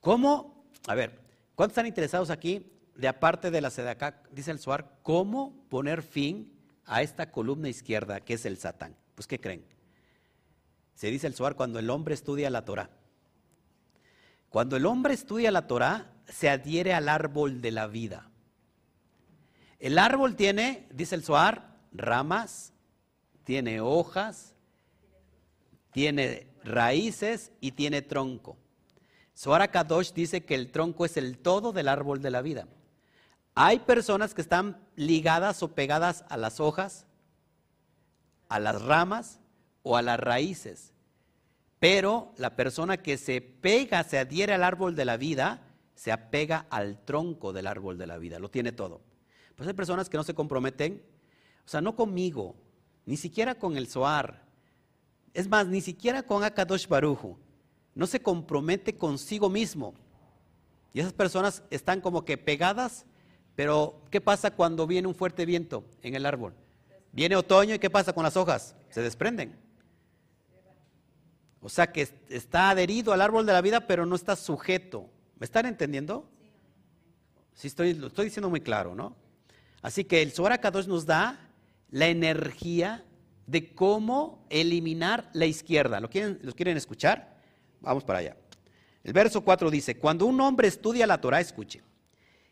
¿Cómo? 0.01 0.65
A 0.87 0.95
ver, 0.95 1.24
¿cuántos 1.55 1.73
están 1.73 1.87
interesados 1.87 2.29
aquí 2.29 2.71
de 2.95 3.07
aparte 3.07 3.51
de 3.51 3.61
la 3.61 3.69
acá, 3.89 4.23
dice 4.31 4.51
el 4.51 4.59
Suar, 4.59 4.99
cómo 5.03 5.65
poner 5.69 6.01
fin 6.01 6.53
a 6.85 7.01
esta 7.01 7.31
columna 7.31 7.69
izquierda 7.69 8.19
que 8.19 8.35
es 8.35 8.45
el 8.45 8.57
Satán? 8.57 8.95
Pues, 9.15 9.27
¿qué 9.27 9.39
creen? 9.39 9.65
Se 10.93 11.07
dice 11.07 11.27
el 11.27 11.33
Suar 11.33 11.55
cuando 11.55 11.79
el 11.79 11.89
hombre 11.89 12.13
estudia 12.13 12.49
la 12.49 12.63
Torah. 12.63 12.89
Cuando 14.49 14.77
el 14.77 14.85
hombre 14.85 15.13
estudia 15.13 15.51
la 15.51 15.67
Torah, 15.67 16.13
se 16.27 16.49
adhiere 16.49 16.93
al 16.93 17.09
árbol 17.09 17.61
de 17.61 17.71
la 17.71 17.87
vida. 17.87 18.29
El 19.79 19.97
árbol 19.97 20.35
tiene, 20.35 20.87
dice 20.91 21.15
el 21.15 21.23
Suar, 21.23 21.75
ramas, 21.91 22.73
tiene 23.43 23.81
hojas, 23.81 24.55
tiene 25.91 26.47
raíces 26.63 27.51
y 27.61 27.71
tiene 27.71 28.01
tronco. 28.01 28.57
Suara 29.35 29.67
Kadosh 29.67 30.13
dice 30.13 30.45
que 30.45 30.55
el 30.55 30.71
tronco 30.71 31.05
es 31.05 31.17
el 31.17 31.37
todo 31.37 31.73
del 31.73 31.89
árbol 31.89 32.21
de 32.21 32.31
la 32.31 32.41
vida. 32.41 32.67
Hay 33.53 33.79
personas 33.79 34.33
que 34.33 34.41
están 34.41 34.81
ligadas 34.95 35.61
o 35.61 35.75
pegadas 35.75 36.23
a 36.29 36.37
las 36.37 36.59
hojas, 36.59 37.05
a 38.47 38.59
las 38.59 38.81
ramas 38.81 39.41
o 39.83 39.97
a 39.97 40.01
las 40.01 40.19
raíces. 40.19 40.93
Pero 41.79 42.33
la 42.37 42.55
persona 42.55 42.97
que 42.97 43.17
se 43.17 43.41
pega, 43.41 44.03
se 44.05 44.17
adhiere 44.17 44.53
al 44.53 44.63
árbol 44.63 44.95
de 44.95 45.03
la 45.03 45.17
vida, 45.17 45.61
se 45.95 46.13
apega 46.13 46.65
al 46.69 47.03
tronco 47.03 47.51
del 47.51 47.67
árbol 47.67 47.97
de 47.97 48.07
la 48.07 48.17
vida, 48.17 48.39
lo 48.39 48.49
tiene 48.49 48.71
todo. 48.71 49.01
Pues 49.55 49.67
hay 49.67 49.73
personas 49.73 50.09
que 50.09 50.17
no 50.17 50.23
se 50.23 50.33
comprometen, 50.33 51.03
o 51.65 51.67
sea, 51.67 51.81
no 51.81 51.95
conmigo, 51.95 52.55
ni 53.05 53.17
siquiera 53.17 53.55
con 53.55 53.75
el 53.75 53.87
Zoar, 53.87 54.45
es 55.33 55.49
más, 55.49 55.67
ni 55.67 55.81
siquiera 55.81 56.23
con 56.23 56.45
Akadosh 56.45 56.87
Baruju, 56.87 57.37
no 57.95 58.05
se 58.05 58.21
compromete 58.21 58.97
consigo 58.97 59.49
mismo. 59.49 59.95
Y 60.93 60.99
esas 60.99 61.13
personas 61.13 61.63
están 61.71 62.01
como 62.01 62.23
que 62.23 62.37
pegadas, 62.37 63.05
pero 63.55 64.01
¿qué 64.11 64.21
pasa 64.21 64.51
cuando 64.51 64.85
viene 64.85 65.07
un 65.07 65.15
fuerte 65.15 65.45
viento 65.45 65.85
en 66.03 66.13
el 66.13 66.25
árbol? 66.25 66.53
Viene 67.11 67.37
otoño 67.37 67.73
y 67.73 67.79
¿qué 67.79 67.89
pasa 67.89 68.13
con 68.13 68.23
las 68.23 68.37
hojas? 68.37 68.75
Se 68.89 69.01
desprenden. 69.01 69.57
O 71.61 71.69
sea 71.69 71.91
que 71.91 72.07
está 72.29 72.69
adherido 72.69 73.13
al 73.13 73.21
árbol 73.21 73.45
de 73.45 73.53
la 73.53 73.61
vida, 73.61 73.87
pero 73.87 74.05
no 74.05 74.15
está 74.15 74.35
sujeto. 74.35 75.09
¿Me 75.39 75.45
están 75.45 75.65
entendiendo? 75.65 76.29
Sí, 77.53 77.67
estoy, 77.67 77.93
lo 77.93 78.07
estoy 78.07 78.25
diciendo 78.25 78.49
muy 78.49 78.61
claro, 78.61 78.93
¿no? 78.93 79.15
Así 79.81 80.03
que 80.03 80.21
el 80.21 80.31
Zohar 80.31 80.59
nos 80.87 81.05
da 81.05 81.49
la 81.89 82.07
energía 82.07 83.05
de 83.47 83.73
cómo 83.73 84.45
eliminar 84.49 85.29
la 85.33 85.45
izquierda. 85.45 85.99
¿Lo 85.99 86.09
quieren, 86.09 86.39
¿Lo 86.41 86.53
quieren 86.53 86.75
escuchar? 86.75 87.34
Vamos 87.85 88.03
para 88.03 88.19
allá. 88.19 88.35
El 89.03 89.13
verso 89.13 89.41
4 89.41 89.69
dice, 89.69 89.97
cuando 89.97 90.25
un 90.25 90.41
hombre 90.41 90.67
estudia 90.67 91.05
la 91.05 91.21
Torah, 91.21 91.39
escuche, 91.39 91.83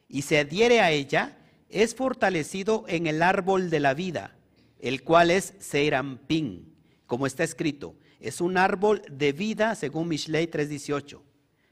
y 0.07 0.21
se 0.21 0.37
adhiere 0.37 0.79
a 0.79 0.91
ella, 0.91 1.37
es 1.69 1.95
fortalecido 1.95 2.85
en 2.87 3.07
el 3.07 3.23
árbol 3.23 3.71
de 3.71 3.79
la 3.79 3.95
vida, 3.95 4.35
el 4.79 5.03
cual 5.03 5.31
es 5.31 5.55
Seirampín, 5.57 6.75
como 7.07 7.25
está 7.25 7.43
escrito, 7.43 7.95
es 8.19 8.39
un 8.39 8.57
árbol 8.57 9.01
de 9.09 9.33
vida 9.33 9.73
según 9.73 10.07
Mishlei 10.07 10.47
3:18. 10.47 11.21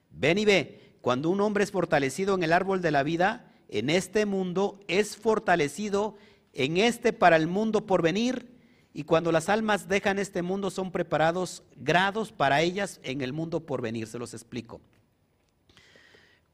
Ven 0.09 0.39
y 0.39 0.45
ve, 0.45 0.95
cuando 1.01 1.30
un 1.30 1.39
hombre 1.39 1.64
es 1.64 1.72
fortalecido 1.72 2.34
en 2.34 2.43
el 2.43 2.51
árbol 2.51 2.82
de 2.82 2.91
la 2.91 3.03
vida, 3.03 3.53
en 3.70 3.91
este 3.91 4.26
mundo 4.26 4.80
es 4.88 5.16
fortalecido 5.16 6.18
en 6.53 6.78
este 6.78 7.14
para 7.14 7.36
el 7.36 7.47
mundo 7.47 7.86
por 7.86 8.01
venir, 8.01 8.49
y 8.94 9.04
cuando 9.04 9.32
las 9.32 9.48
almas 9.48 9.88
dejan 9.88 10.20
este 10.20 10.42
mundo 10.42 10.70
son 10.70 10.92
preparados 10.92 11.64
grados 11.78 12.32
para 12.32 12.62
ellas 12.62 13.00
en 13.04 13.22
el 13.22 13.32
mundo 13.32 13.66
por 13.66 13.82
venir, 13.82 14.08
se 14.08 14.20
los 14.20 14.34
explico. 14.34 14.82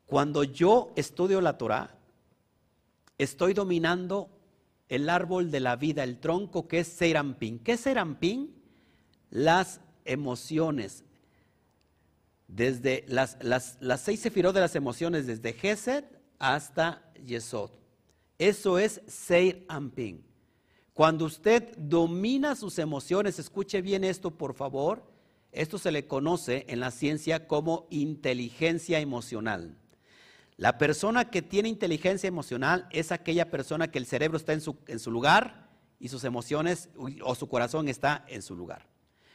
Cuando 0.05 0.43
yo 0.43 0.93
estudio 0.95 1.41
la 1.41 1.57
Torah, 1.57 1.95
estoy 3.17 3.53
dominando 3.53 4.29
el 4.87 5.09
árbol 5.09 5.51
de 5.51 5.59
la 5.59 5.75
vida, 5.75 6.03
el 6.03 6.19
tronco 6.19 6.67
que 6.67 6.79
es 6.79 6.87
Serampín. 6.87 7.59
¿Qué 7.59 7.73
es 7.73 7.81
Serampín? 7.81 8.55
Las 9.31 9.81
emociones. 10.05 11.03
Desde 12.47 13.03
las, 13.07 13.37
las, 13.41 13.77
las 13.81 14.01
seis 14.01 14.21
sefirot 14.21 14.53
de 14.53 14.61
las 14.61 14.75
emociones, 14.75 15.27
desde 15.27 15.51
Gesed 15.53 16.05
hasta 16.39 17.03
Yesod. 17.25 17.71
Eso 18.37 18.77
es 18.77 19.01
Seir 19.07 19.65
Amping. 19.67 20.26
Cuando 20.97 21.25
usted 21.25 21.77
domina 21.77 22.55
sus 22.55 22.79
emociones, 22.79 23.37
escuche 23.37 23.83
bien 23.83 24.03
esto 24.03 24.31
por 24.31 24.55
favor, 24.55 25.03
esto 25.51 25.77
se 25.77 25.91
le 25.91 26.07
conoce 26.07 26.65
en 26.69 26.79
la 26.79 26.89
ciencia 26.89 27.47
como 27.47 27.85
inteligencia 27.91 28.99
emocional. 28.99 29.77
La 30.55 30.79
persona 30.79 31.29
que 31.29 31.43
tiene 31.43 31.69
inteligencia 31.69 32.27
emocional 32.27 32.87
es 32.89 33.11
aquella 33.11 33.51
persona 33.51 33.91
que 33.91 33.99
el 33.99 34.07
cerebro 34.07 34.37
está 34.37 34.53
en 34.53 34.61
su, 34.99 35.11
lugar 35.11 35.69
y 35.99 36.07
sus 36.07 36.23
emociones 36.23 36.89
o 37.23 37.35
su 37.35 37.47
corazón 37.47 37.89
está 37.89 38.25
en 38.27 38.41
su 38.41 38.55
lugar. 38.55 38.87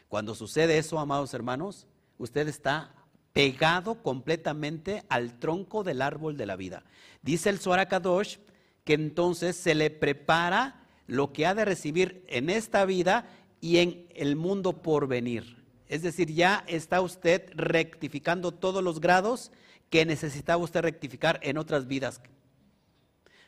Cuando 0.09 0.35
sucede 0.35 0.79
eso, 0.79 0.99
amados 0.99 1.33
hermanos, 1.33 1.87
usted 2.19 2.49
está 2.49 2.93
pegado 3.33 4.03
completamente 4.03 5.05
al 5.09 5.39
tronco 5.39 5.85
del 5.85 6.03
árbol 6.03 6.37
de 6.37 6.47
la 6.47 6.57
vida. 6.57 6.83
Dice 7.23 7.51
el 7.51 7.61
Kadosh 7.61 8.39
que 8.83 8.95
entonces 8.95 9.55
se 9.55 9.77
le 9.77 9.91
prepara 9.91 10.82
lo 11.13 11.33
que 11.33 11.45
ha 11.45 11.55
de 11.55 11.67
recibir 11.67 12.25
en 12.29 12.49
esta 12.49 12.85
vida 12.87 13.27
y 13.61 13.79
en 13.79 14.07
el 14.15 14.35
mundo 14.35 14.83
por 14.83 15.07
venir. 15.07 15.63
Es 15.87 16.03
decir, 16.03 16.33
ya 16.33 16.65
está 16.67 17.03
usted 17.03 17.51
rectificando 17.55 18.53
todos 18.53 18.83
los 18.83 18.99
grados 18.99 19.53
que 19.91 20.07
necesitaba 20.07 20.63
usted 20.63 20.81
rectificar 20.81 21.39
en 21.43 21.59
otras 21.59 21.87
vidas. 21.87 22.23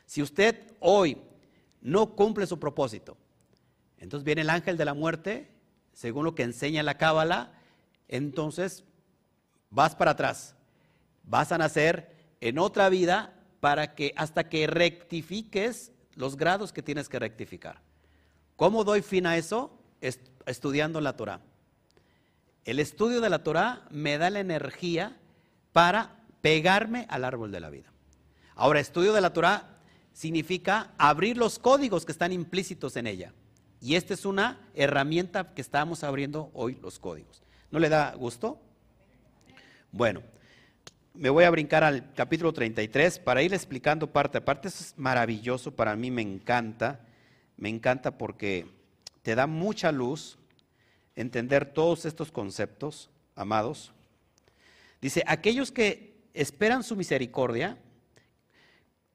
Si 0.05 0.21
usted 0.21 0.73
hoy 0.79 1.17
no 1.81 2.15
cumple 2.15 2.45
su 2.45 2.59
propósito, 2.59 3.17
entonces 3.97 4.23
viene 4.23 4.41
el 4.41 4.51
ángel 4.51 4.77
de 4.77 4.85
la 4.85 4.93
muerte 4.93 5.49
según 5.91 6.25
lo 6.25 6.35
que 6.35 6.43
enseña 6.43 6.83
la 6.83 6.99
Cábala, 6.99 7.53
entonces 8.07 8.83
vas 9.71 9.95
para 9.95 10.11
atrás. 10.11 10.55
Vas 11.23 11.51
a 11.51 11.57
nacer 11.57 12.13
en 12.41 12.59
otra 12.59 12.89
vida 12.89 13.33
para 13.59 13.95
que 13.95 14.13
hasta 14.17 14.49
que 14.49 14.67
rectifiques 14.67 15.91
los 16.15 16.37
grados 16.37 16.71
que 16.73 16.81
tienes 16.81 17.09
que 17.09 17.19
rectificar. 17.19 17.81
¿Cómo 18.55 18.83
doy 18.83 19.01
fin 19.01 19.25
a 19.25 19.37
eso? 19.37 19.79
estudiando 20.45 21.01
la 21.01 21.15
Torah. 21.15 21.41
El 22.63 22.79
estudio 22.79 23.21
de 23.21 23.29
la 23.29 23.43
Torah 23.43 23.87
me 23.89 24.17
da 24.17 24.29
la 24.29 24.39
energía 24.39 25.17
para 25.71 26.15
pegarme 26.41 27.05
al 27.09 27.25
árbol 27.25 27.51
de 27.51 27.59
la 27.59 27.69
vida. 27.69 27.91
Ahora, 28.55 28.79
estudio 28.79 29.13
de 29.13 29.21
la 29.21 29.33
Torah 29.33 29.77
significa 30.13 30.91
abrir 30.97 31.37
los 31.37 31.59
códigos 31.59 32.05
que 32.05 32.11
están 32.11 32.31
implícitos 32.31 32.95
en 32.95 33.07
ella. 33.07 33.33
Y 33.81 33.95
esta 33.95 34.13
es 34.13 34.25
una 34.25 34.59
herramienta 34.73 35.53
que 35.53 35.61
estamos 35.61 36.03
abriendo 36.03 36.49
hoy 36.53 36.77
los 36.81 36.99
códigos. 36.99 37.43
¿No 37.71 37.79
le 37.79 37.89
da 37.89 38.15
gusto? 38.15 38.59
Bueno, 39.91 40.21
me 41.17 41.29
voy 41.29 41.45
a 41.45 41.49
brincar 41.49 41.83
al 41.83 42.13
capítulo 42.13 42.51
33 42.53 43.19
para 43.19 43.41
ir 43.41 43.53
explicando 43.53 44.11
parte 44.11 44.37
a 44.37 44.45
parte. 44.45 44.67
Eso 44.67 44.83
es 44.83 44.93
maravilloso, 44.97 45.75
para 45.75 45.95
mí 45.95 46.11
me 46.11 46.21
encanta. 46.21 46.99
Me 47.57 47.69
encanta 47.69 48.17
porque 48.17 48.67
te 49.21 49.35
da 49.35 49.47
mucha 49.47 49.91
luz 49.91 50.37
entender 51.15 51.65
todos 51.65 52.05
estos 52.05 52.31
conceptos, 52.31 53.09
amados. 53.35 53.93
Dice, 55.01 55.23
aquellos 55.25 55.71
que 55.71 56.15
esperan 56.33 56.83
su 56.83 56.95
misericordia, 56.95 57.77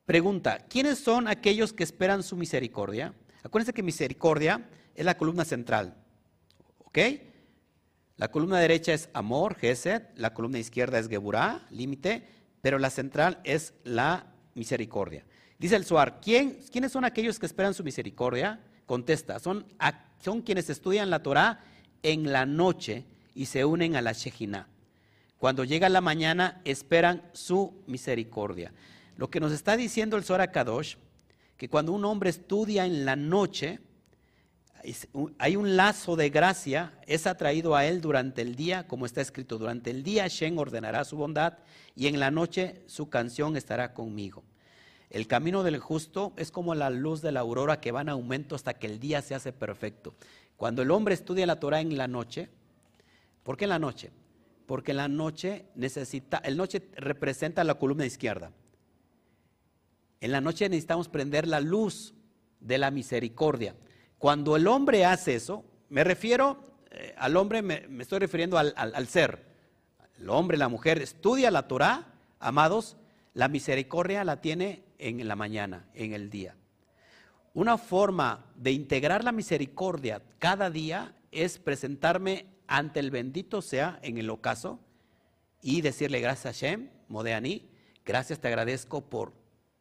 pregunta, 0.07 0.67
¿quiénes 0.69 0.99
son 0.99 1.29
aquellos 1.29 1.73
que 1.73 1.85
esperan 1.85 2.23
su 2.23 2.37
misericordia? 2.37 3.15
Acuérdense 3.43 3.75
que 3.75 3.83
misericordia 3.83 4.69
es 4.95 5.05
la 5.05 5.17
columna 5.17 5.45
central. 5.45 5.95
¿Ok? 6.79 6.99
La 8.21 8.31
columna 8.31 8.59
derecha 8.59 8.93
es 8.93 9.09
amor, 9.15 9.55
Gesed, 9.55 10.03
la 10.15 10.35
columna 10.35 10.59
izquierda 10.59 10.99
es 10.99 11.09
Geburá, 11.09 11.67
límite, 11.71 12.23
pero 12.61 12.79
la 12.79 12.91
central 12.91 13.41
es 13.45 13.73
la 13.83 14.27
misericordia. 14.55 15.25
Dice 15.59 15.75
el 15.75 15.87
Suar, 15.87 16.21
¿quién, 16.21 16.59
¿quiénes 16.71 16.93
son 16.93 17.07
aquellos 17.07 17.39
que 17.39 17.47
esperan 17.47 17.73
su 17.73 17.83
misericordia? 17.83 18.61
Contesta, 18.85 19.39
son, 19.39 19.65
son 20.23 20.43
quienes 20.43 20.69
estudian 20.69 21.09
la 21.09 21.23
Torah 21.23 21.65
en 22.03 22.31
la 22.31 22.45
noche 22.45 23.07
y 23.35 23.47
se 23.47 23.65
unen 23.65 23.97
a 23.97 24.03
la 24.03 24.13
Shejina. 24.13 24.69
Cuando 25.39 25.65
llega 25.65 25.89
la 25.89 26.03
mañana 26.03 26.61
esperan 26.67 27.23
su 27.33 27.83
misericordia. 27.87 28.75
Lo 29.17 29.31
que 29.31 29.41
nos 29.41 29.51
está 29.51 29.79
diciendo 29.79 30.19
el 30.19 30.25
Zohar 30.25 30.53
Kadosh, 30.53 30.97
que 31.57 31.71
cuando 31.71 31.93
un 31.93 32.05
hombre 32.05 32.29
estudia 32.29 32.85
en 32.85 33.07
la 33.07 33.17
noche, 33.17 33.81
hay 35.39 35.57
un 35.57 35.77
lazo 35.77 36.17
de 36.17 36.31
gracia, 36.31 36.93
es 37.07 37.27
atraído 37.27 37.77
a 37.77 37.85
él 37.87 38.01
durante 38.01 38.43
el 38.43 38.55
día, 38.57 38.87
como 38.87 39.07
está 39.07 39.21
escrito, 39.21 39.59
durante 39.59 39.91
el 39.91 40.03
día 40.03 40.27
Shen 40.29 40.59
ordenará 40.59 41.05
su 41.05 41.17
bondad 41.17 41.59
y 41.95 42.07
en 42.07 42.19
la 42.19 42.31
noche 42.31 42.83
su 42.87 43.09
canción 43.09 43.57
estará 43.57 43.93
conmigo. 43.93 44.43
El 45.11 45.27
camino 45.27 45.63
del 45.65 45.79
justo 45.79 46.33
es 46.37 46.51
como 46.51 46.75
la 46.75 46.89
luz 46.89 47.21
de 47.21 47.33
la 47.33 47.41
aurora 47.41 47.81
que 47.81 47.91
va 47.91 48.01
en 48.01 48.09
aumento 48.09 48.55
hasta 48.55 48.75
que 48.75 48.87
el 48.87 49.01
día 49.01 49.23
se 49.23 49.35
hace 49.35 49.53
perfecto. 49.53 50.15
Cuando 50.57 50.83
el 50.83 50.91
hombre 50.91 51.15
estudia 51.15 51.47
la 51.47 51.59
Torah 51.59 51.81
en 51.81 51.99
la 51.99 52.07
noche, 52.07 52.49
¿por 53.43 53.57
qué 53.57 53.65
en 53.65 53.71
la 53.71 53.79
noche? 53.79 54.13
Porque 54.67 54.95
la 54.95 55.09
noche 55.09 55.67
necesita, 55.75 56.39
el 56.39 56.57
noche 56.57 56.89
representa 56.95 57.65
la 57.65 57.75
columna 57.75 58.07
izquierda. 58.07 58.53
En 60.21 60.33
la 60.33 60.41
noche 60.41 60.69
necesitamos 60.69 61.09
prender 61.09 61.49
la 61.49 61.61
luz 61.61 62.15
de 62.61 62.79
la 62.79 62.91
misericordia. 62.91 63.75
Cuando 64.21 64.55
el 64.55 64.67
hombre 64.67 65.07
hace 65.07 65.35
eso, 65.35 65.65
me 65.89 66.05
refiero 66.05 66.59
eh, 66.91 67.15
al 67.17 67.39
hombre, 67.39 67.63
me, 67.63 67.87
estoy 68.01 68.19
refiriendo 68.19 68.59
al, 68.59 68.75
al, 68.77 69.09
ser. 69.09 69.47
El 70.19 70.29
hombre, 70.29 70.59
la 70.59 70.69
mujer, 70.69 71.01
estudia 71.01 71.51
la 71.51 71.67
Torah, 71.67 72.07
amados, 72.39 72.99
la 73.33 73.49
misericordia 73.49 74.23
la 74.25 74.43
tiene 74.43 74.85
en 74.99 75.27
la 75.27 75.37
mañana, 75.37 75.89
en 75.95 76.13
el 76.13 76.29
día. 76.29 76.55
Una 77.55 77.79
forma 77.79 78.45
de 78.57 78.73
integrar 78.73 79.25
la 79.25 79.33
misericordia 79.33 80.23
cada 80.39 80.69
día 80.69 81.15
es 81.33 81.59
presentarme 81.59 82.45
ante 82.67 83.01
el 83.01 83.11
bendito 83.11 83.63
sea 83.63 83.99
en 84.03 84.19
el 84.19 84.29
ocaso 84.29 84.81
y 85.63 85.81
decirle 85.81 86.21
gracias 86.21 86.63
a 86.63 86.67
Shem, 86.67 86.91
Modeani, 87.09 87.71
gracias 88.05 88.39
te 88.39 88.49
agradezco 88.49 89.01
por 89.01 89.33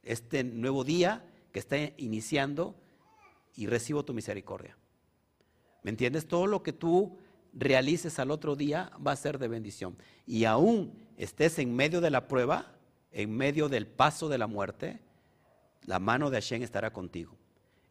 este 0.01 0.45
nuevo 0.45 0.85
día 0.85 1.25
que 1.51 1.59
está 1.59 1.75
iniciando 1.97 2.73
y 3.59 3.67
recibo 3.67 4.05
tu 4.05 4.13
misericordia. 4.13 4.77
¿Me 5.83 5.91
entiendes? 5.91 6.29
Todo 6.29 6.47
lo 6.47 6.63
que 6.63 6.71
tú 6.71 7.17
realices 7.51 8.17
al 8.17 8.31
otro 8.31 8.55
día 8.55 8.89
va 9.05 9.11
a 9.11 9.17
ser 9.17 9.37
de 9.37 9.49
bendición. 9.49 9.97
Y 10.25 10.45
aún 10.45 10.93
estés 11.17 11.59
en 11.59 11.75
medio 11.75 11.99
de 11.99 12.09
la 12.09 12.29
prueba, 12.29 12.71
en 13.11 13.35
medio 13.35 13.67
del 13.67 13.85
paso 13.85 14.29
de 14.29 14.37
la 14.37 14.47
muerte, 14.47 15.01
la 15.83 15.99
mano 15.99 16.29
de 16.29 16.37
Hashem 16.37 16.63
estará 16.63 16.93
contigo. 16.93 17.35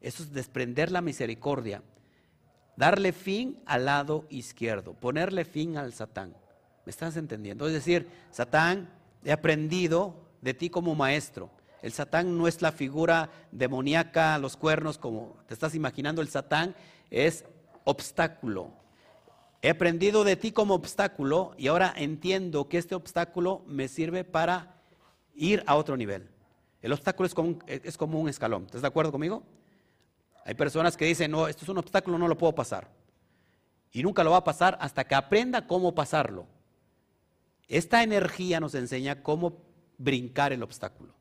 Eso 0.00 0.22
es 0.22 0.32
desprender 0.32 0.90
la 0.90 1.02
misericordia, 1.02 1.82
darle 2.74 3.12
fin 3.12 3.60
al 3.66 3.84
lado 3.84 4.24
izquierdo, 4.30 4.94
ponerle 4.94 5.44
fin 5.44 5.76
al 5.76 5.92
Satán. 5.92 6.34
¿Me 6.86 6.90
estás 6.90 7.18
entendiendo? 7.18 7.66
Es 7.66 7.74
decir, 7.74 8.08
Satán, 8.30 8.88
he 9.22 9.32
aprendido 9.32 10.14
de 10.40 10.54
ti 10.54 10.70
como 10.70 10.94
maestro. 10.94 11.50
El 11.82 11.92
Satán 11.92 12.36
no 12.36 12.48
es 12.48 12.60
la 12.60 12.72
figura 12.72 13.30
demoníaca, 13.52 14.38
los 14.38 14.56
cuernos, 14.56 14.98
como 14.98 15.36
te 15.46 15.54
estás 15.54 15.74
imaginando. 15.74 16.20
El 16.20 16.28
Satán 16.28 16.74
es 17.10 17.44
obstáculo. 17.84 18.72
He 19.62 19.70
aprendido 19.70 20.24
de 20.24 20.36
ti 20.36 20.52
como 20.52 20.74
obstáculo 20.74 21.54
y 21.56 21.68
ahora 21.68 21.92
entiendo 21.96 22.68
que 22.68 22.78
este 22.78 22.94
obstáculo 22.94 23.62
me 23.66 23.88
sirve 23.88 24.24
para 24.24 24.80
ir 25.34 25.62
a 25.66 25.76
otro 25.76 25.96
nivel. 25.96 26.28
El 26.80 26.92
obstáculo 26.92 27.26
es 27.26 27.34
como 27.34 28.20
un, 28.20 28.28
escalón. 28.28 28.64
¿Estás 28.66 28.82
de 28.82 28.88
acuerdo 28.88 29.10
conmigo? 29.10 29.42
Hay 30.44 30.54
personas 30.54 30.96
que 30.96 31.04
dicen, 31.04 31.30
no, 31.30 31.48
esto 31.48 31.64
es 31.64 31.68
un 31.68 31.78
obstáculo, 31.78 32.18
no 32.18 32.28
lo 32.28 32.38
puedo 32.38 32.54
pasar. 32.54 32.88
Y 33.92 34.02
nunca 34.02 34.22
lo 34.22 34.30
va 34.30 34.38
a 34.38 34.44
pasar 34.44 34.78
hasta 34.80 35.04
que 35.04 35.14
aprenda 35.14 35.66
cómo 35.66 35.94
pasarlo. 35.94 36.46
Esta 37.66 38.02
energía 38.02 38.60
nos 38.60 38.74
enseña 38.74 39.22
cómo 39.22 39.60
brincar 39.98 40.52
el 40.52 40.62
obstáculo. 40.62 41.17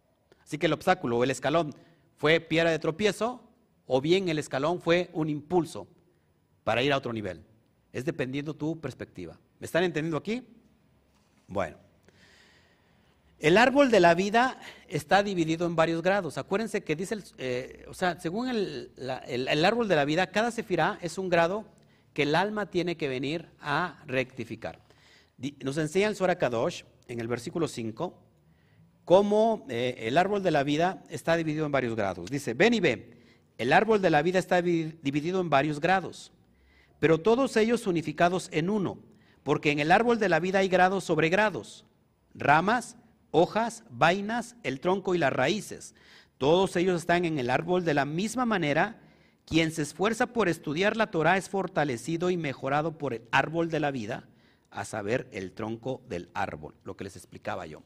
Así 0.48 0.58
que 0.58 0.68
el 0.68 0.74
obstáculo 0.74 1.18
o 1.18 1.24
el 1.26 1.30
escalón 1.32 1.76
fue 2.16 2.39
piedra 2.39 2.72
de 2.72 2.80
tropiezo 2.80 3.43
o 3.86 4.00
bien 4.00 4.30
el 4.30 4.39
escalón 4.39 4.80
fue 4.80 5.10
un 5.12 5.30
impulso 5.30 5.89
para 6.64 6.82
ir 6.82 6.93
a 6.93 6.98
otro 6.98 7.12
nivel. 7.12 7.43
Es 7.91 8.06
dependiendo 8.06 8.54
tu 8.54 8.80
perspectiva. 8.80 9.38
¿Me 9.60 9.66
están 9.66 9.84
entendiendo 9.84 10.16
aquí? 10.16 10.48
Bueno. 11.48 11.76
El 13.39 13.58
árbol 13.58 13.91
de 13.91 14.00
la 14.00 14.16
vida 14.16 14.58
está 14.88 15.22
dividido 15.22 15.68
en 15.68 15.76
varios 15.76 16.02
grados. 16.02 16.38
Acuérdense 16.38 16.82
que 16.82 16.95
dice, 16.95 17.18
eh, 17.38 17.86
o 17.89 17.93
sea, 17.93 18.18
según 18.18 18.48
el, 18.48 18.91
el, 19.28 19.66
árbol 19.66 19.89
de 19.89 19.98
la 19.98 20.06
vida, 20.06 20.28
cada 20.28 20.52
sefirá 20.52 20.98
es 21.02 21.18
un 21.18 21.28
grado 21.28 21.66
que 22.14 22.24
el 22.24 22.34
alma 22.36 22.68
tiene 22.68 22.95
que 22.95 23.10
venir 23.10 23.50
a 23.60 24.02
rectificar. 24.08 24.80
Nos 25.62 25.78
enseña 25.78 26.08
el 26.08 26.16
Sora 26.16 26.38
Kadosh 26.38 26.84
en 27.10 27.20
el 27.20 27.28
versículo 27.28 27.68
5 27.68 28.26
cómo 29.08 29.66
eh, 29.70 29.95
el 29.99 30.18
árbol 30.18 30.43
de 30.43 30.51
la 30.51 30.64
vida 30.64 31.01
está 31.08 31.38
dividido 31.38 31.66
en 31.66 31.72
varios 31.72 31.95
grados. 31.95 32.30
Dice, 32.30 32.53
ven 32.53 32.74
y 32.74 32.82
ve, 32.82 33.18
el 33.58 33.72
árbol 33.72 34.01
de 34.01 34.10
la 34.10 34.22
vida 34.22 34.38
está 34.38 34.62
dividido 34.62 35.39
en 35.39 35.49
varios 35.49 35.80
grados, 35.80 36.34
pero 36.99 37.18
todos 37.18 37.55
ellos 37.55 37.88
unificados 37.88 38.49
en 38.51 38.70
uno, 38.70 38.99
porque 39.43 39.72
en 39.72 39.80
el 39.80 39.93
árbol 39.93 40.20
de 40.20 40.28
la 40.28 40.41
vida 40.41 40.60
hay 40.60 40.68
grados 40.68 41.05
sobre 41.05 41.30
grados, 41.30 41.86
ramas, 42.36 42.97
hojas, 43.32 43.86
vainas, 43.89 44.58
el 44.64 44.82
tronco 44.82 45.16
y 45.16 45.20
las 45.20 45.32
raíces. 45.32 45.95
Todos 46.38 46.76
ellos 46.76 46.99
están 46.99 47.24
en 47.24 47.39
el 47.39 47.49
árbol 47.49 47.86
de 47.86 47.93
la 47.93 48.03
misma 48.03 48.45
manera. 48.45 48.99
Quien 49.45 49.72
se 49.72 49.84
esfuerza 49.84 50.34
por 50.34 50.49
estudiar 50.49 50.97
la 50.97 51.12
Torah 51.12 51.38
es 51.38 51.47
fortalecido 51.47 52.30
y 52.30 52.36
mejorado 52.36 52.97
por 52.97 53.14
el 53.14 53.22
árbol 53.32 53.70
de 53.70 53.80
la 53.80 53.91
vida, 53.91 54.28
a 54.70 54.84
saber, 54.84 55.30
el 55.32 55.53
tronco 55.53 56.01
del 56.10 56.30
árbol, 56.34 56.76
lo 56.84 56.97
que 56.97 57.05
les 57.05 57.16
explicaba 57.16 57.66
yo. 57.68 57.84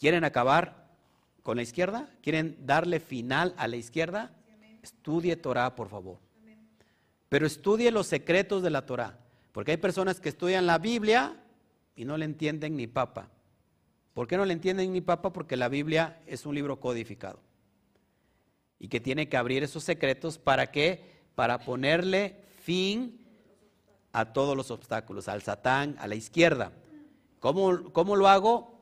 ¿Quieren 0.00 0.24
acabar 0.24 0.88
con 1.42 1.58
la 1.58 1.62
izquierda? 1.62 2.08
¿Quieren 2.22 2.56
darle 2.64 3.00
final 3.00 3.54
a 3.58 3.68
la 3.68 3.76
izquierda? 3.76 4.34
Estudie 4.82 5.36
Torah, 5.36 5.76
por 5.76 5.90
favor. 5.90 6.16
Pero 7.28 7.46
estudie 7.46 7.90
los 7.90 8.06
secretos 8.06 8.62
de 8.62 8.70
la 8.70 8.86
Torah. 8.86 9.18
Porque 9.52 9.72
hay 9.72 9.76
personas 9.76 10.18
que 10.18 10.30
estudian 10.30 10.66
la 10.66 10.78
Biblia 10.78 11.36
y 11.94 12.06
no 12.06 12.16
le 12.16 12.24
entienden 12.24 12.78
ni 12.78 12.86
papa. 12.86 13.28
¿Por 14.14 14.26
qué 14.26 14.38
no 14.38 14.46
le 14.46 14.54
entienden 14.54 14.90
ni 14.90 15.02
papa? 15.02 15.34
Porque 15.34 15.58
la 15.58 15.68
Biblia 15.68 16.18
es 16.26 16.46
un 16.46 16.54
libro 16.54 16.80
codificado. 16.80 17.40
Y 18.78 18.88
que 18.88 19.00
tiene 19.00 19.28
que 19.28 19.36
abrir 19.36 19.62
esos 19.62 19.84
secretos 19.84 20.38
para 20.38 20.70
qué? 20.70 21.20
Para 21.34 21.58
ponerle 21.58 22.46
fin 22.62 23.20
a 24.12 24.32
todos 24.32 24.56
los 24.56 24.70
obstáculos, 24.70 25.28
al 25.28 25.42
Satán, 25.42 25.96
a 25.98 26.08
la 26.08 26.14
izquierda. 26.14 26.72
¿Cómo, 27.38 27.92
cómo 27.92 28.16
lo 28.16 28.28
hago? 28.28 28.79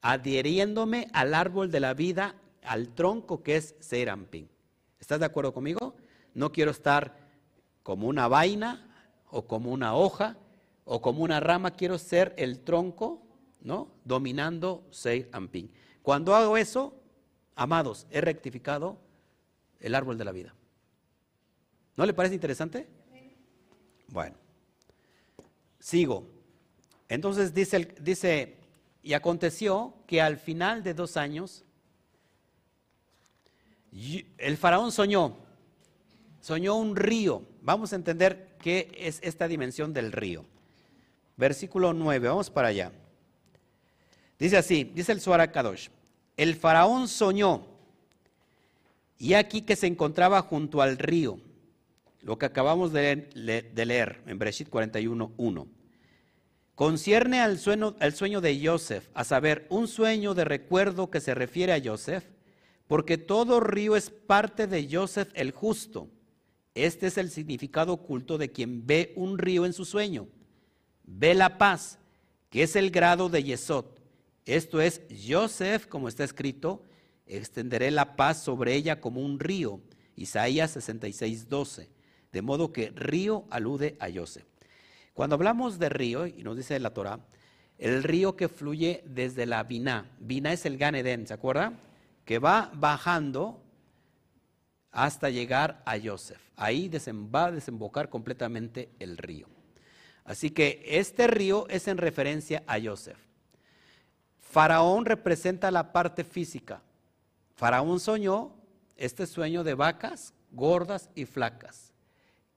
Adhiriéndome 0.00 1.08
al 1.12 1.34
árbol 1.34 1.70
de 1.70 1.80
la 1.80 1.94
vida, 1.94 2.34
al 2.62 2.88
tronco 2.94 3.42
que 3.42 3.56
es 3.56 3.74
Serampín. 3.80 4.48
¿Estás 5.00 5.20
de 5.20 5.26
acuerdo 5.26 5.52
conmigo? 5.52 5.94
No 6.34 6.52
quiero 6.52 6.70
estar 6.70 7.16
como 7.82 8.08
una 8.08 8.28
vaina 8.28 9.14
o 9.30 9.46
como 9.46 9.72
una 9.72 9.94
hoja 9.94 10.36
o 10.84 11.00
como 11.00 11.22
una 11.22 11.40
rama, 11.40 11.72
quiero 11.72 11.98
ser 11.98 12.34
el 12.38 12.60
tronco, 12.60 13.22
¿no? 13.60 13.88
Dominando 14.04 14.86
Serampín. 14.90 15.70
Cuando 16.02 16.34
hago 16.34 16.56
eso, 16.56 16.94
amados, 17.54 18.06
he 18.10 18.20
rectificado 18.20 18.98
el 19.80 19.94
árbol 19.94 20.16
de 20.16 20.24
la 20.24 20.32
vida. 20.32 20.54
¿No 21.96 22.06
le 22.06 22.14
parece 22.14 22.34
interesante? 22.34 22.88
Bueno, 24.08 24.36
sigo. 25.78 26.26
Entonces 27.08 27.52
dice, 27.52 27.94
dice 28.00 28.57
y 29.02 29.14
aconteció 29.14 29.94
que 30.06 30.20
al 30.20 30.38
final 30.38 30.82
de 30.82 30.94
dos 30.94 31.16
años, 31.16 31.64
el 34.38 34.56
faraón 34.56 34.92
soñó, 34.92 35.36
soñó 36.40 36.76
un 36.76 36.96
río. 36.96 37.42
Vamos 37.62 37.92
a 37.92 37.96
entender 37.96 38.56
qué 38.60 38.90
es 38.96 39.20
esta 39.22 39.48
dimensión 39.48 39.92
del 39.92 40.12
río. 40.12 40.44
Versículo 41.36 41.92
9, 41.92 42.28
vamos 42.28 42.50
para 42.50 42.68
allá. 42.68 42.92
Dice 44.38 44.56
así, 44.56 44.84
dice 44.84 45.12
el 45.12 45.20
Suara 45.20 45.50
Kadosh, 45.50 45.88
el 46.36 46.54
faraón 46.54 47.08
soñó, 47.08 47.66
y 49.18 49.34
aquí 49.34 49.62
que 49.62 49.74
se 49.74 49.88
encontraba 49.88 50.42
junto 50.42 50.80
al 50.80 50.96
río, 50.96 51.40
lo 52.22 52.38
que 52.38 52.46
acabamos 52.46 52.92
de 52.92 53.28
leer, 53.34 54.22
en 54.26 54.38
Breshit 54.38 54.68
41, 54.68 55.32
1 55.36 55.77
concierne 56.78 57.40
al 57.40 57.58
sueño, 57.58 57.96
sueño 58.14 58.40
de 58.40 58.64
Joseph, 58.64 59.08
a 59.12 59.24
saber, 59.24 59.66
un 59.68 59.88
sueño 59.88 60.32
de 60.32 60.44
recuerdo 60.44 61.10
que 61.10 61.20
se 61.20 61.34
refiere 61.34 61.72
a 61.72 61.82
Joseph, 61.84 62.22
porque 62.86 63.18
todo 63.18 63.58
río 63.58 63.96
es 63.96 64.10
parte 64.10 64.68
de 64.68 64.88
Joseph 64.88 65.28
el 65.34 65.50
justo. 65.50 66.08
Este 66.76 67.08
es 67.08 67.18
el 67.18 67.32
significado 67.32 67.94
oculto 67.94 68.38
de 68.38 68.52
quien 68.52 68.86
ve 68.86 69.12
un 69.16 69.38
río 69.38 69.66
en 69.66 69.72
su 69.72 69.84
sueño. 69.84 70.28
ve 71.02 71.34
la 71.34 71.58
paz, 71.58 71.98
que 72.48 72.62
es 72.62 72.76
el 72.76 72.92
grado 72.92 73.28
de 73.28 73.42
Yesod. 73.42 73.86
Esto 74.46 74.80
es, 74.80 75.00
Joseph, 75.28 75.86
como 75.86 76.06
está 76.06 76.22
escrito, 76.22 76.84
extenderé 77.26 77.90
la 77.90 78.14
paz 78.14 78.44
sobre 78.44 78.76
ella 78.76 79.00
como 79.00 79.20
un 79.20 79.40
río. 79.40 79.80
Isaías 80.14 80.70
66, 80.70 81.48
12. 81.48 81.90
De 82.30 82.40
modo 82.40 82.72
que 82.72 82.90
río 82.90 83.46
alude 83.50 83.96
a 83.98 84.06
Joseph. 84.14 84.46
Cuando 85.18 85.34
hablamos 85.34 85.80
de 85.80 85.88
río, 85.88 86.28
y 86.28 86.44
nos 86.44 86.56
dice 86.56 86.78
la 86.78 86.94
Torah, 86.94 87.18
el 87.76 88.04
río 88.04 88.36
que 88.36 88.48
fluye 88.48 89.02
desde 89.04 89.46
la 89.46 89.64
Biná. 89.64 90.08
Biná 90.20 90.52
es 90.52 90.64
el 90.64 90.78
Gan 90.78 90.94
¿se 91.26 91.34
acuerda? 91.34 91.72
Que 92.24 92.38
va 92.38 92.70
bajando 92.72 93.60
hasta 94.92 95.28
llegar 95.28 95.82
a 95.86 95.98
Joseph. 95.98 96.38
Ahí 96.54 96.88
va 97.34 97.46
a 97.46 97.50
desembocar 97.50 98.10
completamente 98.10 98.90
el 99.00 99.16
río. 99.16 99.48
Así 100.24 100.50
que 100.50 100.84
este 100.86 101.26
río 101.26 101.66
es 101.68 101.88
en 101.88 101.98
referencia 101.98 102.62
a 102.68 102.80
Joseph. 102.80 103.18
Faraón 104.38 105.04
representa 105.04 105.72
la 105.72 105.90
parte 105.90 106.22
física. 106.22 106.80
Faraón 107.56 107.98
soñó 107.98 108.54
este 108.96 109.26
sueño 109.26 109.64
de 109.64 109.74
vacas 109.74 110.32
gordas 110.52 111.10
y 111.16 111.24
flacas 111.24 111.92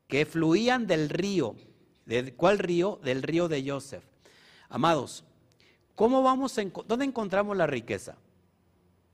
que 0.07 0.27
fluían 0.27 0.85
del 0.85 1.09
río. 1.09 1.55
¿De 2.05 2.33
cuál 2.33 2.59
río? 2.59 2.99
Del 3.03 3.23
río 3.23 3.47
de 3.47 3.69
Joseph. 3.69 4.03
Amados, 4.69 5.23
¿cómo 5.95 6.23
vamos 6.23 6.55
¿dónde 6.87 7.05
encontramos 7.05 7.55
la 7.57 7.67
riqueza? 7.67 8.15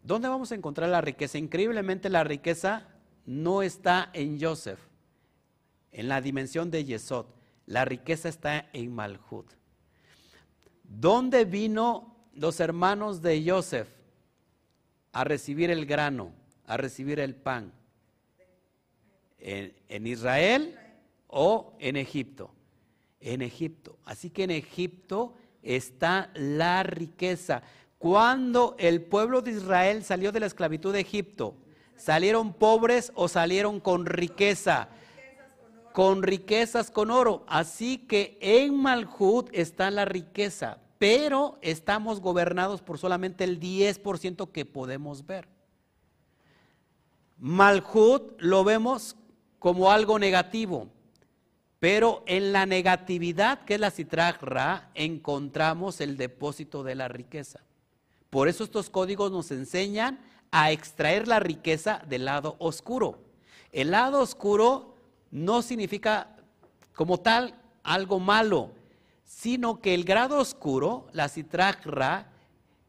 ¿Dónde 0.04 0.30
vamos 0.30 0.52
a 0.52 0.56
encontrar 0.56 0.90
la 0.90 1.02
riqueza? 1.02 1.38
Increíblemente 1.38 2.10
la 2.10 2.24
riqueza 2.24 2.88
no 3.26 3.62
está 3.62 4.10
en 4.14 4.40
Joseph, 4.40 4.80
en 5.92 6.08
la 6.08 6.22
dimensión 6.22 6.72
de 6.72 6.86
Yesod. 6.86 7.26
La 7.66 7.84
riqueza 7.84 8.30
está 8.30 8.70
en 8.72 8.96
Malhut. 8.96 9.52
¿Dónde 10.84 11.44
vino 11.44 12.16
los 12.34 12.62
hermanos 12.62 13.22
de 13.22 13.44
Joseph 13.46 13.90
a 15.12 15.26
recibir 15.26 15.70
el 15.70 15.86
grano, 15.86 16.32
a 16.66 16.78
recibir 16.78 17.20
el 17.20 17.36
pan? 17.36 17.74
¿En, 19.40 19.74
en 19.90 20.08
Israel 20.08 20.80
o 21.28 21.76
en 21.80 21.98
Egipto? 21.98 22.54
En 23.20 23.42
Egipto. 23.42 23.98
Así 24.06 24.30
que 24.30 24.44
en 24.44 24.52
Egipto 24.52 25.34
está 25.64 26.32
la 26.36 26.84
riqueza. 26.84 27.64
Cuando 27.98 28.76
el 28.78 29.02
pueblo 29.02 29.42
de 29.42 29.52
Israel 29.52 30.04
salió 30.04 30.32
de 30.32 30.40
la 30.40 30.46
esclavitud 30.46 30.94
de 30.94 31.00
Egipto, 31.00 31.56
¿salieron 31.96 32.54
pobres 32.54 33.12
o 33.16 33.28
salieron 33.28 33.80
con 33.80 34.06
riqueza? 34.06 34.90
Con 35.94 36.22
riquezas 36.22 36.92
con 36.92 37.10
oro. 37.10 37.44
Así 37.48 37.98
que 37.98 38.38
en 38.40 38.76
Malhut 38.76 39.50
está 39.52 39.90
la 39.90 40.06
riqueza, 40.06 40.78
pero 41.00 41.58
estamos 41.62 42.22
gobernados 42.22 42.82
por 42.82 43.00
solamente 43.00 43.44
el 43.44 43.60
10% 43.60 44.52
que 44.52 44.66
podemos 44.66 45.26
ver. 45.26 45.48
Malhut 47.40 48.40
lo 48.40 48.64
vemos 48.64 49.16
como 49.60 49.92
algo 49.92 50.20
negativo. 50.20 50.88
Pero 51.80 52.24
en 52.26 52.54
la 52.54 52.66
negatividad, 52.66 53.64
que 53.64 53.76
es 53.76 53.80
la 53.80 53.92
citragra, 53.92 54.90
encontramos 54.96 56.02
el 56.02 56.18
depósito 56.18 56.84
de 56.84 56.96
la 56.96 57.08
riqueza. 57.08 57.60
Por 58.30 58.48
eso 58.48 58.64
estos 58.64 58.90
códigos 58.90 59.32
nos 59.32 59.52
enseñan 59.52 60.20
a 60.52 60.72
extraer 60.72 61.28
la 61.28 61.40
riqueza 61.40 62.02
del 62.08 62.26
lado 62.26 62.56
oscuro. 62.60 63.20
El 63.72 63.92
lado 63.92 64.22
oscuro 64.22 64.96
no 65.30 65.62
significa 65.62 66.36
como 66.96 67.20
tal 67.20 67.54
algo 67.84 68.20
malo, 68.20 68.72
sino 69.24 69.80
que 69.82 69.94
el 69.94 70.04
grado 70.04 70.40
oscuro, 70.40 71.08
la 71.12 71.30
citragra, 71.30 72.32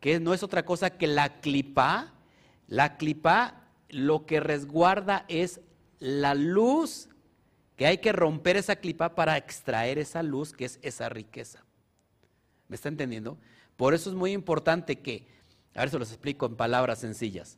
que 0.00 0.18
no 0.20 0.32
es 0.32 0.42
otra 0.42 0.64
cosa 0.64 0.90
que 0.90 1.06
la 1.06 1.40
clipa, 1.40 2.12
la 2.68 2.96
clipa 2.96 3.54
lo 3.90 4.26
que 4.26 4.40
resguarda 4.40 5.24
es 5.28 5.60
la 5.98 6.34
luz 6.34 7.07
que 7.78 7.86
hay 7.86 7.98
que 7.98 8.10
romper 8.10 8.56
esa 8.56 8.74
clipa 8.74 9.14
para 9.14 9.36
extraer 9.36 9.98
esa 9.98 10.24
luz 10.24 10.52
que 10.52 10.64
es 10.64 10.80
esa 10.82 11.08
riqueza. 11.08 11.64
¿Me 12.66 12.74
está 12.74 12.88
entendiendo? 12.88 13.38
Por 13.76 13.94
eso 13.94 14.10
es 14.10 14.16
muy 14.16 14.32
importante 14.32 14.98
que, 14.98 15.28
a 15.76 15.80
ver 15.80 15.90
si 15.90 15.96
los 15.96 16.10
explico 16.10 16.46
en 16.46 16.56
palabras 16.56 16.98
sencillas. 16.98 17.56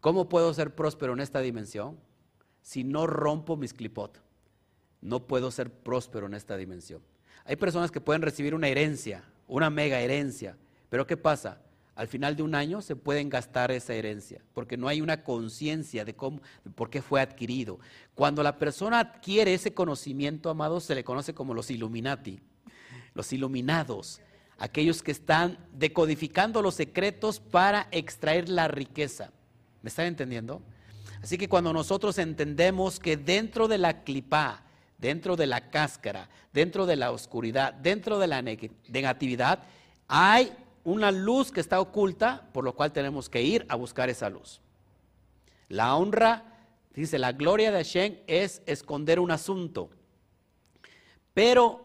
¿Cómo 0.00 0.28
puedo 0.28 0.52
ser 0.52 0.74
próspero 0.74 1.12
en 1.12 1.20
esta 1.20 1.38
dimensión 1.38 2.00
si 2.62 2.82
no 2.82 3.06
rompo 3.06 3.56
mis 3.56 3.72
clipot? 3.72 4.20
No 5.00 5.28
puedo 5.28 5.52
ser 5.52 5.70
próspero 5.70 6.26
en 6.26 6.34
esta 6.34 6.56
dimensión. 6.56 7.00
Hay 7.44 7.54
personas 7.54 7.92
que 7.92 8.00
pueden 8.00 8.22
recibir 8.22 8.56
una 8.56 8.66
herencia, 8.66 9.22
una 9.46 9.70
mega 9.70 10.00
herencia, 10.00 10.58
pero 10.88 11.06
¿qué 11.06 11.16
pasa? 11.16 11.62
Al 11.96 12.08
final 12.08 12.34
de 12.34 12.42
un 12.42 12.54
año 12.54 12.82
se 12.82 12.96
pueden 12.96 13.28
gastar 13.28 13.70
esa 13.70 13.94
herencia, 13.94 14.40
porque 14.52 14.76
no 14.76 14.88
hay 14.88 15.00
una 15.00 15.22
conciencia 15.22 16.04
de 16.04 16.14
cómo, 16.14 16.40
por 16.74 16.90
qué 16.90 17.02
fue 17.02 17.20
adquirido. 17.20 17.78
Cuando 18.14 18.42
la 18.42 18.58
persona 18.58 18.98
adquiere 18.98 19.54
ese 19.54 19.74
conocimiento, 19.74 20.50
amado, 20.50 20.80
se 20.80 20.94
le 20.94 21.04
conoce 21.04 21.34
como 21.34 21.54
los 21.54 21.70
Illuminati, 21.70 22.40
los 23.14 23.32
iluminados, 23.32 24.20
aquellos 24.58 25.02
que 25.02 25.12
están 25.12 25.58
decodificando 25.72 26.62
los 26.62 26.74
secretos 26.74 27.38
para 27.38 27.86
extraer 27.92 28.48
la 28.48 28.66
riqueza. 28.66 29.30
¿Me 29.82 29.88
están 29.88 30.06
entendiendo? 30.06 30.62
Así 31.22 31.38
que 31.38 31.48
cuando 31.48 31.72
nosotros 31.72 32.18
entendemos 32.18 32.98
que 32.98 33.16
dentro 33.16 33.68
de 33.68 33.78
la 33.78 34.02
clipa, 34.02 34.64
dentro 34.98 35.36
de 35.36 35.46
la 35.46 35.70
cáscara, 35.70 36.28
dentro 36.52 36.86
de 36.86 36.96
la 36.96 37.12
oscuridad, 37.12 37.72
dentro 37.74 38.18
de 38.18 38.26
la 38.26 38.42
negatividad, 38.42 39.62
hay 40.08 40.52
una 40.84 41.10
luz 41.10 41.50
que 41.50 41.60
está 41.60 41.80
oculta, 41.80 42.48
por 42.52 42.64
lo 42.64 42.74
cual 42.74 42.92
tenemos 42.92 43.28
que 43.28 43.42
ir 43.42 43.66
a 43.68 43.74
buscar 43.74 44.10
esa 44.10 44.28
luz. 44.28 44.60
La 45.68 45.96
honra, 45.96 46.44
dice, 46.94 47.18
la 47.18 47.32
gloria 47.32 47.72
de 47.72 47.78
Hashem 47.78 48.18
es 48.26 48.62
esconder 48.66 49.18
un 49.18 49.30
asunto, 49.30 49.90
pero 51.32 51.84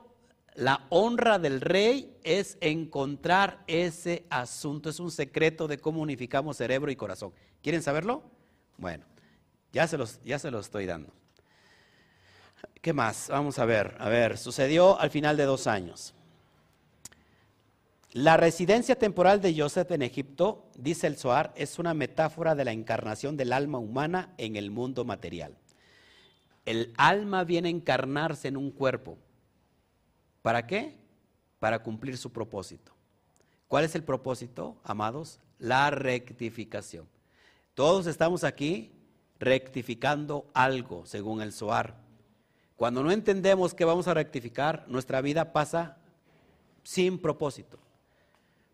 la 0.56 0.86
honra 0.89 1.39
del 1.39 1.62
rey 1.62 2.18
es 2.24 2.58
encontrar 2.60 3.64
ese 3.68 4.26
asunto. 4.30 4.89
Es 4.89 5.00
un 5.00 5.10
secreto 5.10 5.68
de 5.68 5.80
cómo 5.80 6.02
unificamos 6.02 6.58
cerebro 6.58 6.91
y 6.91 6.95
corazón. 6.95 7.34
¿Quieren 7.64 7.82
saberlo? 7.82 8.24
Bueno, 8.78 9.06
ya 9.72 9.88
se 9.88 9.97
los, 9.97 10.22
ya 10.24 10.38
se 10.38 10.50
estoy 10.50 10.86
dando. 10.86 11.14
¿Qué 12.82 12.93
más? 12.93 13.30
Vamos 13.30 13.58
a 13.60 13.66
ver. 13.66 13.95
A 14.00 14.10
ver, 14.10 14.38
sucedió 14.38 15.00
al 15.00 15.10
final 15.10 15.38
de 15.38 15.45
dos 15.45 15.66
años. 15.66 16.14
La 18.12 18.38
residencia 18.38 18.97
temporal 18.97 19.39
de 19.39 19.55
Joseph 19.55 19.91
en 19.91 20.01
Egipto, 20.01 20.66
dice 20.76 21.05
el 21.05 21.16
Zohar, 21.16 21.53
es 21.55 21.78
una 21.78 21.93
metáfora 21.93 22.55
de 22.55 22.66
la 22.66 22.72
encarnación 22.72 23.38
del 23.38 23.53
alma 23.53 23.78
humana 23.78 24.34
en 24.39 24.55
el 24.55 24.72
mundo 24.72 25.05
material. 25.05 25.55
El 26.66 26.91
alma 26.97 27.43
viene 27.43 27.68
a 27.68 27.72
encarnarse 27.72 28.47
en 28.47 28.57
un 28.57 28.72
cuerpo. 28.72 29.20
¿Para 30.41 30.66
qué? 30.66 30.97
Para 31.60 31.84
cumplir 31.84 32.18
su 32.18 32.32
propósito. 32.32 32.93
¿Cuál 33.68 33.86
es 33.86 33.93
el 33.93 34.03
propósito, 34.03 34.78
amados? 34.84 35.39
La 35.60 35.91
rectificación. 35.91 37.07
Todos 37.76 38.07
estamos 38.07 38.43
aquí 38.43 38.91
rectificando 39.39 40.49
algo, 40.55 41.05
según 41.05 41.43
el 41.43 41.53
Zohar. 41.53 41.95
Cuando 42.76 43.03
no 43.03 43.12
entendemos 43.12 43.76
que 43.76 43.86
vamos 43.86 44.07
a 44.07 44.16
rectificar, 44.16 44.86
nuestra 44.88 45.22
vida 45.22 45.53
pasa 45.53 45.97
sin 46.82 47.20
propósito. 47.20 47.78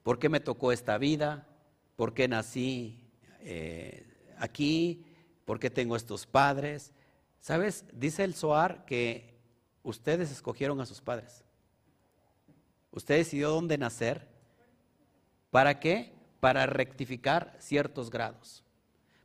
¿Por 0.05 0.19
qué 0.19 0.29
me 0.29 0.39
tocó 0.39 0.71
esta 0.71 0.99
vida? 0.99 1.47
¿Por 1.95 2.13
qué 2.13 2.27
nací 2.27 2.99
eh, 3.39 4.05
aquí? 4.37 5.03
¿Por 5.45 5.59
qué 5.59 5.71
tengo 5.71 5.95
estos 5.95 6.27
padres? 6.27 6.93
¿Sabes? 7.39 7.85
Dice 7.91 8.23
el 8.23 8.35
Soar 8.35 8.85
que 8.85 9.33
ustedes 9.81 10.29
escogieron 10.31 10.79
a 10.79 10.85
sus 10.85 11.01
padres. 11.01 11.43
Usted 12.91 13.17
decidió 13.17 13.49
dónde 13.49 13.79
nacer. 13.79 14.27
¿Para 15.49 15.79
qué? 15.79 16.13
Para 16.39 16.67
rectificar 16.67 17.55
ciertos 17.57 18.11
grados. 18.11 18.63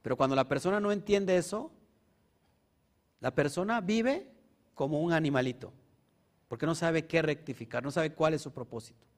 Pero 0.00 0.16
cuando 0.16 0.34
la 0.34 0.48
persona 0.48 0.80
no 0.80 0.92
entiende 0.92 1.36
eso, 1.36 1.70
la 3.20 3.34
persona 3.34 3.82
vive 3.82 4.32
como 4.72 5.02
un 5.02 5.12
animalito, 5.12 5.74
porque 6.48 6.64
no 6.64 6.74
sabe 6.74 7.06
qué 7.06 7.20
rectificar, 7.20 7.82
no 7.82 7.90
sabe 7.90 8.14
cuál 8.14 8.32
es 8.32 8.40
su 8.40 8.50
propósito. 8.50 9.09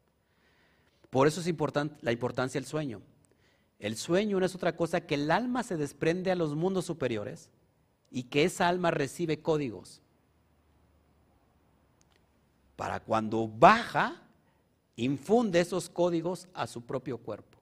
Por 1.13 1.27
eso 1.27 1.43
es 1.43 1.47
importante 1.47 1.95
la 2.01 2.11
importancia 2.11 2.59
del 2.59 2.67
sueño. 2.67 3.03
El 3.79 3.99
sueño 3.99 4.41
no 4.41 4.47
es 4.47 4.55
otra 4.55 4.75
cosa 4.75 5.03
que 5.03 5.17
el 5.17 5.31
alma 5.31 5.63
se 5.63 5.77
desprende 5.77 6.31
a 6.31 6.35
los 6.35 6.55
mundos 6.55 6.87
superiores 6.87 7.51
y 8.11 8.23
que 8.23 8.45
esa 8.45 8.67
alma 8.67 8.91
recibe 8.91 9.43
códigos. 9.43 10.01
Para 12.77 13.01
cuando 13.01 13.47
baja, 13.47 14.23
infunde 14.97 15.61
esos 15.61 15.91
códigos 15.91 16.49
a 16.55 16.67
su 16.67 16.81
propio 16.81 17.19
cuerpo. 17.19 17.59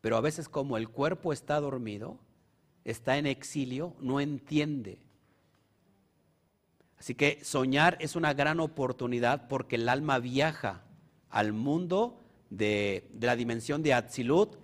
Pero 0.00 0.16
a 0.16 0.20
veces 0.20 0.48
como 0.48 0.76
el 0.76 0.88
cuerpo 0.88 1.32
está 1.32 1.58
dormido, 1.58 2.20
está 2.84 3.18
en 3.18 3.26
exilio, 3.26 3.96
no 3.98 4.20
entiende. 4.20 5.00
Así 7.00 7.16
que 7.16 7.44
soñar 7.44 7.96
es 7.98 8.14
una 8.14 8.32
gran 8.32 8.60
oportunidad 8.60 9.48
porque 9.48 9.74
el 9.74 9.88
alma 9.88 10.20
viaja 10.20 10.84
al 11.30 11.52
mundo 11.52 12.21
de, 12.56 13.08
de 13.12 13.26
la 13.26 13.36
dimensión 13.36 13.82
de 13.82 13.94
Atzilut, 13.94 14.56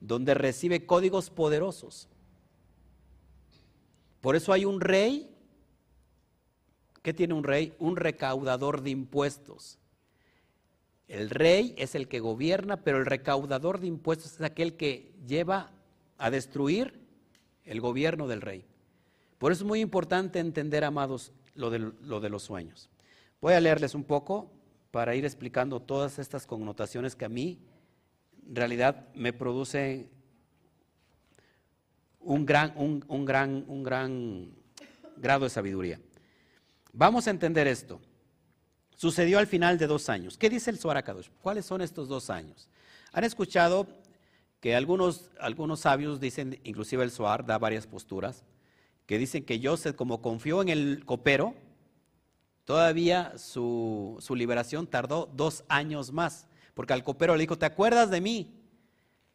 donde 0.00 0.34
recibe 0.34 0.86
códigos 0.86 1.30
poderosos. 1.30 2.08
Por 4.20 4.36
eso 4.36 4.52
hay 4.52 4.64
un 4.64 4.80
rey. 4.80 5.28
¿Qué 7.02 7.12
tiene 7.12 7.34
un 7.34 7.42
rey? 7.42 7.74
Un 7.78 7.96
recaudador 7.96 8.82
de 8.82 8.90
impuestos. 8.90 9.78
El 11.08 11.30
rey 11.30 11.74
es 11.76 11.94
el 11.94 12.06
que 12.08 12.20
gobierna, 12.20 12.78
pero 12.84 12.98
el 12.98 13.06
recaudador 13.06 13.80
de 13.80 13.88
impuestos 13.88 14.34
es 14.34 14.40
aquel 14.40 14.76
que 14.76 15.12
lleva 15.26 15.72
a 16.18 16.30
destruir 16.30 17.00
el 17.64 17.80
gobierno 17.80 18.28
del 18.28 18.40
rey. 18.40 18.64
Por 19.38 19.50
eso 19.50 19.64
es 19.64 19.68
muy 19.68 19.80
importante 19.80 20.38
entender, 20.38 20.84
amados, 20.84 21.32
lo 21.54 21.70
de, 21.70 21.80
lo 21.80 22.20
de 22.20 22.30
los 22.30 22.44
sueños. 22.44 22.88
Voy 23.40 23.54
a 23.54 23.60
leerles 23.60 23.96
un 23.96 24.04
poco 24.04 24.52
para 24.92 25.16
ir 25.16 25.24
explicando 25.24 25.80
todas 25.80 26.20
estas 26.20 26.46
connotaciones 26.46 27.16
que 27.16 27.24
a 27.24 27.28
mí 27.28 27.58
en 28.46 28.54
realidad 28.54 29.08
me 29.14 29.32
producen 29.32 30.08
un 32.20 32.46
gran, 32.46 32.72
un, 32.76 33.24
gran, 33.24 33.64
un 33.66 33.82
gran 33.82 34.52
grado 35.16 35.44
de 35.44 35.50
sabiduría. 35.50 35.98
Vamos 36.92 37.26
a 37.26 37.30
entender 37.30 37.66
esto. 37.66 38.00
Sucedió 38.94 39.38
al 39.38 39.46
final 39.46 39.78
de 39.78 39.86
dos 39.86 40.08
años. 40.10 40.36
¿Qué 40.36 40.50
dice 40.50 40.70
el 40.70 40.78
Suarakadosh? 40.78 41.30
¿Cuáles 41.40 41.64
son 41.64 41.80
estos 41.80 42.06
dos 42.06 42.28
años? 42.28 42.68
Han 43.12 43.24
escuchado 43.24 43.88
que 44.60 44.76
algunos, 44.76 45.30
algunos 45.40 45.80
sabios 45.80 46.20
dicen, 46.20 46.60
inclusive 46.64 47.02
el 47.02 47.10
Suar 47.10 47.46
da 47.46 47.58
varias 47.58 47.86
posturas, 47.86 48.44
que 49.06 49.18
dicen 49.18 49.44
que 49.44 49.60
Joseph, 49.60 49.96
como 49.96 50.20
confió 50.20 50.60
en 50.62 50.68
el 50.68 51.04
copero, 51.06 51.54
todavía 52.64 53.36
su, 53.36 54.18
liberación 54.36 54.86
tardó 54.86 55.30
dos 55.32 55.64
años 55.68 56.12
más, 56.12 56.46
porque 56.74 56.92
al 56.92 57.04
copero 57.04 57.34
le 57.34 57.42
dijo, 57.42 57.58
¿te 57.58 57.66
acuerdas 57.66 58.10
de 58.10 58.20
mí? 58.20 58.58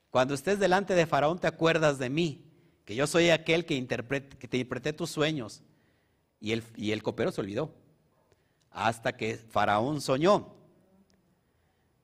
Cuando 0.10 0.34
estés 0.34 0.60
delante 0.60 0.96
de 0.96 1.06
Faraón, 1.06 1.40
te 1.40 1.48
acuerdas 1.48 2.00
de 2.00 2.10
mí 2.10 2.44
que 2.86 2.96
yo 2.96 3.06
soy 3.06 3.30
aquel 3.30 3.66
que, 3.66 3.86
que 3.86 4.48
te 4.48 4.58
interpreté 4.58 4.94
tus 4.94 5.10
sueños. 5.10 5.62
Y 6.40 6.52
el, 6.92 7.04
copero 7.04 7.32
se 7.32 7.42
olvidó, 7.42 7.74
hasta 8.72 9.18
que 9.18 9.36
Faraón 9.36 10.02
soñó. 10.02 10.54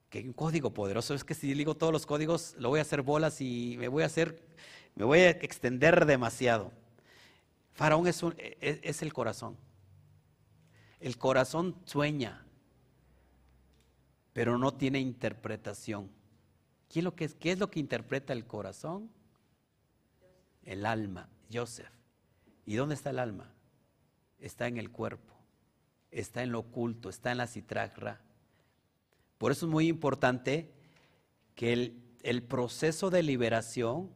Que 0.10 0.20
un 0.22 0.34
código 0.34 0.74
poderoso, 0.74 1.14
es 1.14 1.24
que 1.24 1.34
si 1.34 1.54
digo 1.54 1.76
todos 1.76 1.94
los 1.94 2.06
códigos, 2.06 2.56
lo 2.58 2.70
voy 2.70 2.80
a 2.80 2.82
hacer 2.82 3.02
bolas 3.02 3.40
y 3.42 3.76
me 3.80 3.88
voy 3.88 4.04
a 4.04 4.08
hacer, 4.08 4.46
me 4.96 5.06
voy 5.06 5.20
a 5.20 5.30
extender 5.30 6.06
demasiado. 6.06 6.72
Faraón 7.72 8.06
es, 8.08 8.22
es, 8.60 8.80
es 8.82 9.02
el 9.02 9.14
corazón. 9.14 9.56
El 11.04 11.18
corazón 11.18 11.76
sueña, 11.84 12.46
pero 14.32 14.58
no 14.58 14.74
tiene 14.74 15.02
interpretación. 15.02 16.10
¿Qué 16.88 17.00
es 17.00 17.04
lo 17.04 17.14
que, 17.14 17.26
es 17.26 17.60
lo 17.60 17.70
que 17.70 17.82
interpreta 17.82 18.32
el 18.32 18.46
corazón? 18.46 19.10
el 20.64 20.86
alma, 20.86 21.28
Joseph. 21.52 21.92
¿Y 22.66 22.76
dónde 22.76 22.96
está 22.96 23.10
el 23.10 23.20
alma? 23.20 23.52
Está 24.40 24.68
en 24.68 24.78
el 24.78 24.92
cuerpo, 24.92 25.34
está 26.10 26.42
en 26.42 26.54
lo 26.54 26.60
oculto, 26.60 27.10
está 27.10 27.34
en 27.34 27.40
la 27.40 27.48
citragra. 27.48 28.22
Por 29.38 29.52
eso 29.52 29.66
es 29.66 29.72
muy 29.74 29.90
importante 29.90 30.72
que 31.54 31.98
el 32.24 32.44
proceso 32.44 33.10
de 33.10 33.24
liberación 33.24 34.10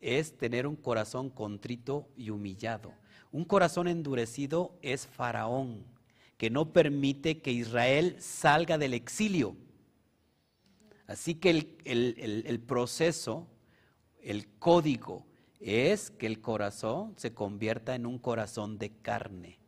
es 0.00 0.38
tener 0.38 0.66
un 0.66 0.76
corazón 0.76 1.28
contrito 1.28 2.08
y 2.16 2.30
humillado. 2.30 2.94
Un 3.30 3.44
corazón 3.44 3.88
endurecido 3.88 4.78
es 4.80 5.06
Faraón, 5.06 5.92
que 6.36 6.50
no 6.50 6.72
permite 6.72 7.40
que 7.40 7.52
Israel 7.52 8.16
salga 8.18 8.78
del 8.78 8.94
exilio. 8.94 9.56
Así 11.06 11.34
que 11.34 11.50
el, 11.50 11.78
el, 11.84 12.44
el 12.46 12.60
proceso, 12.60 13.46
el 14.22 14.48
código, 14.58 15.26
es 15.60 16.10
que 16.10 16.26
el 16.26 16.40
corazón 16.40 17.14
se 17.16 17.32
convierta 17.32 17.94
en 17.94 18.06
un 18.06 18.18
corazón 18.18 18.78
de 18.78 18.90
carne. 18.90 19.58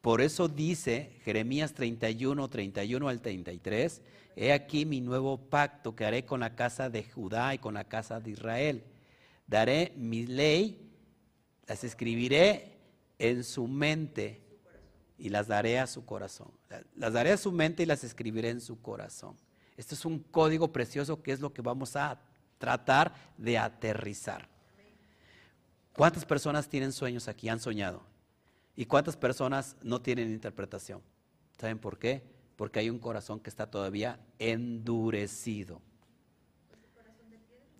Por 0.00 0.20
eso 0.20 0.48
dice 0.48 1.12
Jeremías 1.24 1.72
31, 1.72 2.48
31 2.48 3.08
al 3.08 3.20
33, 3.22 4.02
he 4.36 4.52
aquí 4.52 4.84
mi 4.84 5.00
nuevo 5.00 5.38
pacto 5.38 5.96
que 5.96 6.04
haré 6.04 6.24
con 6.24 6.40
la 6.40 6.54
casa 6.54 6.90
de 6.90 7.04
Judá 7.04 7.54
y 7.54 7.58
con 7.58 7.74
la 7.74 7.84
casa 7.84 8.20
de 8.20 8.30
Israel. 8.30 8.84
Daré 9.46 9.92
mi 9.96 10.26
ley, 10.26 10.90
las 11.66 11.84
escribiré 11.84 12.72
en 13.18 13.44
su 13.44 13.66
mente 13.66 14.43
y 15.18 15.28
las 15.28 15.46
daré 15.46 15.78
a 15.78 15.86
su 15.86 16.04
corazón. 16.04 16.50
Las 16.96 17.12
daré 17.12 17.32
a 17.32 17.36
su 17.36 17.52
mente 17.52 17.82
y 17.82 17.86
las 17.86 18.04
escribiré 18.04 18.50
en 18.50 18.60
su 18.60 18.80
corazón. 18.80 19.36
Esto 19.76 19.94
es 19.94 20.04
un 20.04 20.20
código 20.20 20.72
precioso 20.72 21.22
que 21.22 21.32
es 21.32 21.40
lo 21.40 21.52
que 21.52 21.62
vamos 21.62 21.96
a 21.96 22.20
tratar 22.58 23.14
de 23.36 23.58
aterrizar. 23.58 24.48
¿Cuántas 25.92 26.24
personas 26.24 26.68
tienen 26.68 26.92
sueños 26.92 27.28
aquí, 27.28 27.48
han 27.48 27.60
soñado? 27.60 28.02
¿Y 28.76 28.86
cuántas 28.86 29.16
personas 29.16 29.76
no 29.82 30.00
tienen 30.00 30.32
interpretación? 30.32 31.00
¿Saben 31.58 31.78
por 31.78 31.98
qué? 31.98 32.22
Porque 32.56 32.80
hay 32.80 32.90
un 32.90 32.98
corazón 32.98 33.40
que 33.40 33.50
está 33.50 33.70
todavía 33.70 34.18
endurecido. 34.38 35.80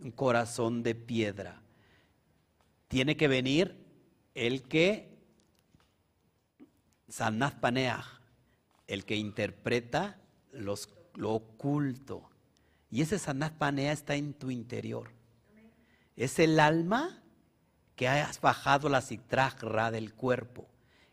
Un 0.00 0.12
corazón 0.12 0.82
de 0.82 0.94
piedra. 0.94 1.60
Tiene 2.88 3.16
que 3.16 3.26
venir 3.26 3.76
el 4.34 4.62
que, 4.62 5.13
Sanaz 7.14 7.54
Paneah, 7.54 8.04
el 8.88 9.04
que 9.04 9.14
interpreta 9.14 10.18
los, 10.50 10.88
lo 11.14 11.30
oculto. 11.34 12.28
Y 12.90 13.02
ese 13.02 13.20
Sanaz 13.20 13.52
Paneah 13.52 13.92
está 13.92 14.16
en 14.16 14.34
tu 14.34 14.50
interior. 14.50 15.12
Es 16.16 16.40
el 16.40 16.58
alma 16.58 17.22
que 17.94 18.08
has 18.08 18.40
bajado 18.40 18.88
la 18.88 19.00
citragra 19.00 19.92
del 19.92 20.12
cuerpo. 20.12 20.66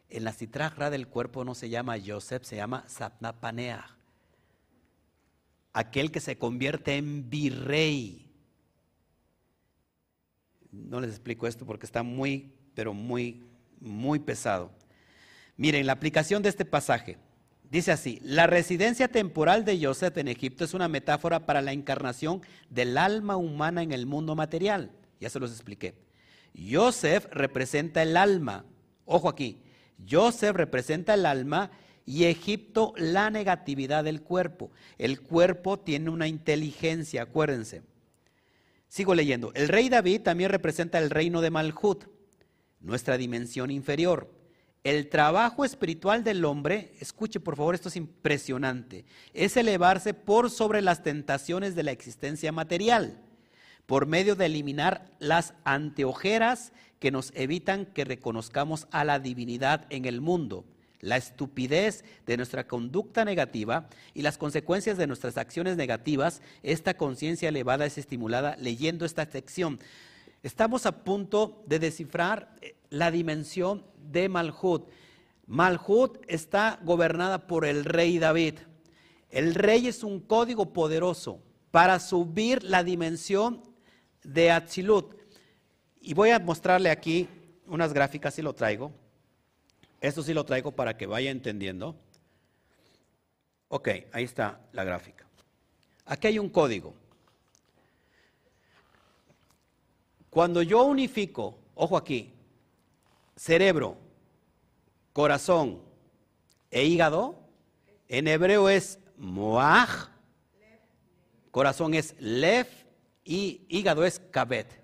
En 0.10 0.24
la 0.24 0.34
citragra 0.34 0.90
del 0.90 1.08
cuerpo 1.08 1.46
no 1.46 1.54
se 1.54 1.70
llama 1.70 1.98
Joseph, 2.04 2.46
se 2.46 2.56
llama 2.56 2.84
Sapnapanea. 2.88 3.96
Aquel 5.72 6.10
que 6.10 6.20
se 6.20 6.36
convierte 6.36 6.98
en 6.98 7.30
virrey. 7.30 8.28
No 10.72 11.00
les 11.00 11.12
explico 11.12 11.46
esto 11.46 11.64
porque 11.64 11.86
está 11.86 12.02
muy, 12.02 12.56
pero 12.74 12.92
muy, 12.92 13.44
muy 13.80 14.18
pesado. 14.18 14.72
Miren, 15.62 15.86
la 15.86 15.94
aplicación 15.94 16.42
de 16.42 16.50
este 16.50 16.66
pasaje 16.66 17.20
dice 17.70 17.92
así, 17.92 18.18
la 18.24 18.48
residencia 18.48 19.10
temporal 19.10 19.64
de 19.64 19.80
Joseph 19.80 20.18
en 20.18 20.28
Egipto 20.28 20.64
es 20.64 20.74
una 20.74 20.88
metáfora 20.88 21.46
para 21.46 21.62
la 21.62 21.72
encarnación 21.72 22.42
del 22.72 22.98
alma 22.98 23.38
humana 23.38 23.84
en 23.84 23.92
el 23.92 24.08
mundo 24.08 24.34
material. 24.34 24.90
Ya 25.20 25.30
se 25.30 25.40
los 25.40 25.52
expliqué. 25.52 25.94
Joseph 26.58 27.28
representa 27.30 28.02
el 28.02 28.18
alma. 28.18 28.66
Ojo 29.06 29.30
aquí, 29.30 29.62
Joseph 30.10 30.56
representa 30.56 31.14
el 31.14 31.28
alma 31.28 31.70
y 32.08 32.24
Egipto 32.24 32.96
la 32.98 33.30
negatividad 33.30 34.04
del 34.04 34.24
cuerpo. 34.24 34.72
El 34.98 35.22
cuerpo 35.22 35.78
tiene 35.78 36.10
una 36.10 36.28
inteligencia, 36.28 37.22
acuérdense. 37.22 37.84
Sigo 38.88 39.14
leyendo. 39.14 39.52
El 39.54 39.68
rey 39.68 39.90
David 39.90 40.22
también 40.22 40.50
representa 40.50 40.98
el 40.98 41.12
reino 41.12 41.40
de 41.40 41.52
Malhut, 41.52 42.06
nuestra 42.80 43.16
dimensión 43.20 43.70
inferior. 43.70 44.41
El 44.84 45.10
trabajo 45.10 45.64
espiritual 45.64 46.24
del 46.24 46.44
hombre, 46.44 46.94
escuche 47.00 47.40
por 47.40 47.56
favor, 47.56 47.76
esto 47.76 47.90
es 47.90 47.96
impresionante, 47.96 49.06
es 49.34 49.56
elevarse 49.56 50.16
por 50.16 50.50
sobre 50.50 50.82
las 50.82 51.04
tentaciones 51.04 51.76
de 51.76 51.84
la 51.84 51.92
existencia 51.92 52.52
material 52.52 53.20
por 53.86 54.06
medio 54.06 54.36
de 54.36 54.46
eliminar 54.46 55.12
las 55.20 55.54
anteojeras 55.66 56.72
que 57.00 57.12
nos 57.12 57.34
evitan 57.36 57.86
que 57.86 58.06
reconozcamos 58.06 58.88
a 58.90 59.04
la 59.04 59.20
divinidad 59.20 59.86
en 59.90 60.06
el 60.06 60.22
mundo, 60.22 60.64
la 61.02 61.18
estupidez 61.18 62.06
de 62.26 62.38
nuestra 62.38 62.68
conducta 62.68 63.26
negativa 63.26 63.90
y 64.14 64.22
las 64.22 64.38
consecuencias 64.38 64.98
de 64.98 65.08
nuestras 65.08 65.38
acciones 65.38 65.78
negativas, 65.78 66.42
esta 66.64 66.94
conciencia 66.96 67.50
elevada 67.50 67.86
es 67.86 67.98
estimulada 67.98 68.56
leyendo 68.60 69.04
esta 69.04 69.30
sección. 69.30 69.80
Estamos 70.44 70.88
a 70.88 71.04
punto 71.04 71.64
de 71.68 71.78
descifrar 71.78 72.56
eh, 72.62 72.76
la 72.90 73.12
dimensión 73.12 73.86
de 73.98 74.28
Malhut. 74.28 74.90
Malhut 75.46 76.18
está 76.28 76.80
gobernada 76.84 77.46
por 77.46 77.66
el 77.66 77.86
rey 77.86 78.18
David. 78.18 78.56
El 79.30 79.54
rey 79.54 79.88
es 79.88 80.04
un 80.04 80.20
código 80.20 80.74
poderoso 80.74 81.42
para 81.70 82.00
subir 82.00 82.64
la 82.64 82.84
dimensión 82.84 83.62
de 84.24 84.52
Atzilut. 84.52 85.16
Y 86.02 86.16
voy 86.16 86.32
a 86.32 86.40
mostrarle 86.40 86.90
aquí 86.90 87.28
unas 87.68 87.94
gráficas, 87.94 88.34
si 88.34 88.42
lo 88.42 88.54
traigo. 88.54 88.92
Esto 90.02 90.24
sí 90.24 90.34
lo 90.34 90.44
traigo 90.44 90.72
para 90.72 90.98
que 90.98 91.06
vaya 91.06 91.30
entendiendo. 91.30 91.96
Ok, 93.68 93.90
ahí 94.12 94.24
está 94.24 94.60
la 94.74 94.84
gráfica. 94.84 95.26
Aquí 96.06 96.28
hay 96.28 96.40
un 96.40 96.50
código. 96.50 96.96
Cuando 100.32 100.62
yo 100.62 100.86
unifico, 100.86 101.60
ojo 101.76 101.98
aquí, 101.98 102.34
cerebro, 103.36 103.98
corazón 105.12 105.82
e 106.72 106.86
hígado, 106.86 107.36
en 108.08 108.30
hebreo 108.30 108.70
es 108.70 108.98
moaj, 109.18 110.10
corazón 111.52 111.94
es 111.96 112.16
lev 112.18 112.66
y 113.26 113.66
hígado 113.68 114.06
es 114.06 114.22
kabet. 114.32 114.82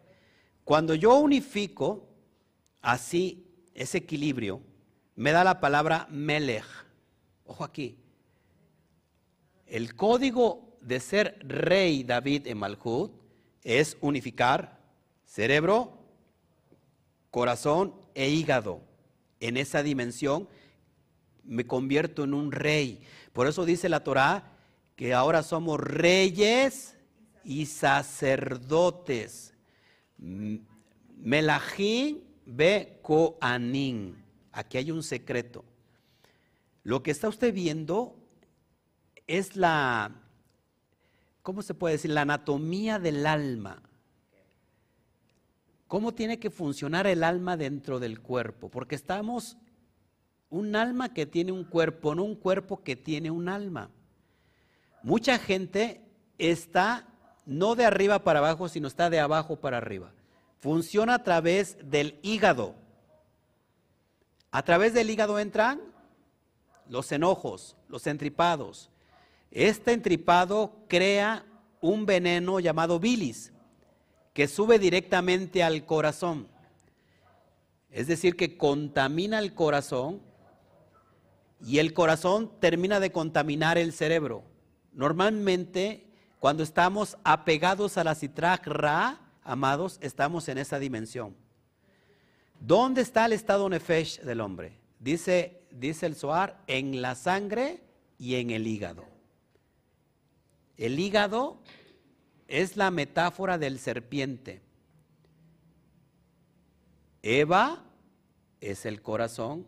Cuando 0.66 0.95
yo 0.95 1.16
unifico 1.16 2.06
así 2.82 3.48
ese 3.74 4.00
equilibrio, 4.00 4.60
me 5.16 5.32
da 5.32 5.45
la 5.45 5.62
palabra 5.62 6.08
melech. 6.12 6.66
Ojo 7.45 7.64
aquí. 7.64 7.98
El 9.66 9.95
código 9.95 10.78
de 10.82 11.00
ser 11.00 11.39
rey 11.39 12.04
David 12.04 12.48
en 12.48 12.58
Malhut 12.58 13.14
es 13.64 13.95
unificar 14.02 14.77
cerebro, 15.28 16.00
corazón 17.30 17.94
e 18.16 18.30
hígado. 18.30 18.82
En 19.40 19.58
esa 19.58 19.84
dimensión 19.84 20.48
me 21.44 21.68
convierto 21.68 22.24
en 22.24 22.34
un 22.34 22.52
rey. 22.52 23.04
Por 23.34 23.46
eso 23.46 23.66
dice 23.66 23.90
la 23.90 24.04
Torá 24.04 24.54
que 24.96 25.14
ahora 25.14 25.44
somos 25.44 25.80
reyes 25.80 26.96
y 27.44 27.68
sacerdotes. 27.68 29.54
Melahim 30.18 32.22
be 32.46 33.00
koanim. 33.04 34.16
Aquí 34.52 34.80
hay 34.80 34.90
un 34.90 35.04
secreto. 35.04 35.64
Lo 36.84 37.04
que 37.04 37.12
está 37.12 37.30
usted 37.30 37.54
viendo 37.54 38.16
es 39.28 39.56
la, 39.56 40.12
¿cómo 41.44 41.62
se 41.62 41.74
puede 41.74 41.96
decir? 41.96 42.12
La 42.12 42.22
anatomía 42.22 42.98
del 42.98 43.28
alma. 43.28 43.84
¿Cómo 45.88 46.14
tiene 46.14 46.40
que 46.40 46.50
funcionar 46.50 47.08
el 47.08 47.24
alma 47.24 47.56
dentro 47.56 48.00
del 48.00 48.20
cuerpo? 48.20 48.70
Porque 48.70 48.96
estamos 48.96 49.58
un 50.50 50.76
alma 50.76 51.14
que 51.14 51.26
tiene 51.26 51.52
un 51.52 51.64
cuerpo, 51.64 52.16
no 52.16 52.24
un 52.24 52.36
cuerpo 52.36 52.84
que 52.84 52.96
tiene 52.96 53.32
un 53.32 53.50
alma. 53.50 53.90
Mucha 55.02 55.40
gente 55.40 56.02
está 56.38 57.08
no 57.46 57.76
de 57.76 57.86
arriba 57.86 58.24
para 58.24 58.40
abajo, 58.40 58.68
sino 58.68 58.88
está 58.88 59.10
de 59.10 59.20
abajo 59.20 59.56
para 59.58 59.78
arriba. 59.78 60.12
Funciona 60.60 61.16
a 61.16 61.24
través 61.24 61.78
del 61.90 62.20
hígado. 62.22 62.76
A 64.52 64.64
través 64.64 64.94
del 64.94 65.10
hígado 65.10 65.40
entran 65.40 65.80
los 66.90 67.12
enojos, 67.12 67.78
los 67.88 68.08
entripados. 68.08 68.90
Este 69.52 69.94
entripado 69.94 70.84
crea 70.90 71.46
un 71.80 72.06
veneno 72.06 72.60
llamado 72.60 73.00
bilis, 73.00 73.54
que 74.38 74.48
sube 74.48 74.78
directamente 74.78 75.64
al 75.64 75.84
corazón. 75.84 76.48
Es 77.90 78.06
decir, 78.06 78.36
que 78.36 78.56
contamina 78.56 79.40
el 79.40 79.56
corazón 79.56 80.22
y 81.60 81.80
el 81.80 81.96
corazón 81.96 82.52
termina 82.60 83.00
de 83.00 83.12
contaminar 83.12 83.80
el 83.80 83.94
cerebro. 83.94 84.44
Normalmente 84.94 86.06
cuando 86.38 86.62
estamos 86.62 87.18
apegados 87.24 87.98
a 87.98 88.04
la 88.04 88.14
Citraj 88.14 88.68
Ra, 88.68 89.20
amados, 89.44 89.98
estamos 90.02 90.48
en 90.50 90.60
esa 90.60 90.78
dimensión. 90.78 91.36
¿Dónde 92.60 93.02
está 93.02 93.26
el 93.26 93.34
estado 93.34 93.68
nefesh 93.68 94.20
del 94.20 94.42
hombre? 94.42 94.78
Dice, 95.00 95.64
dice 95.72 96.06
el 96.06 96.16
Zohar, 96.16 96.62
en 96.68 97.02
la 97.02 97.16
sangre 97.16 97.82
y 98.20 98.36
en 98.36 98.52
el 98.52 98.68
hígado. 98.68 99.04
El 100.78 101.00
hígado 101.00 101.60
es 102.48 102.78
la 102.78 102.91
metáfora 102.91 103.58
del 103.58 103.80
serpiente. 103.80 104.62
Eva 107.22 107.84
es 108.62 108.86
el 108.86 109.02
corazón 109.02 109.68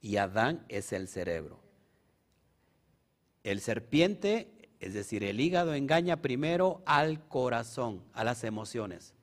y 0.00 0.16
Adán 0.16 0.64
es 0.68 0.92
el 0.92 1.08
cerebro. 1.08 1.60
El 3.42 3.60
serpiente 3.60 4.60
es 4.80 4.94
decir, 4.94 5.22
el 5.24 5.40
hígado 5.40 5.74
engaña 5.74 6.22
primero 6.22 6.82
al 6.86 7.28
corazón, 7.28 8.02
a 8.14 8.24
las 8.24 8.44
emociones. 8.44 9.14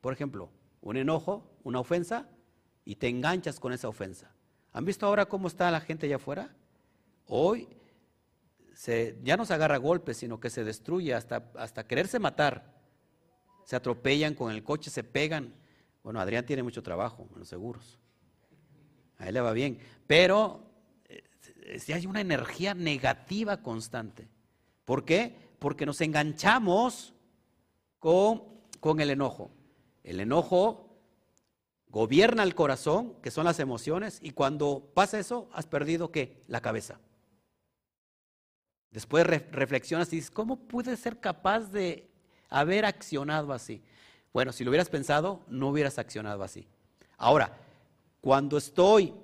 Por 0.00 0.14
ejemplo, 0.14 0.48
un 0.80 0.96
enojo, 0.96 1.46
una 1.62 1.80
ofensa, 1.80 2.28
y 2.84 2.96
te 2.96 3.08
enganchas 3.08 3.60
con 3.60 3.74
esa 3.74 3.88
ofensa. 3.88 4.32
¿Han 4.72 4.86
visto 4.86 5.06
ahora 5.06 5.26
cómo 5.26 5.48
está 5.48 5.70
la 5.70 5.82
gente 5.82 6.06
allá 6.06 6.16
afuera? 6.16 6.56
Hoy 7.26 7.68
ya 9.22 9.36
no 9.36 9.44
se 9.44 9.54
agarra 9.54 9.76
golpes, 9.76 10.16
sino 10.16 10.40
que 10.40 10.50
se 10.50 10.64
destruye 10.64 11.14
hasta, 11.14 11.50
hasta 11.56 11.86
quererse 11.86 12.18
matar. 12.18 12.80
Se 13.64 13.76
atropellan 13.76 14.34
con 14.34 14.50
el 14.52 14.64
coche, 14.64 14.90
se 14.90 15.04
pegan. 15.04 15.54
Bueno, 16.02 16.20
Adrián 16.20 16.46
tiene 16.46 16.62
mucho 16.62 16.82
trabajo 16.82 17.28
en 17.32 17.40
los 17.40 17.48
seguros. 17.48 17.98
A 19.18 19.28
él 19.28 19.34
le 19.34 19.40
va 19.40 19.52
bien. 19.52 19.78
Pero 20.06 20.70
eh, 21.08 21.78
si 21.78 21.92
hay 21.92 22.06
una 22.06 22.20
energía 22.20 22.74
negativa 22.74 23.62
constante. 23.62 24.28
¿Por 24.84 25.04
qué? 25.04 25.36
Porque 25.58 25.86
nos 25.86 26.00
enganchamos 26.00 27.14
con, 27.98 28.42
con 28.80 29.00
el 29.00 29.10
enojo. 29.10 29.50
El 30.02 30.18
enojo 30.18 30.92
gobierna 31.88 32.42
el 32.42 32.54
corazón, 32.54 33.14
que 33.22 33.30
son 33.30 33.44
las 33.44 33.60
emociones, 33.60 34.18
y 34.22 34.30
cuando 34.30 34.90
pasa 34.94 35.18
eso, 35.18 35.48
has 35.52 35.66
perdido 35.66 36.10
qué? 36.10 36.42
La 36.48 36.62
cabeza. 36.62 36.98
Después 38.92 39.26
reflexionas 39.26 40.12
y 40.12 40.16
dices, 40.16 40.30
¿cómo 40.30 40.56
pude 40.56 40.96
ser 40.96 41.18
capaz 41.18 41.72
de 41.72 42.10
haber 42.48 42.84
accionado 42.84 43.52
así? 43.52 43.82
Bueno, 44.32 44.52
si 44.52 44.64
lo 44.64 44.70
hubieras 44.70 44.90
pensado, 44.90 45.42
no 45.48 45.68
hubieras 45.68 45.98
accionado 45.98 46.42
así. 46.42 46.68
Ahora, 47.16 47.58
cuando 48.20 48.58
estoy 48.58 49.14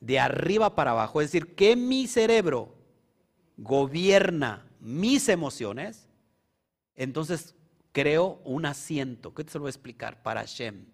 de 0.00 0.18
arriba 0.18 0.74
para 0.74 0.92
abajo, 0.92 1.20
es 1.20 1.30
decir, 1.30 1.54
que 1.54 1.76
mi 1.76 2.06
cerebro 2.06 2.74
gobierna 3.58 4.66
mis 4.80 5.28
emociones, 5.28 6.08
entonces 6.94 7.54
creo 7.92 8.40
un 8.44 8.64
asiento. 8.64 9.34
¿Qué 9.34 9.44
te 9.44 9.52
lo 9.54 9.60
voy 9.60 9.68
a 9.68 9.70
explicar? 9.70 10.22
Para 10.22 10.40
Hashem. 10.40 10.86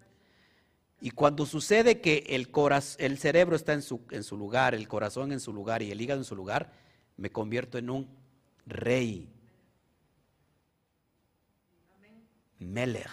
Y 0.99 1.11
cuando 1.11 1.45
sucede 1.45 2.01
que 2.01 2.25
el, 2.29 2.49
el 2.97 3.17
cerebro 3.17 3.55
está 3.55 3.79
su, 3.81 4.01
en 4.11 4.23
su 4.23 4.35
lugar, 4.35 4.73
el 4.75 4.87
corazón 4.87 5.31
en 5.31 5.39
su 5.39 5.53
lugar 5.53 5.81
y 5.81 5.91
el 5.91 6.01
hígado 6.01 6.19
en 6.19 6.25
su 6.25 6.35
lugar, 6.35 6.71
me 7.17 7.31
convierto 7.31 7.77
en 7.77 7.89
un 7.89 8.07
rey. 8.65 9.29
Melech. 12.59 13.11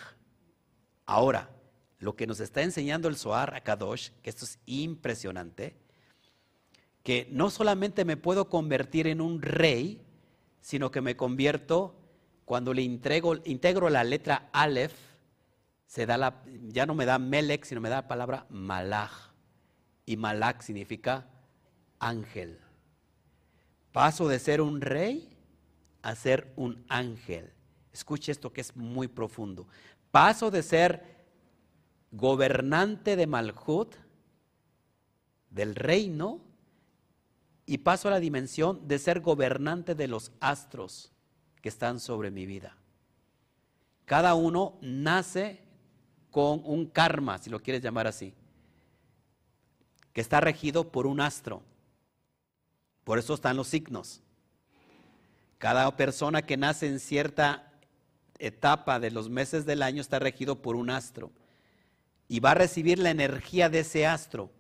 Ahora, 1.07 1.50
lo 1.98 2.16
que 2.16 2.26
nos 2.26 2.40
está 2.40 2.62
enseñando 2.62 3.09
el 3.09 3.16
Zohar 3.16 3.55
a 3.55 3.62
Kadosh, 3.62 4.11
que 4.22 4.30
esto 4.30 4.44
es 4.44 4.59
impresionante, 4.66 5.76
que 7.02 7.28
no 7.30 7.50
solamente 7.50 8.05
me 8.05 8.16
puedo 8.16 8.48
convertir 8.48 9.07
en 9.07 9.20
un 9.20 9.42
rey, 9.42 10.00
sino 10.61 10.90
que 10.90 11.02
me 11.02 11.16
convierto, 11.16 11.94
cuando 12.44 12.72
le 12.72 12.82
integro 12.82 13.90
la 13.90 14.05
letra 14.05 14.48
Aleph, 14.52 14.94
se 15.86 16.07
da 16.07 16.16
la, 16.16 16.42
ya 16.68 16.86
no 16.86 16.94
me 16.94 17.05
da 17.05 17.18
Melech, 17.18 17.64
sino 17.64 17.80
me 17.80 17.88
da 17.88 17.96
la 17.96 18.09
palabra 18.09 18.46
Malach. 18.48 19.32
Y 20.07 20.16
Malach 20.16 20.62
significa 20.62 21.28
ángel. 21.98 22.63
Paso 23.95 24.26
de 24.26 24.40
ser 24.40 24.61
un 24.61 24.80
rey 24.80 25.30
a 26.03 26.16
ser 26.16 26.53
un 26.57 26.84
ángel. 26.88 27.53
Escuche 27.92 28.32
esto 28.32 28.53
que 28.53 28.61
es 28.61 28.74
muy 28.74 29.07
profundo. 29.07 29.68
Paso 30.11 30.51
de 30.51 30.64
ser 30.64 31.14
gobernante 32.11 33.14
de 33.14 33.28
Malhut, 33.28 33.95
del 35.49 35.76
reino, 35.76 36.40
y 37.66 37.78
paso 37.78 38.09
a 38.09 38.11
la 38.11 38.18
dimensión 38.18 38.88
de 38.88 38.99
ser 38.99 39.20
gobernante 39.20 39.95
de 39.95 40.09
los 40.09 40.32
astros 40.40 41.12
que 41.62 41.68
están 41.68 42.01
sobre 42.01 42.32
mi 42.32 42.47
vida. 42.47 42.76
Cada 44.07 44.34
uno 44.34 44.76
nace 44.80 45.61
con 46.32 46.62
un 46.64 46.86
karma, 46.86 47.38
si 47.38 47.49
lo 47.49 47.62
quieres 47.62 47.80
llamar 47.80 48.09
así, 48.09 48.34
que 50.12 50.20
está 50.20 50.40
regido 50.40 50.90
por 50.90 51.07
un 51.07 51.20
astro. 51.20 51.62
Por 53.05 53.18
eso 53.18 53.34
están 53.34 53.57
los 53.57 53.68
signos. 53.68 54.22
Cada 55.59 55.96
persona 55.96 56.42
que 56.42 56.57
nace 56.57 56.88
en 56.88 57.00
cierta 57.00 57.72
etapa 58.38 58.98
de 58.98 59.11
los 59.11 59.30
meses 59.30 59.64
del 59.64 59.82
año 59.82 60.00
está 60.00 60.18
regido 60.18 60.61
por 60.61 60.76
un 60.76 60.90
astro 60.90 61.30
y 62.28 62.40
va 62.40 62.50
a 62.50 62.55
recibir 62.55 62.98
la 62.98 63.11
energía 63.11 63.68
de 63.68 63.80
ese 63.80 64.07
astro 64.07 64.50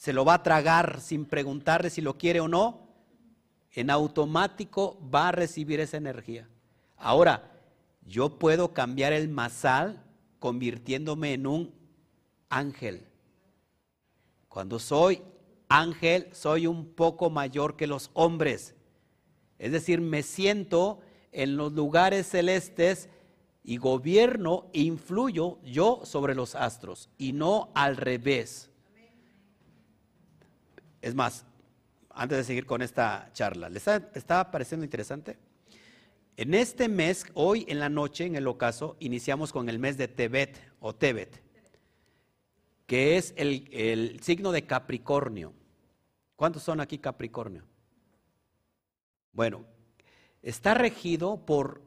se 0.00 0.14
lo 0.14 0.24
va 0.24 0.32
a 0.32 0.42
tragar 0.42 1.02
sin 1.02 1.26
preguntarle 1.26 1.90
si 1.90 2.00
lo 2.00 2.16
quiere 2.16 2.40
o 2.40 2.48
no, 2.48 2.88
en 3.70 3.90
automático 3.90 4.98
va 5.14 5.28
a 5.28 5.32
recibir 5.32 5.78
esa 5.78 5.98
energía. 5.98 6.48
Ahora, 6.96 7.52
yo 8.06 8.38
puedo 8.38 8.72
cambiar 8.72 9.12
el 9.12 9.28
masal 9.28 10.02
convirtiéndome 10.38 11.34
en 11.34 11.46
un 11.46 11.74
ángel. 12.48 13.06
Cuando 14.48 14.78
soy 14.78 15.20
ángel, 15.70 16.28
soy 16.32 16.66
un 16.66 16.92
poco 16.92 17.30
mayor 17.30 17.76
que 17.76 17.86
los 17.86 18.10
hombres. 18.12 18.74
Es 19.58 19.72
decir, 19.72 20.00
me 20.00 20.22
siento 20.22 21.00
en 21.32 21.56
los 21.56 21.72
lugares 21.72 22.26
celestes 22.26 23.08
y 23.62 23.76
gobierno, 23.76 24.68
influyo 24.72 25.58
yo 25.62 26.00
sobre 26.04 26.34
los 26.34 26.54
astros 26.54 27.08
y 27.16 27.32
no 27.32 27.70
al 27.74 27.96
revés. 27.96 28.68
Es 31.00 31.14
más, 31.14 31.46
antes 32.10 32.38
de 32.38 32.44
seguir 32.44 32.66
con 32.66 32.82
esta 32.82 33.30
charla, 33.32 33.68
¿les 33.68 33.86
está, 33.86 34.50
pareciendo 34.50 34.84
interesante? 34.84 35.38
En 36.36 36.52
este 36.54 36.88
mes, 36.88 37.26
hoy 37.34 37.64
en 37.68 37.78
la 37.78 37.88
noche, 37.88 38.24
en 38.24 38.34
el 38.34 38.48
ocaso, 38.48 38.96
iniciamos 38.98 39.52
con 39.52 39.68
el 39.68 39.78
mes 39.78 39.96
de 39.96 40.08
Tebet 40.08 40.58
o 40.80 40.94
Tebet, 40.94 41.42
que 42.86 43.18
es 43.18 43.34
el 43.36 44.18
signo 44.22 44.50
de 44.50 44.66
Capricornio. 44.66 45.59
¿Cuántos 46.40 46.62
son 46.62 46.80
aquí 46.80 46.96
Capricornio? 46.96 47.64
Bueno, 49.34 49.66
está 50.40 50.72
regido 50.72 51.44
por, 51.44 51.82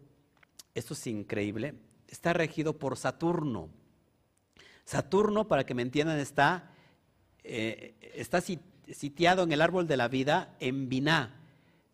esto 0.75 0.93
es 0.93 1.07
increíble, 1.07 1.73
está 2.07 2.33
regido 2.33 2.77
por 2.77 2.95
Saturno. 2.95 3.71
Saturno, 4.85 5.47
para 5.47 5.65
que 5.65 5.73
me 5.73 5.81
entiendan, 5.81 6.19
está, 6.19 6.69
eh, 7.43 7.95
está 8.13 8.41
sitiado 8.41 9.41
en 9.41 9.53
el 9.53 9.59
árbol 9.59 9.87
de 9.87 9.97
la 9.97 10.07
vida 10.07 10.55
en 10.59 10.87
Biná, 10.87 11.33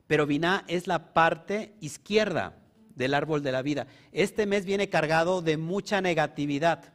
pero 0.05 0.26
Biná 0.26 0.66
es 0.68 0.86
la 0.86 1.14
parte 1.14 1.76
izquierda 1.80 2.57
del 2.93 3.14
árbol 3.14 3.41
de 3.41 3.53
la 3.53 3.62
vida. 3.62 3.88
Este 4.12 4.45
mes 4.45 4.66
viene 4.66 4.89
cargado 4.89 5.41
de 5.41 5.55
mucha 5.55 6.01
negatividad. 6.01 6.91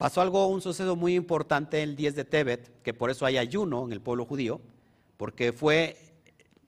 Pasó 0.00 0.22
algo, 0.22 0.46
un 0.46 0.62
suceso 0.62 0.96
muy 0.96 1.14
importante 1.14 1.82
el 1.82 1.94
10 1.94 2.14
de 2.14 2.24
Tebet, 2.24 2.80
que 2.82 2.94
por 2.94 3.10
eso 3.10 3.26
hay 3.26 3.36
ayuno 3.36 3.84
en 3.84 3.92
el 3.92 4.00
pueblo 4.00 4.24
judío, 4.24 4.62
porque 5.18 5.52
fue 5.52 6.14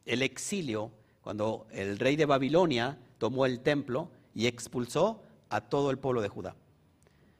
el 0.04 0.20
exilio 0.20 0.90
cuando 1.22 1.66
el 1.70 1.98
rey 1.98 2.16
de 2.16 2.26
Babilonia 2.26 2.98
tomó 3.16 3.46
el 3.46 3.60
templo 3.60 4.10
y 4.34 4.48
expulsó 4.48 5.22
a 5.48 5.62
todo 5.62 5.90
el 5.90 5.98
pueblo 5.98 6.20
de 6.20 6.28
Judá. 6.28 6.56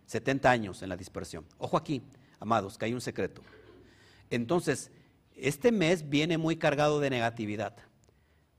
70 0.07 0.51
años 0.51 0.81
en 0.81 0.89
la 0.89 0.97
dispersión. 0.97 1.45
Ojo 1.59 1.77
aquí, 1.77 2.01
amados, 2.41 2.79
que 2.79 2.87
hay 2.87 2.95
un 2.95 3.03
secreto. 3.03 3.43
Entonces, 4.31 4.91
este 5.37 5.73
mes 5.73 6.09
viene 6.09 6.39
muy 6.39 6.57
cargado 6.57 7.01
de 7.01 7.11
negatividad. 7.11 7.77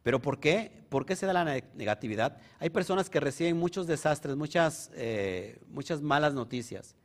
¿Pero 0.03 0.21
por 0.21 0.39
qué? 0.39 0.85
¿Por 0.87 1.07
qué 1.07 1.15
se 1.15 1.25
da 1.25 1.33
la 1.33 1.45
negatividad? 1.45 2.37
Hay 2.59 2.69
personas 2.69 3.09
que 3.09 3.19
reciben 3.19 3.57
muchos 3.57 3.87
desastres, 3.87 4.35
muchas, 4.35 4.91
eh, 4.93 5.59
muchas 5.67 5.99
malas 6.03 6.35
noticias. 6.35 6.95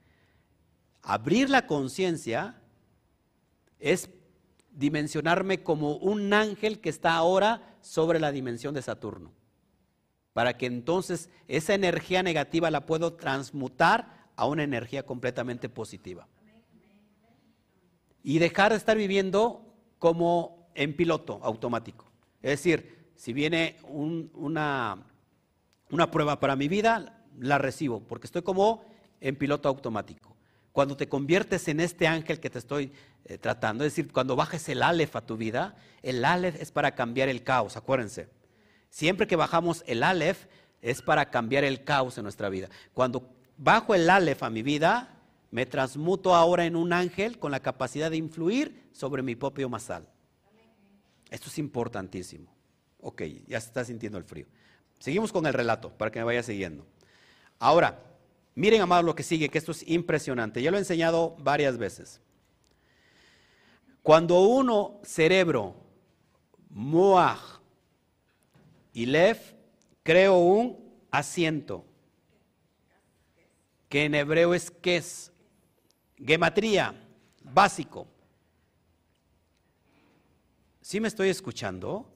Abrir 1.09 1.49
la 1.49 1.67
conciencia 1.67 2.61
es 3.79 4.11
dimensionarme 4.73 5.63
como 5.63 5.97
un 5.97 6.35
ángel 6.35 6.81
que 6.81 6.91
está 6.91 7.15
ahora 7.15 7.79
sobre 7.81 8.21
la 8.21 8.31
dimensión 8.31 8.75
de 8.75 8.83
Saturno. 8.83 9.33
Para 10.35 10.59
que 10.59 10.67
entonces 10.67 11.31
esa 11.49 11.73
energía 11.73 12.23
negativa 12.23 12.71
la 12.71 12.85
puedo 12.85 13.15
transmutar 13.15 14.29
a 14.37 14.45
una 14.45 14.65
energía 14.65 15.07
completamente 15.07 15.71
positiva. 15.71 16.29
Y 18.23 18.39
dejar 18.39 18.73
de 18.73 18.77
estar 18.77 18.99
viviendo 18.99 19.65
como 19.99 20.69
en 20.75 20.95
piloto 20.95 21.41
automático. 21.43 22.05
Es 22.43 22.51
decir, 22.51 23.13
si 23.17 23.33
viene 23.33 23.79
una, 23.89 25.07
una 25.89 26.11
prueba 26.11 26.39
para 26.39 26.55
mi 26.55 26.69
vida, 26.69 27.25
la 27.39 27.57
recibo, 27.57 28.01
porque 28.01 28.27
estoy 28.27 28.43
como 28.43 28.85
en 29.23 29.37
piloto 29.37 29.71
automático. 29.71 30.28
Cuando 30.79 30.97
te 30.97 31.09
conviertes 31.09 31.67
en 31.67 31.81
este 31.81 32.07
ángel 32.07 32.39
que 32.39 32.51
te 32.51 32.61
estoy 32.61 32.93
eh, 33.25 33.37
tratando, 33.37 33.85
es 33.85 33.91
decir, 33.91 34.13
cuando 34.13 34.37
bajes 34.37 34.69
el 34.69 34.85
Aleph 34.85 35.17
a 35.17 35.27
tu 35.27 35.37
vida, 35.37 35.75
el 36.05 36.25
Aleph 36.25 36.55
es 36.63 36.71
para 36.71 36.95
cambiar 36.95 37.29
el 37.29 37.43
caos, 37.43 37.77
acuérdense. 37.77 38.29
Siempre 38.89 39.27
que 39.27 39.35
bajamos 39.35 39.83
el 39.89 40.05
Aleph 40.05 40.47
es 40.81 41.03
para 41.03 41.31
cambiar 41.31 41.65
el 41.65 41.83
caos 41.83 42.17
en 42.17 42.23
nuestra 42.23 42.49
vida. 42.49 42.69
Cuando 42.95 43.29
bajo 43.57 43.93
el 43.93 44.09
Aleph 44.09 44.45
a 44.45 44.51
mi 44.51 44.63
vida, 44.63 45.19
me 45.51 45.67
transmuto 45.67 46.37
ahora 46.37 46.65
en 46.65 46.77
un 46.77 46.93
ángel 46.93 47.41
con 47.41 47.51
la 47.51 47.59
capacidad 47.59 48.09
de 48.09 48.19
influir 48.19 48.89
sobre 48.93 49.25
mi 49.25 49.35
propio 49.35 49.69
masal. 49.69 50.07
Esto 51.29 51.49
es 51.49 51.59
importantísimo. 51.59 52.55
Ok, 53.01 53.23
ya 53.49 53.61
se 53.61 53.67
está 53.67 53.85
sintiendo 53.85 54.17
el 54.17 54.23
frío. 54.23 54.47
Seguimos 55.01 55.33
con 55.33 55.45
el 55.45 55.55
relato 55.55 55.91
para 55.91 56.13
que 56.13 56.21
me 56.21 56.27
vaya 56.27 56.45
siguiendo. 56.45 56.87
Ahora, 57.59 58.05
miren, 58.59 58.81
amados, 58.81 59.05
lo 59.05 59.15
que 59.15 59.23
sigue, 59.23 59.49
que 59.49 59.59
esto 59.59 59.73
es 59.73 59.87
impresionante. 59.89 60.61
Ya 60.61 60.71
lo 60.71 60.77
he 60.77 60.81
enseñado 60.81 61.37
varias 61.39 61.79
veces. 61.79 62.21
Cuando 64.03 64.41
uno, 64.41 65.01
cerebro, 65.05 65.77
moaj 66.71 67.61
y 68.93 69.07
lev, 69.07 69.39
creo 70.03 70.39
un 70.39 70.77
asiento 71.11 71.85
que 73.89 74.05
en 74.05 74.15
hebreo 74.15 74.55
es 74.55 74.73
es 74.83 75.33
gematría, 76.17 76.95
básico. 77.43 78.09
¿Sí 80.81 81.01
me 81.01 81.09
estoy 81.09 81.29
escuchando? 81.29 82.11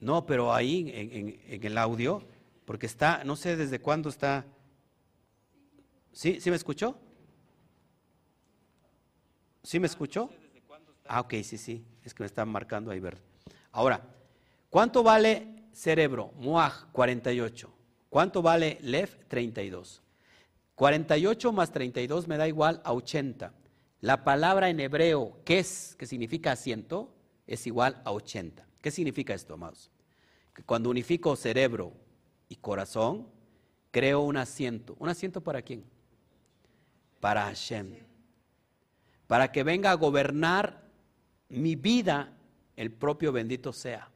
No, 0.00 0.26
pero 0.26 0.52
ahí 0.52 0.90
en, 0.92 1.64
el 1.64 1.78
audio, 1.78 2.22
porque 2.66 2.84
está, 2.84 3.24
no 3.24 3.36
sé 3.36 3.56
desde 3.56 3.80
cuándo 3.80 4.10
está. 4.10 4.44
¿Sí? 6.14 6.40
¿Sí 6.40 6.48
me 6.48 6.56
escuchó? 6.56 6.96
¿Sí 9.64 9.80
me 9.80 9.88
escuchó? 9.88 10.30
Ah, 11.06 11.20
ok, 11.20 11.34
sí, 11.42 11.58
sí, 11.58 11.84
es 12.04 12.14
que 12.14 12.22
me 12.22 12.26
están 12.26 12.48
marcando 12.48 12.92
ahí 12.92 13.00
verde. 13.00 13.20
Ahora, 13.72 14.00
¿cuánto 14.70 15.02
vale 15.02 15.64
cerebro? 15.72 16.32
Muaj, 16.36 16.86
48. 16.92 17.70
¿Cuánto 18.08 18.42
vale 18.42 18.78
Lev? 18.80 19.26
32. 19.26 20.02
48 20.76 21.52
más 21.52 21.72
32 21.72 22.28
me 22.28 22.36
da 22.36 22.46
igual 22.46 22.80
a 22.84 22.92
80. 22.92 23.52
La 24.00 24.22
palabra 24.22 24.70
en 24.70 24.78
hebreo, 24.78 25.40
que 25.44 25.58
es, 25.58 25.96
que 25.98 26.06
significa 26.06 26.52
asiento, 26.52 27.12
es 27.48 27.66
igual 27.66 28.00
a 28.04 28.12
80. 28.12 28.64
¿Qué 28.80 28.92
significa 28.92 29.34
esto, 29.34 29.54
amados? 29.54 29.90
Que 30.54 30.62
cuando 30.62 30.90
unifico 30.90 31.34
cerebro 31.34 31.92
y 32.48 32.56
corazón, 32.56 33.26
creo 33.90 34.20
un 34.20 34.36
asiento. 34.36 34.94
¿Un 35.00 35.08
asiento 35.08 35.40
para 35.40 35.60
quién? 35.60 35.93
Para 37.24 37.46
Hashem. 37.46 37.94
Para 39.26 39.50
que 39.50 39.62
venga 39.62 39.90
a 39.90 39.94
gobernar 39.94 40.82
mi 41.48 41.74
vida, 41.74 42.36
el 42.76 42.92
propio 42.92 43.32
bendito 43.32 43.72
sea. 43.72 44.10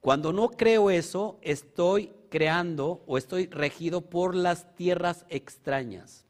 Cuando 0.00 0.30
no 0.34 0.50
creo 0.50 0.90
eso, 0.90 1.38
estoy 1.40 2.12
creando 2.28 3.02
o 3.06 3.16
estoy 3.16 3.46
regido 3.46 4.02
por 4.10 4.34
las 4.34 4.74
tierras 4.74 5.24
extrañas, 5.30 6.26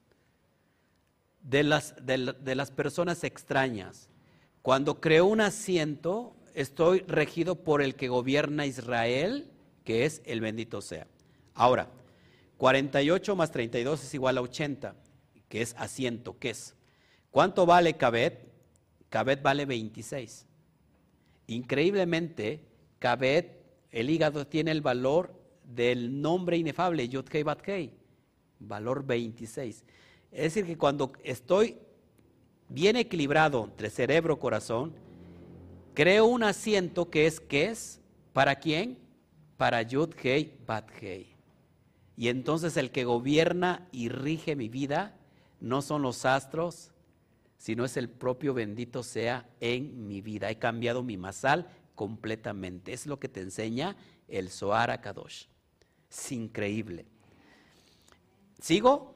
de 1.43 1.65
las, 1.65 1.97
de, 2.01 2.55
las 2.55 2.71
personas 2.71 3.25
extrañas. 3.25 4.09
Cuando 4.63 5.01
creo 5.01 5.27
un 5.27 5.41
asiento, 5.41 6.37
estoy 6.55 7.01
regido 7.09 7.65
por 7.65 7.83
el 7.83 7.97
que 7.97 8.07
gobierna 8.07 8.67
Israel, 8.67 9.51
que 9.83 10.05
es 10.05 10.23
el 10.27 10.43
bendito 10.43 10.81
sea. 10.81 11.09
Ahora, 11.55 11.89
48 12.57 13.35
más 13.35 13.51
32 13.51 14.05
es 14.05 14.15
igual 14.15 14.39
a 14.39 14.43
80, 14.43 14.95
que 15.49 15.63
es 15.63 15.75
asiento, 15.79 16.39
¿qué 16.39 16.51
es? 16.51 16.75
¿Cuánto 17.31 17.67
vale 17.67 17.97
Cabet? 17.97 18.47
Cabet 19.09 19.43
vale 19.43 19.65
26. 19.65 20.47
Increíblemente, 21.47 22.61
Cabet 22.99 23.59
el 23.91 24.11
hígado 24.11 24.47
tiene 24.47 24.71
el 24.71 24.83
valor 24.83 25.35
del 25.65 26.21
nombre 26.21 26.57
inefable, 26.57 27.09
Yud 27.09 27.25
Kei 27.25 27.43
Bat 27.43 27.63
valor 28.59 29.07
26. 29.07 29.85
Es 30.31 30.43
decir, 30.43 30.67
que 30.67 30.77
cuando 30.77 31.13
estoy 31.23 31.79
bien 32.69 32.97
equilibrado 32.97 33.65
entre 33.65 33.91
cerebro 33.91 34.35
y 34.35 34.41
corazón, 34.41 34.95
creo 35.95 36.27
un 36.27 36.43
asiento 36.43 37.09
que 37.09 37.27
es, 37.27 37.41
¿qué 37.41 37.67
es? 37.67 38.01
¿Para 38.33 38.57
quién? 38.57 38.99
Para 39.57 39.83
Yud 39.83 40.11
Kei 40.11 40.59
Bat 40.67 40.91
Y 42.17 42.29
entonces 42.29 42.77
el 42.77 42.91
que 42.91 43.05
gobierna 43.05 43.89
y 43.91 44.09
rige 44.11 44.55
mi 44.55 44.69
vida 44.69 45.18
no 45.61 45.83
son 45.83 46.03
los 46.03 46.25
astros, 46.25 46.93
sino 47.57 47.85
es 47.85 47.97
el 47.97 48.09
propio 48.09 48.55
bendito 48.55 49.03
sea 49.03 49.49
en 49.61 50.07
mi 50.07 50.21
vida. 50.21 50.51
He 50.51 50.59
cambiado 50.59 51.03
mi 51.03 51.17
masal 51.17 51.69
completamente. 51.95 52.93
Es 52.93 53.07
lo 53.07 53.19
que 53.19 53.29
te 53.29 53.41
enseña 53.41 53.97
el 54.29 54.51
Zohar 54.51 55.01
Kadosh. 55.01 55.47
Es 56.11 56.33
increíble. 56.33 57.07
¿Sigo? 58.61 59.15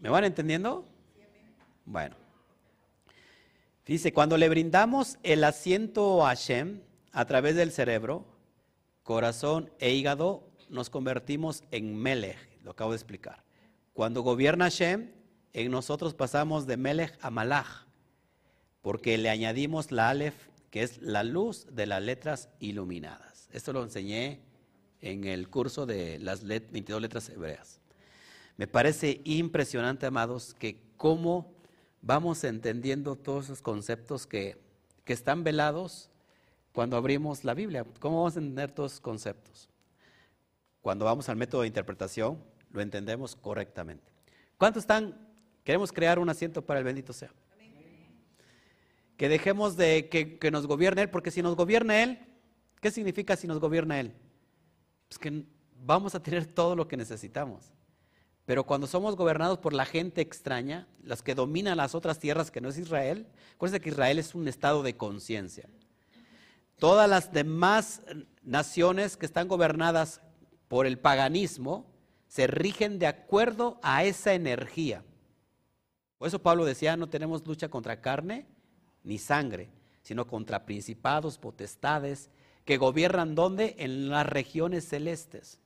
¿Me 0.00 0.08
van 0.08 0.24
entendiendo? 0.24 0.84
Bueno. 1.84 2.16
Dice, 3.84 4.12
cuando 4.12 4.36
le 4.38 4.48
brindamos 4.48 5.18
el 5.22 5.44
asiento 5.44 6.24
a 6.24 6.28
Hashem 6.28 6.80
a 7.12 7.24
través 7.26 7.56
del 7.56 7.72
cerebro, 7.72 8.24
corazón 9.02 9.70
e 9.78 9.92
hígado, 9.92 10.48
nos 10.68 10.88
convertimos 10.88 11.64
en 11.70 11.96
Melech, 11.96 12.38
lo 12.62 12.70
acabo 12.70 12.92
de 12.92 12.96
explicar. 12.96 13.44
Cuando 13.92 14.22
gobierna 14.22 14.66
Hashem, 14.66 15.10
en 15.52 15.70
nosotros 15.70 16.14
pasamos 16.14 16.66
de 16.66 16.76
Melech 16.76 17.16
a 17.20 17.30
Malach, 17.30 17.86
porque 18.80 19.18
le 19.18 19.30
añadimos 19.30 19.92
la 19.92 20.10
Aleph 20.10 20.34
que 20.72 20.82
es 20.82 21.02
la 21.02 21.22
luz 21.22 21.66
de 21.70 21.84
las 21.84 22.02
letras 22.02 22.48
iluminadas. 22.58 23.46
Esto 23.52 23.74
lo 23.74 23.82
enseñé 23.82 24.40
en 25.02 25.24
el 25.24 25.50
curso 25.50 25.84
de 25.84 26.18
las 26.18 26.44
22 26.44 27.02
letras 27.02 27.28
hebreas. 27.28 27.78
Me 28.56 28.66
parece 28.66 29.20
impresionante, 29.24 30.06
amados, 30.06 30.54
que 30.54 30.80
cómo 30.96 31.52
vamos 32.00 32.42
entendiendo 32.44 33.16
todos 33.16 33.44
esos 33.44 33.60
conceptos 33.60 34.26
que, 34.26 34.56
que 35.04 35.12
están 35.12 35.44
velados 35.44 36.08
cuando 36.72 36.96
abrimos 36.96 37.44
la 37.44 37.52
Biblia. 37.52 37.84
¿Cómo 38.00 38.22
vamos 38.22 38.36
a 38.36 38.38
entender 38.38 38.72
todos 38.72 38.92
esos 38.92 39.02
conceptos? 39.02 39.68
Cuando 40.80 41.04
vamos 41.04 41.28
al 41.28 41.36
método 41.36 41.60
de 41.60 41.66
interpretación, 41.66 42.42
lo 42.70 42.80
entendemos 42.80 43.36
correctamente. 43.36 44.10
¿Cuántos 44.56 44.84
están? 44.84 45.31
Queremos 45.64 45.92
crear 45.92 46.18
un 46.18 46.28
asiento 46.28 46.64
para 46.64 46.80
el 46.80 46.84
bendito 46.84 47.12
sea. 47.12 47.32
Que 49.16 49.28
dejemos 49.28 49.76
de 49.76 50.08
que, 50.08 50.50
nos 50.50 50.66
gobierne 50.66 51.02
Él, 51.02 51.10
porque 51.10 51.30
si 51.30 51.42
nos 51.42 51.54
gobierna 51.54 52.02
Él, 52.02 52.18
¿qué 52.80 52.90
significa 52.90 53.36
si 53.36 53.46
nos 53.46 53.60
gobierna 53.60 54.00
Él? 54.00 54.12
Pues 55.08 55.18
que 55.18 55.44
vamos 55.84 56.14
a 56.14 56.22
tener 56.22 56.46
todo 56.46 56.74
lo 56.74 56.88
que 56.88 56.96
necesitamos. 56.96 57.72
Pero 58.44 58.64
cuando 58.64 58.88
somos 58.88 59.14
gobernados 59.14 59.58
por 59.58 59.72
la 59.72 59.84
gente 59.84 60.20
extraña, 60.20 60.88
las 61.04 61.22
que 61.22 61.36
dominan 61.36 61.76
las 61.76 61.94
otras 61.94 62.18
tierras 62.18 62.50
que 62.50 62.60
no 62.60 62.70
es 62.70 62.78
Israel, 62.78 63.28
acuérdense 63.54 63.80
que 63.80 63.90
Israel 63.90 64.18
es 64.18 64.34
un 64.34 64.48
estado 64.48 64.82
de 64.82 64.96
conciencia. 64.96 65.68
Todas 66.78 67.08
las 67.08 67.32
demás 67.32 68.02
naciones 68.42 69.16
que 69.16 69.26
están 69.26 69.46
gobernadas 69.46 70.20
por 70.66 70.86
el 70.86 70.98
paganismo 70.98 71.86
se 72.26 72.48
rigen 72.48 72.98
de 72.98 73.06
acuerdo 73.06 73.78
a 73.82 74.02
esa 74.02 74.34
energía. 74.34 75.04
Por 76.22 76.28
eso 76.28 76.40
Pablo 76.40 76.64
decía, 76.64 76.96
no 76.96 77.08
tenemos 77.08 77.44
lucha 77.44 77.68
contra 77.68 78.00
carne 78.00 78.46
ni 79.02 79.18
sangre, 79.18 79.70
sino 80.02 80.24
contra 80.28 80.64
principados, 80.64 81.36
potestades, 81.36 82.30
que 82.64 82.76
gobiernan 82.76 83.34
¿dónde? 83.34 83.74
En 83.80 84.08
las 84.08 84.24
regiones 84.24 84.86
celestes. 84.86 85.58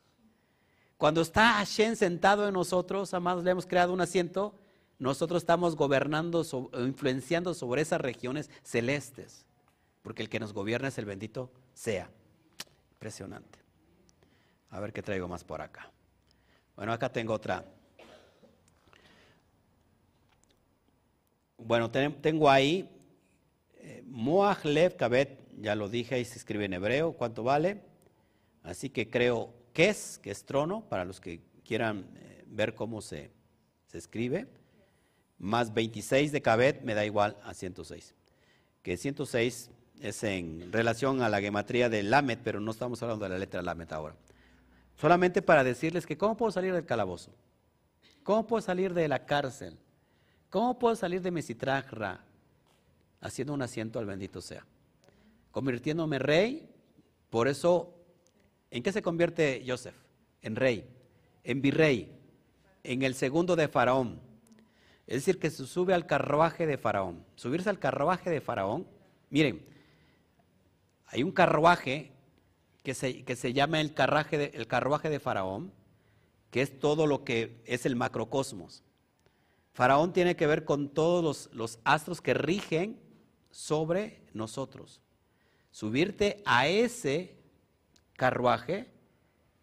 Cuando 0.97 1.21
está 1.21 1.59
Hashem 1.59 1.95
sentado 1.95 2.49
en 2.49 2.55
nosotros, 2.55 3.13
amados, 3.13 3.45
le 3.45 3.51
hemos 3.51 3.67
creado 3.67 3.93
un 3.93 4.01
asiento, 4.01 4.55
nosotros 4.99 5.43
estamos 5.43 5.77
gobernando 5.77 6.43
o 6.51 6.87
influenciando 6.87 7.53
sobre 7.53 7.83
esas 7.83 8.01
regiones 8.01 8.49
celestes, 8.63 9.45
porque 10.01 10.23
el 10.23 10.31
que 10.31 10.41
nos 10.41 10.55
gobierna 10.55 10.89
es 10.89 10.97
el 10.97 11.05
bendito 11.05 11.51
sea. 11.75 12.09
Impresionante. 12.93 13.59
A 14.71 14.81
ver 14.81 14.95
qué 14.95 15.03
traigo 15.03 15.29
más 15.29 15.45
por 15.45 15.61
acá. 15.61 15.91
Bueno, 16.77 16.95
acá 16.95 17.13
tengo 17.13 17.35
otra. 17.35 17.63
Bueno, 21.59 21.91
tengo 21.91 22.51
ahí 22.51 22.89
eh, 23.79 24.03
Moach 24.07 24.65
Lev 24.65 24.97
Kabet, 24.97 25.47
ya 25.59 25.75
lo 25.75 25.89
dije, 25.89 26.17
ahí 26.17 26.25
se 26.25 26.39
escribe 26.39 26.65
en 26.65 26.75
hebreo, 26.75 27.13
¿cuánto 27.13 27.43
vale? 27.43 27.83
Así 28.63 28.91
que 28.91 29.09
creo 29.09 29.55
que 29.73 29.89
es, 29.89 30.19
que 30.23 30.31
es 30.31 30.45
trono, 30.45 30.89
para 30.89 31.05
los 31.05 31.21
que 31.21 31.41
quieran 31.65 32.07
eh, 32.17 32.45
ver 32.47 32.75
cómo 32.75 33.01
se, 33.01 33.31
se, 33.87 33.99
escribe, 33.99 34.49
más 35.39 35.73
26 35.73 36.33
de 36.33 36.43
Cabet 36.43 36.83
me 36.83 36.95
da 36.95 37.05
igual 37.05 37.37
a 37.45 37.55
106. 37.55 38.15
Que 38.83 38.97
106 38.97 39.71
es 40.01 40.25
en 40.25 40.73
relación 40.73 41.23
a 41.23 41.29
la 41.29 41.41
gematría 41.41 41.89
de 41.89 42.03
Lamet, 42.03 42.41
pero 42.43 42.61
no 42.61 42.71
estamos 42.71 43.03
hablando 43.03 43.25
de 43.25 43.31
la 43.31 43.39
letra 43.39 43.63
Lamet 43.63 43.93
ahora. 43.93 44.17
Solamente 44.97 45.43
para 45.43 45.65
decirles 45.65 46.07
que 46.07 46.17
cómo 46.17 46.37
puedo 46.37 46.53
salir 46.53 46.73
del 46.73 46.87
calabozo, 46.87 47.35
cómo 48.23 48.47
puedo 48.47 48.63
salir 48.63 48.95
de 48.95 49.09
la 49.09 49.27
cárcel, 49.27 49.79
cómo 50.51 50.79
puedo 50.79 50.97
salir 50.97 51.23
de 51.23 51.31
Mesitrajra, 51.31 52.25
haciendo 53.21 53.55
un 53.55 53.63
asiento 53.63 53.99
al 53.99 54.07
bendito 54.07 54.41
sea, 54.41 54.65
convirtiéndome 55.51 56.19
rey, 56.19 56.69
por 57.31 57.49
eso 57.49 57.97
¿En 58.71 58.83
qué 58.83 58.93
se 58.93 59.03
convierte 59.03 59.65
Joseph? 59.67 59.95
En 60.43 60.57
rey, 60.57 60.89
en 61.45 61.63
virrey, 61.63 62.13
en 62.83 63.03
el 63.03 63.15
segundo 63.15 63.57
de 63.57 63.69
Faraón. 63.69 64.21
Es 65.07 65.17
decir, 65.17 65.39
que 65.39 65.51
se 65.51 65.67
sube 65.67 65.95
al 65.95 66.07
carruaje 66.07 66.67
de 66.67 66.79
Faraón. 66.79 67.25
Subirse 67.37 67.71
al 67.71 67.79
carruaje 67.79 68.29
de 68.29 68.41
Faraón, 68.41 68.87
miren, 69.31 69.65
hay 71.07 71.23
un 71.23 71.33
carruaje 71.33 72.13
que 72.83 72.95
se, 72.95 73.25
que 73.25 73.37
se 73.37 73.53
llama 73.53 73.81
el 73.81 73.95
carruaje, 73.95 74.37
de, 74.37 74.45
el 74.55 74.67
carruaje 74.67 75.09
de 75.09 75.21
Faraón, 75.21 75.73
que 76.51 76.63
es 76.63 76.79
todo 76.79 77.07
lo 77.07 77.25
que 77.25 77.63
es 77.65 77.87
el 77.87 77.97
macrocosmos. 77.97 78.83
Faraón 79.77 80.15
tiene 80.15 80.37
que 80.37 80.47
ver 80.47 80.65
con 80.65 80.89
todos 80.89 81.23
los, 81.23 81.51
los 81.55 81.79
astros 81.85 82.23
que 82.23 82.33
rigen 82.33 82.99
sobre 83.51 84.23
nosotros. 84.33 85.03
Subirte 85.71 86.43
a 86.47 86.67
ese 86.67 87.37
carruaje 88.15 88.91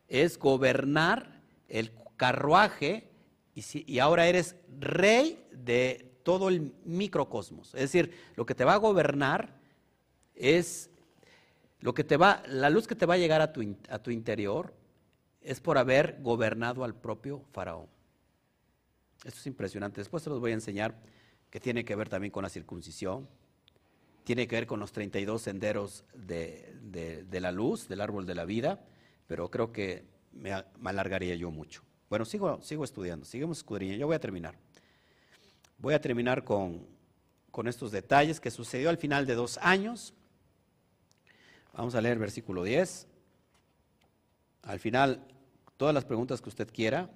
es 0.08 0.38
gobernar 0.38 1.42
el 1.68 1.92
carruaje 2.16 3.10
y, 3.56 3.98
ahora 3.98 4.28
eres 4.28 4.56
rey 4.80 5.48
de 5.52 6.16
todo 6.22 6.50
el 6.50 6.76
microcosmos. 6.86 7.74
Es 7.74 7.82
decir, 7.82 8.16
lo 8.36 8.46
que 8.46 8.54
te 8.54 8.66
va 8.66 8.76
a 8.76 8.78
gobernar 8.78 9.56
es 10.36 10.92
lo 11.80 11.96
que 11.96 12.04
te 12.04 12.18
va, 12.18 12.44
la 12.48 12.70
luz 12.70 12.86
que 12.86 12.94
te 12.94 13.08
va 13.08 13.16
a 13.16 13.18
llegar 13.18 13.42
a 13.42 13.52
tu, 13.52 13.64
a 13.90 13.98
tu 13.98 14.12
interior 14.12 14.76
es 15.42 15.60
por 15.60 15.80
haber 15.80 16.20
gobernado 16.22 16.84
al 16.84 16.94
propio 16.94 17.42
faraón. 17.52 17.93
Esto 19.24 19.40
es 19.40 19.48
impresionante. 19.48 20.02
Después 20.02 20.24
te 20.24 20.30
los 20.30 20.40
voy 20.40 20.52
a 20.52 20.56
enseñar 20.56 20.96
que 21.50 21.60
tiene 21.60 21.86
que 21.86 21.96
ver 21.96 22.10
también 22.10 22.32
con 22.32 22.44
la 22.44 22.50
circuncisión, 22.50 23.28
tiene 24.24 24.48
que 24.48 24.56
ver 24.56 24.68
con 24.68 24.80
los 24.80 24.92
32 24.92 25.42
senderos 25.42 26.06
de, 26.14 27.26
la 27.32 27.52
luz, 27.52 27.88
del 27.88 28.02
árbol 28.02 28.26
de 28.26 28.36
la 28.36 28.46
vida, 28.46 28.84
pero 29.28 29.52
creo 29.52 29.72
que 29.72 30.06
me, 30.32 30.52
alargaría 30.84 31.36
yo 31.36 31.52
mucho. 31.52 31.84
Bueno, 32.10 32.26
sigo, 32.26 32.62
sigo 32.62 32.84
estudiando, 32.84 33.26
seguimos 33.26 33.60
escudriñando. 33.60 34.02
Yo 34.02 34.08
voy 34.08 34.16
a 34.16 34.20
terminar. 34.20 34.58
Voy 35.78 35.94
a 35.94 36.02
terminar 36.02 36.44
con, 36.44 36.88
con 37.52 37.68
estos 37.68 37.92
detalles 37.92 38.40
que 38.40 38.50
sucedió 38.50 38.90
al 38.90 38.98
final 38.98 39.26
de 39.26 39.36
dos 39.36 39.58
años. 39.62 40.14
Vamos 41.74 41.96
a 41.96 42.02
leer 42.02 42.18
versículo 42.18 42.64
10. 42.64 43.08
Al 44.64 44.80
final, 44.80 45.28
todas 45.78 45.94
las 45.94 46.06
preguntas 46.06 46.42
que 46.42 46.50
usted 46.50 46.68
quiera, 46.72 47.10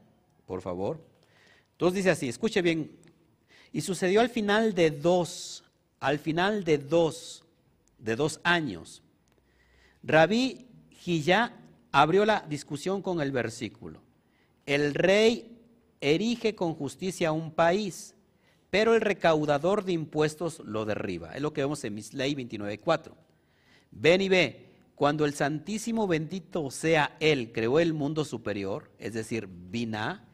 por 0.45 0.61
favor. 0.61 0.99
Entonces 1.77 1.97
dice 1.97 2.09
así, 2.09 2.27
escuche 2.27 2.61
bien. 2.61 2.91
Y 3.71 3.81
sucedió 3.81 4.21
al 4.21 4.29
final 4.29 4.73
de 4.73 4.91
dos 4.91 5.63
al 5.99 6.19
final 6.19 6.63
de 6.63 6.77
dos, 6.77 7.43
de 7.97 8.15
dos 8.15 8.39
años, 8.43 9.01
Rabí 10.03 10.67
Giyá 10.91 11.53
abrió 11.91 12.25
la 12.25 12.45
discusión 12.47 13.01
con 13.01 13.21
el 13.21 13.31
versículo. 13.31 14.01
El 14.65 14.93
rey 14.93 15.57
erige 16.01 16.55
con 16.55 16.75
justicia 16.75 17.31
un 17.31 17.51
país, 17.51 18.13
pero 18.69 18.93
el 18.93 19.01
recaudador 19.01 19.83
de 19.83 19.93
impuestos 19.93 20.59
lo 20.59 20.85
derriba. 20.85 21.33
Es 21.33 21.41
lo 21.41 21.53
que 21.53 21.61
vemos 21.61 21.83
en 21.83 21.95
Misley 21.95 22.35
29.4. 22.35 23.13
Ven 23.91 24.21
y 24.21 24.29
ve, 24.29 24.69
cuando 24.93 25.25
el 25.25 25.33
Santísimo 25.33 26.07
bendito 26.07 26.69
sea 26.69 27.15
Él 27.19 27.51
creó 27.53 27.79
el 27.79 27.93
mundo 27.93 28.25
superior, 28.25 28.91
es 28.99 29.13
decir, 29.13 29.47
Binah, 29.47 30.26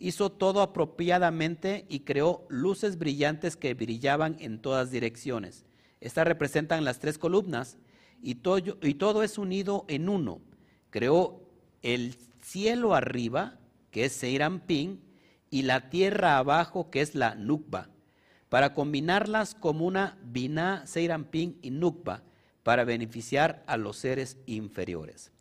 hizo 0.00 0.32
todo 0.32 0.62
apropiadamente 0.62 1.84
y 1.88 2.00
creó 2.00 2.46
luces 2.48 2.98
brillantes 2.98 3.56
que 3.56 3.74
brillaban 3.74 4.36
en 4.40 4.58
todas 4.58 4.90
direcciones. 4.90 5.66
Estas 6.00 6.26
representan 6.26 6.84
las 6.84 6.98
tres 6.98 7.18
columnas 7.18 7.76
y 8.22 8.36
todo, 8.36 9.22
es 9.22 9.38
unido 9.38 9.84
en 9.88 10.08
uno. 10.08 10.40
Creó 10.88 11.42
el 11.82 12.16
cielo 12.42 12.94
arriba, 12.94 13.58
que 13.90 14.06
es 14.06 14.12
Seirampín, 14.12 15.02
y 15.50 15.62
la 15.62 15.90
tierra 15.90 16.38
abajo, 16.38 16.90
que 16.90 17.02
es 17.02 17.14
la 17.14 17.34
Nukba, 17.34 17.90
para 18.48 18.72
combinarlas 18.72 19.54
como 19.54 19.84
una 19.84 20.18
Binah, 20.22 20.86
Seirampín 20.86 21.58
y 21.60 21.70
Nukba, 21.70 22.22
para 22.62 22.84
beneficiar 22.84 23.62
a 23.66 23.76
los 23.76 23.96
seres 23.96 24.38
inferiores. 24.46 25.32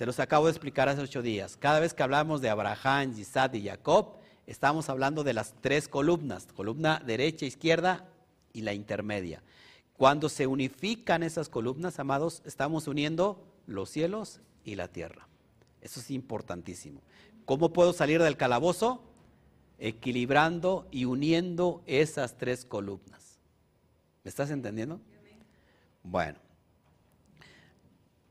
Se 0.00 0.06
los 0.06 0.18
acabo 0.18 0.46
de 0.46 0.52
explicar 0.52 0.88
hace 0.88 1.02
ocho 1.02 1.20
días. 1.20 1.58
Cada 1.58 1.78
vez 1.78 1.92
que 1.92 2.02
hablamos 2.02 2.40
de 2.40 2.48
Abraham, 2.48 3.12
Isaac 3.18 3.54
y 3.56 3.66
Jacob, 3.66 4.14
estamos 4.46 4.88
hablando 4.88 5.24
de 5.24 5.34
las 5.34 5.52
tres 5.60 5.88
columnas, 5.88 6.46
columna 6.56 7.02
derecha, 7.04 7.44
izquierda 7.44 8.08
y 8.54 8.62
la 8.62 8.72
intermedia. 8.72 9.42
Cuando 9.98 10.30
se 10.30 10.46
unifican 10.46 11.22
esas 11.22 11.50
columnas, 11.50 11.98
amados, 11.98 12.40
estamos 12.46 12.88
uniendo 12.88 13.44
los 13.66 13.90
cielos 13.90 14.40
y 14.64 14.76
la 14.76 14.88
tierra. 14.88 15.28
Eso 15.82 16.00
es 16.00 16.10
importantísimo. 16.10 17.02
¿Cómo 17.44 17.70
puedo 17.74 17.92
salir 17.92 18.22
del 18.22 18.38
calabozo? 18.38 19.02
Equilibrando 19.78 20.88
y 20.90 21.04
uniendo 21.04 21.82
esas 21.84 22.38
tres 22.38 22.64
columnas. 22.64 23.38
¿Me 24.24 24.30
estás 24.30 24.50
entendiendo? 24.50 24.98
Bueno. 26.02 26.38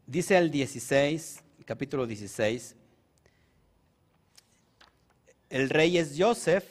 Dice 0.08 0.36
el 0.36 0.50
16, 0.50 1.44
capítulo 1.70 2.08
16, 2.08 2.76
el 5.52 5.70
rey 5.70 6.00
es 6.00 6.16
Joseph 6.18 6.66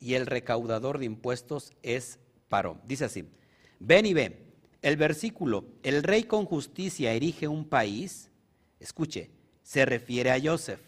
y 0.00 0.14
el 0.14 0.24
recaudador 0.24 0.98
de 0.98 1.04
impuestos 1.04 1.74
es 1.82 2.18
Paró. 2.48 2.80
Dice 2.86 3.04
así, 3.04 3.28
ven 3.78 4.06
y 4.06 4.14
ve, 4.14 4.46
el 4.80 4.96
versículo, 4.96 5.66
el 5.82 6.02
rey 6.02 6.22
con 6.22 6.46
justicia 6.46 7.12
erige 7.12 7.46
un 7.46 7.66
país, 7.66 8.30
escuche, 8.80 9.28
se 9.62 9.84
refiere 9.84 10.30
a 10.30 10.40
Joseph, 10.42 10.80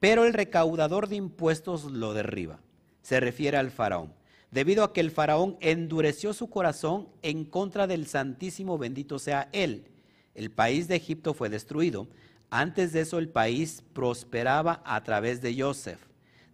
pero 0.00 0.24
el 0.24 0.32
recaudador 0.32 1.08
de 1.08 1.16
impuestos 1.16 1.84
lo 1.84 2.14
derriba, 2.14 2.58
se 3.02 3.20
refiere 3.20 3.58
al 3.58 3.70
faraón, 3.70 4.14
debido 4.50 4.82
a 4.82 4.94
que 4.94 5.00
el 5.00 5.10
faraón 5.10 5.58
endureció 5.60 6.32
su 6.32 6.48
corazón 6.48 7.10
en 7.20 7.44
contra 7.44 7.86
del 7.86 8.06
Santísimo 8.06 8.78
bendito 8.78 9.18
sea 9.18 9.50
él 9.52 9.84
el 10.38 10.52
país 10.52 10.86
de 10.86 10.94
Egipto 10.94 11.34
fue 11.34 11.48
destruido. 11.48 12.06
Antes 12.50 12.92
de 12.92 13.00
eso 13.00 13.18
el 13.18 13.28
país 13.28 13.82
prosperaba 13.92 14.82
a 14.84 15.02
través 15.02 15.42
de 15.42 15.60
Joseph, 15.60 16.00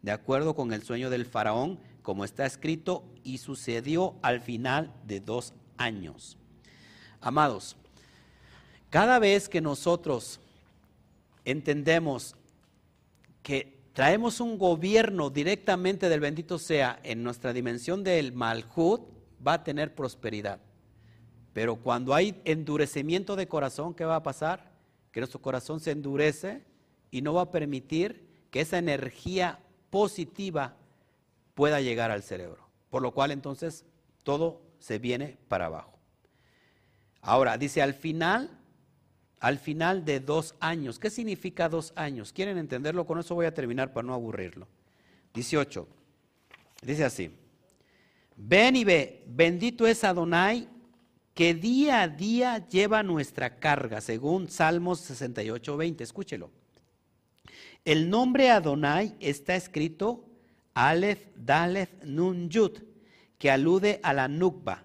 de 0.03 0.11
acuerdo 0.11 0.55
con 0.55 0.73
el 0.73 0.83
sueño 0.83 1.09
del 1.09 1.25
faraón, 1.25 1.79
como 2.03 2.25
está 2.25 2.45
escrito, 2.45 3.05
y 3.23 3.39
sucedió 3.39 4.17
al 4.23 4.41
final 4.41 4.93
de 5.07 5.21
dos 5.21 5.55
años. 5.79 6.37
Amados, 7.21 7.77
cada 8.91 9.19
vez 9.19 9.49
que 9.49 9.61
nosotros 9.61 10.41
entendemos 11.45 12.35
que 13.43 13.81
traemos 13.93 14.41
un 14.41 14.59
gobierno 14.59 15.31
directamente 15.31 16.09
del 16.09 16.21
bendito 16.21 16.59
sea 16.59 16.99
en 17.03 17.23
nuestra 17.23 17.53
dimensión 17.53 18.03
del 18.03 18.33
Malhut, 18.33 19.03
va 19.47 19.55
a 19.55 19.65
tener 19.65 19.95
prosperidad. 19.95 20.61
Pero 21.53 21.77
cuando 21.77 22.15
hay 22.15 22.41
endurecimiento 22.45 23.37
de 23.37 23.47
corazón, 23.47 23.95
¿qué 23.95 24.05
va 24.05 24.17
a 24.17 24.23
pasar? 24.23 24.74
Que 25.15 25.21
nuestro 25.21 25.41
corazón 25.41 25.79
se 25.79 25.93
endurece 25.93 26.65
y 27.13 27.23
no 27.23 27.33
va 27.33 27.43
a 27.43 27.51
permitir 27.53 28.27
que 28.51 28.61
esa 28.61 28.79
energía 28.79 29.61
positiva 29.89 30.77
pueda 31.55 31.81
llegar 31.81 32.11
al 32.11 32.25
cerebro. 32.25 32.69
Por 32.91 33.01
lo 33.01 33.13
cual 33.13 33.31
entonces 33.31 33.85
todo 34.25 34.61
se 34.81 34.99
viene 34.99 35.39
para 35.49 35.67
abajo. 35.67 35.97
Ahora, 37.23 37.57
dice 37.57 37.81
al 37.81 37.95
final 37.95 38.59
al 39.45 39.59
final 39.59 40.07
de 40.07 40.21
dos 40.21 40.55
años. 40.59 40.99
¿Qué 40.99 41.11
significa 41.11 41.69
dos 41.69 41.93
años? 41.97 42.33
¿Quieren 42.33 42.57
entenderlo? 42.57 43.05
Con 43.05 43.19
eso 43.19 43.35
voy 43.35 43.45
a 43.45 43.53
terminar 43.53 43.93
para 43.93 44.07
no 44.07 44.15
aburrirlo. 44.15 44.67
18. 45.35 45.87
Dice 46.81 47.05
así. 47.05 47.31
Ven 48.37 48.75
y 48.75 48.85
ve, 48.85 49.23
bendito 49.27 49.87
es 49.87 50.03
Adonai 50.03 50.67
que 51.35 51.55
día 51.55 52.03
a 52.03 52.09
día 52.09 52.67
lleva 52.69 53.03
nuestra 53.03 53.59
carga, 53.59 54.01
según 54.01 54.49
Salmos 54.49 55.01
68, 55.01 55.77
20. 55.77 56.05
Escúchelo. 56.05 56.51
El 57.85 58.09
nombre 58.09 58.51
Adonai 58.51 59.15
está 59.21 59.57
escrito 59.57 60.25
Aleph, 60.73 61.27
Dalef, 61.37 61.91
Nun, 62.05 62.49
Yud, 62.49 62.79
que 63.39 63.51
alude 63.51 64.01
a 64.03 64.13
la 64.13 64.29
Nukba. 64.29 64.85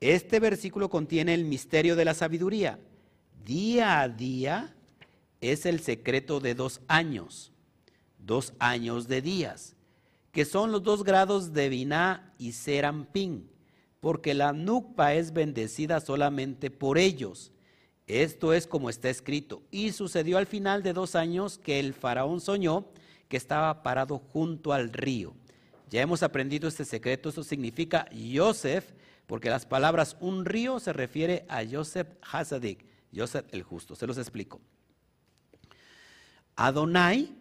Este 0.00 0.40
versículo 0.40 0.90
contiene 0.90 1.32
el 1.32 1.44
misterio 1.44 1.96
de 1.96 2.04
la 2.04 2.14
sabiduría 2.14 2.78
día 3.46 4.00
a 4.00 4.08
día 4.08 4.74
es 5.40 5.66
el 5.66 5.80
secreto 5.80 6.40
de 6.40 6.54
dos 6.54 6.80
años, 6.88 7.52
dos 8.18 8.52
años 8.58 9.06
de 9.06 9.22
días, 9.22 9.76
que 10.32 10.44
son 10.44 10.72
los 10.72 10.82
dos 10.82 11.04
grados 11.04 11.52
de 11.52 11.68
Biná 11.68 12.34
y 12.38 12.52
Serampín, 12.52 13.48
porque 14.00 14.34
la 14.34 14.52
Nukpa 14.52 15.14
es 15.14 15.32
bendecida 15.32 16.00
solamente 16.00 16.70
por 16.70 16.98
ellos. 16.98 17.52
Esto 18.06 18.52
es 18.52 18.66
como 18.66 18.88
está 18.88 19.10
escrito. 19.10 19.62
Y 19.70 19.92
sucedió 19.92 20.38
al 20.38 20.46
final 20.46 20.82
de 20.82 20.92
dos 20.92 21.16
años 21.16 21.58
que 21.58 21.80
el 21.80 21.92
faraón 21.92 22.40
soñó 22.40 22.86
que 23.28 23.36
estaba 23.36 23.82
parado 23.82 24.18
junto 24.18 24.72
al 24.72 24.92
río. 24.92 25.34
Ya 25.90 26.02
hemos 26.02 26.22
aprendido 26.22 26.68
este 26.68 26.84
secreto, 26.84 27.28
eso 27.28 27.42
significa 27.42 28.08
Yosef, 28.10 28.92
porque 29.26 29.50
las 29.50 29.66
palabras 29.66 30.16
un 30.20 30.44
río 30.44 30.78
se 30.78 30.92
refiere 30.92 31.44
a 31.48 31.62
Yosef 31.62 32.08
Hasadik 32.22 32.84
Joseph 33.14 33.46
el 33.50 33.62
justo. 33.62 33.94
Se 33.96 34.06
los 34.06 34.18
explico. 34.18 34.60
Adonai 36.54 37.34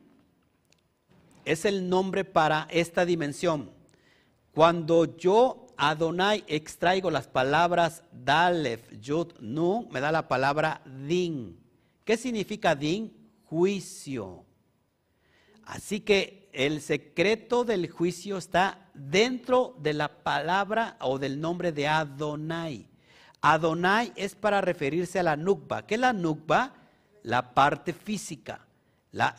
es 1.44 1.66
el 1.66 1.90
nombre 1.90 2.26
para 2.26 2.68
esta 2.70 3.06
dimensión. 3.06 3.72
Cuando 4.52 5.18
yo, 5.18 5.65
Adonai, 5.78 6.44
extraigo 6.48 7.12
las 7.12 7.28
palabras 7.28 8.04
Dalef, 8.12 8.92
Yud, 9.02 9.34
Nu, 9.40 9.88
me 9.92 10.00
da 10.00 10.12
la 10.12 10.28
palabra 10.28 10.82
Din. 10.86 11.60
¿Qué 12.04 12.18
significa 12.18 12.76
Din? 12.76 13.12
Juicio. 13.46 14.46
Así 15.66 16.00
que 16.00 16.50
el 16.54 16.82
secreto 16.82 17.66
del 17.66 17.90
juicio 17.90 18.38
está 18.38 18.90
dentro 18.94 19.76
de 19.80 19.94
la 19.94 20.08
palabra 20.24 20.96
o 21.02 21.20
del 21.20 21.42
nombre 21.42 21.72
de 21.72 21.88
Adonai. 21.88 22.88
Adonai 23.42 24.14
es 24.16 24.36
para 24.36 24.62
referirse 24.62 25.20
a 25.20 25.24
la 25.24 25.36
nukba. 25.36 25.86
¿Qué 25.86 25.96
es 25.96 26.02
la 26.02 26.14
nukba? 26.14 26.74
La 27.24 27.54
parte 27.54 27.92
física, 27.92 28.66
la, 29.12 29.36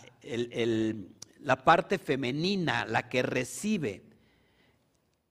la 1.41 1.57
parte 1.65 1.99
femenina, 1.99 2.85
la 2.85 3.09
que 3.09 3.23
recibe. 3.23 4.03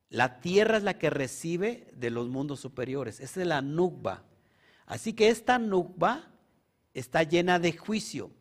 La 0.10 0.40
tierra 0.40 0.78
es 0.78 0.84
la 0.84 0.98
que 0.98 1.10
recibe 1.10 1.92
de 1.96 2.10
los 2.10 2.30
mundos 2.30 2.60
superiores. 2.60 3.20
Esa 3.20 3.42
es 3.42 3.48
la 3.48 3.62
nukba. 3.62 4.24
Así 4.86 5.14
que 5.14 5.30
esta 5.30 5.60
nukba 5.60 6.32
está 6.94 7.24
llena 7.24 7.60
de 7.60 7.74
juicio. 7.74 8.32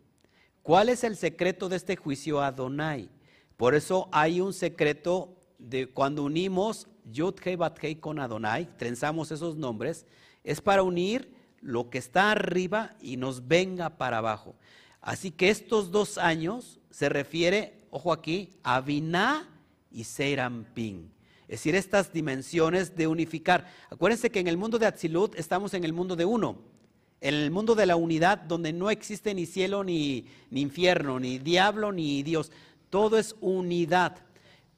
¿Cuál 0.63 0.89
es 0.89 1.05
el 1.05 1.17
secreto 1.17 1.69
de 1.69 1.77
este 1.77 1.97
juicio 1.97 2.41
Adonai? 2.41 3.11
Por 3.57 3.75
eso 3.75 4.09
hay 4.13 4.41
un 4.41 4.53
secreto 4.53 5.37
de 5.59 5.89
cuando 5.89 6.23
unimos 6.23 6.89
Yud 7.05 7.35
Hei 7.45 7.97
con 7.97 8.19
Adonai, 8.19 8.77
trenzamos 8.77 9.31
esos 9.31 9.57
nombres, 9.57 10.07
es 10.43 10.61
para 10.61 10.83
unir 10.83 11.33
lo 11.61 11.91
que 11.91 11.99
está 11.99 12.31
arriba 12.31 12.97
y 13.01 13.17
nos 13.17 13.47
venga 13.47 13.97
para 13.97 14.19
abajo. 14.19 14.55
Así 15.01 15.31
que 15.31 15.51
estos 15.51 15.91
dos 15.91 16.19
años 16.19 16.81
se 16.91 17.09
refiere, 17.09 17.87
ojo 17.91 18.13
aquí, 18.13 18.51
a 18.63 18.81
Biná 18.81 19.49
y 19.91 20.05
Serampín. 20.05 21.14
Es 21.49 21.61
decir, 21.61 21.75
estas 21.75 22.13
dimensiones 22.13 22.97
de 22.97 23.07
unificar. 23.07 23.67
Acuérdense 23.91 24.31
que 24.31 24.41
en 24.41 24.49
el 24.49 24.57
mundo 24.57 24.79
de 24.79 24.87
Atzilut 24.87 25.35
estamos 25.37 25.75
en 25.75 25.85
el 25.85 25.93
mundo 25.93 26.17
de 26.17 26.25
uno, 26.25 26.59
en 27.21 27.35
el 27.35 27.51
mundo 27.51 27.75
de 27.75 27.87
la 27.87 27.97
unidad 27.97 28.39
donde 28.39 28.73
no 28.73 28.91
existe 28.91 29.35
ni 29.35 29.47
cielo 29.47 29.85
ni, 29.85 30.27
ni 30.51 30.63
infierno, 30.63 31.21
ni 31.21 31.39
diablo 31.39 31.93
ni 31.93 32.23
Dios. 32.23 32.51
Todo 32.89 33.19
es 33.19 33.37
unidad. 33.41 34.17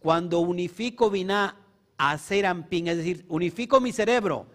Cuando 0.01 0.41
unifico 0.41 1.09
Biná 1.11 1.57
a 1.99 2.19
Serampín, 2.19 2.89
es 2.89 2.99
decir, 2.99 3.25
unifico 3.29 3.81
mi 3.81 3.93
cerebro, 3.93 4.47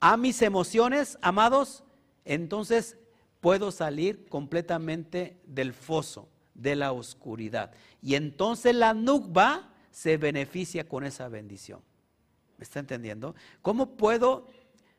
a 0.00 0.16
mis 0.16 0.42
emociones, 0.42 1.18
amados, 1.22 1.84
entonces 2.24 2.96
puedo 3.40 3.70
salir 3.70 4.26
completamente 4.28 5.40
del 5.46 5.72
foso, 5.72 6.28
de 6.54 6.76
la 6.76 6.92
oscuridad. 6.92 7.72
Y 8.02 8.14
entonces 8.14 8.74
la 8.74 8.94
nukba 8.94 9.69
se 9.90 10.16
beneficia 10.16 10.88
con 10.88 11.04
esa 11.04 11.28
bendición. 11.28 11.80
¿Me 12.58 12.64
está 12.64 12.80
entendiendo? 12.80 13.34
¿Cómo 13.62 13.96
puedo 13.96 14.46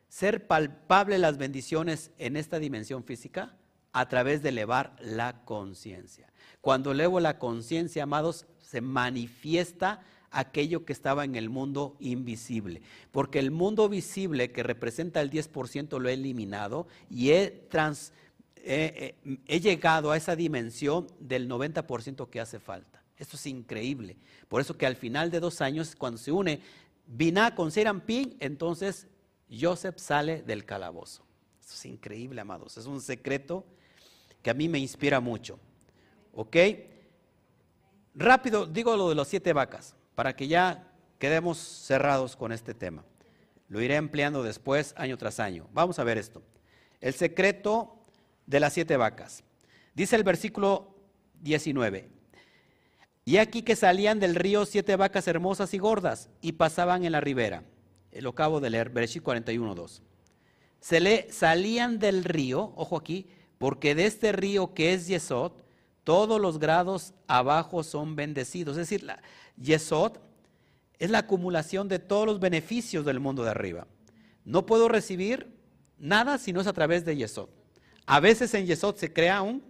ser 0.10 0.48
palpable 0.48 1.18
las 1.18 1.38
bendiciones 1.38 2.12
en 2.18 2.36
esta 2.36 2.60
dimensión 2.60 3.04
física? 3.04 3.56
A 3.94 4.08
través 4.08 4.42
de 4.42 4.50
elevar 4.50 4.96
la 5.00 5.44
conciencia. 5.44 6.32
Cuando 6.62 6.92
elevo 6.92 7.20
la 7.20 7.40
conciencia, 7.40 8.04
amados, 8.04 8.46
se 8.62 8.82
manifiesta 8.82 10.02
aquello 10.32 10.86
que 10.86 10.94
estaba 10.94 11.26
en 11.26 11.36
el 11.36 11.50
mundo 11.50 11.98
invisible. 12.00 12.82
Porque 13.12 13.40
el 13.40 13.52
mundo 13.52 13.90
visible 13.90 14.52
que 14.52 14.64
representa 14.64 15.22
el 15.22 15.30
10% 15.30 16.00
lo 16.00 16.10
he 16.10 16.14
eliminado 16.14 16.88
y 17.10 17.32
he, 17.32 17.68
he 18.64 19.60
llegado 19.60 20.12
a 20.12 20.18
esa 20.18 20.36
dimensión 20.36 21.08
del 21.20 21.50
90% 21.50 22.30
que 22.30 22.40
hace 22.40 22.60
falta. 22.60 22.91
Esto 23.22 23.36
es 23.36 23.46
increíble. 23.46 24.18
Por 24.50 24.62
eso 24.62 24.76
que 24.76 24.88
al 24.88 24.96
final 24.96 25.30
de 25.30 25.40
dos 25.40 25.62
años, 25.62 25.96
cuando 25.96 26.18
se 26.18 26.32
une 26.32 26.60
Biná 27.06 27.54
con 27.54 27.72
Serampín, 27.72 28.36
entonces 28.40 29.06
Joseph 29.48 30.00
sale 30.00 30.42
del 30.42 30.66
calabozo. 30.66 31.24
Esto 31.60 31.76
es 31.76 31.86
increíble, 31.86 32.42
amados. 32.42 32.78
Es 32.78 32.88
un 32.88 33.00
secreto 33.00 33.64
que 34.42 34.50
a 34.50 34.56
mí 34.56 34.68
me 34.68 34.80
inspira 34.80 35.20
mucho. 35.20 35.60
¿Ok? 36.34 36.58
Rápido, 38.16 38.66
digo 38.66 38.98
lo 38.98 39.10
de 39.10 39.16
las 39.16 39.28
siete 39.28 39.54
vacas 39.54 39.96
para 40.16 40.36
que 40.36 40.48
ya 40.48 40.92
quedemos 41.20 41.60
cerrados 41.60 42.36
con 42.36 42.52
este 42.52 42.74
tema. 42.74 43.06
Lo 43.70 43.82
iré 43.82 43.98
empleando 43.98 44.42
después, 44.42 44.96
año 44.98 45.16
tras 45.20 45.40
año. 45.40 45.70
Vamos 45.74 46.00
a 46.00 46.04
ver 46.04 46.18
esto. 46.18 46.42
El 47.00 47.14
secreto 47.14 48.04
de 48.48 48.60
las 48.60 48.74
siete 48.74 48.98
vacas. 48.98 49.44
Dice 49.94 50.16
el 50.16 50.24
versículo 50.24 50.96
19. 51.42 52.21
Y 53.24 53.38
aquí 53.38 53.62
que 53.62 53.76
salían 53.76 54.20
del 54.20 54.36
río 54.36 54.66
siete 54.66 54.96
vacas 54.96 55.28
hermosas 55.28 55.74
y 55.74 55.78
gordas 55.78 56.30
y 56.42 56.54
pasaban 56.54 57.06
en 57.06 57.12
la 57.12 57.22
ribera. 57.22 57.64
Lo 58.14 58.32
acabo 58.32 58.60
de 58.60 58.70
leer, 58.70 58.90
versículo 58.90 59.26
41, 59.26 59.76
2. 59.76 60.02
Se 60.80 61.00
le 61.00 61.32
salían 61.32 62.00
del 62.00 62.24
río, 62.24 62.74
ojo 62.76 62.98
aquí, 62.98 63.28
porque 63.58 63.94
de 63.94 64.06
este 64.06 64.32
río 64.32 64.74
que 64.74 64.94
es 64.94 65.08
Yesod, 65.08 65.54
todos 66.04 66.42
los 66.42 66.58
grados 66.58 67.14
abajo 67.28 67.84
son 67.84 68.16
bendecidos. 68.16 68.74
Es 68.74 68.90
decir, 68.90 69.04
la, 69.04 69.22
Yesod 69.58 70.18
es 70.98 71.12
la 71.12 71.20
acumulación 71.20 71.88
de 71.88 72.00
todos 72.00 72.26
los 72.26 72.40
beneficios 72.40 73.06
del 73.06 73.20
mundo 73.20 73.44
de 73.44 73.52
arriba. 73.52 73.88
No 74.44 74.66
puedo 74.66 74.90
recibir 74.90 75.56
nada 76.00 76.40
si 76.40 76.52
no 76.52 76.62
es 76.62 76.68
a 76.68 76.74
través 76.74 77.06
de 77.06 77.16
Yesod. 77.16 77.50
A 78.08 78.20
veces 78.20 78.54
en 78.56 78.66
Yesod 78.66 78.96
se 78.96 79.14
crea 79.14 79.44
un, 79.44 79.64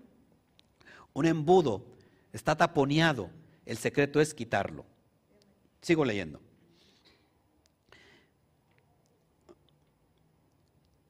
un 1.13 1.25
embudo, 1.25 1.85
está 2.31 2.55
taponeado. 2.55 3.29
El 3.71 3.77
secreto 3.77 4.19
es 4.19 4.33
quitarlo. 4.33 4.85
Sigo 5.81 6.03
leyendo. 6.03 6.41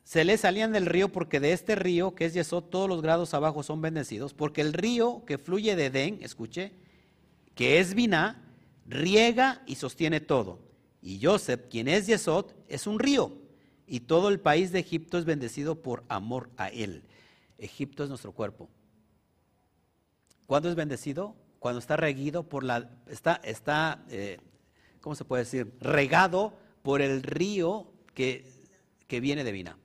se 0.04 0.26
le 0.26 0.38
salían 0.38 0.72
del 0.72 0.86
río 0.86 1.10
porque 1.10 1.40
de 1.40 1.54
este 1.54 1.74
río, 1.74 2.14
que 2.14 2.26
es 2.26 2.36
Yesod, 2.36 2.66
todos 2.66 2.88
los 2.88 3.02
grados 3.02 3.34
abajo 3.34 3.64
son 3.64 3.82
bendecidos, 3.82 4.36
porque 4.36 4.62
el 4.62 4.74
río 4.74 5.24
que 5.26 5.40
fluye 5.40 5.76
de 5.76 5.86
Edén, 5.86 6.20
escuche, 6.22 6.74
que 7.56 7.80
es 7.80 7.96
Biná, 7.96 8.44
riega 8.86 9.64
y 9.66 9.76
sostiene 9.76 10.20
todo. 10.20 10.60
Y 11.02 11.20
Joseph, 11.26 11.62
quien 11.68 11.88
es 11.88 12.06
Yesod, 12.06 12.52
es 12.68 12.86
un 12.86 13.00
río, 13.00 13.38
y 13.88 14.02
todo 14.02 14.30
el 14.30 14.40
país 14.40 14.72
de 14.72 14.80
Egipto 14.80 15.18
es 15.18 15.26
bendecido 15.26 15.82
por 15.82 16.04
amor 16.10 16.50
a 16.58 16.68
él. 16.68 17.06
Egipto 17.58 18.04
es 18.04 18.10
nuestro 18.10 18.34
cuerpo. 18.34 18.70
¿Cuándo 20.46 20.70
es 20.70 20.76
bendecido? 20.76 21.41
Cuando 21.62 21.78
está 21.78 21.96
regido 21.96 22.42
por 22.42 22.64
la, 22.64 22.90
está, 23.06 23.40
está 23.44 24.04
eh, 24.10 24.40
¿cómo 25.00 25.16
se 25.16 25.26
puede 25.26 25.44
decir? 25.44 25.72
Regado 25.80 26.58
por 26.82 27.04
el 27.04 27.22
río 27.22 27.94
que, 28.16 28.52
que 29.06 29.20
viene 29.20 29.44
de 29.44 29.52
Biná. 29.52 29.78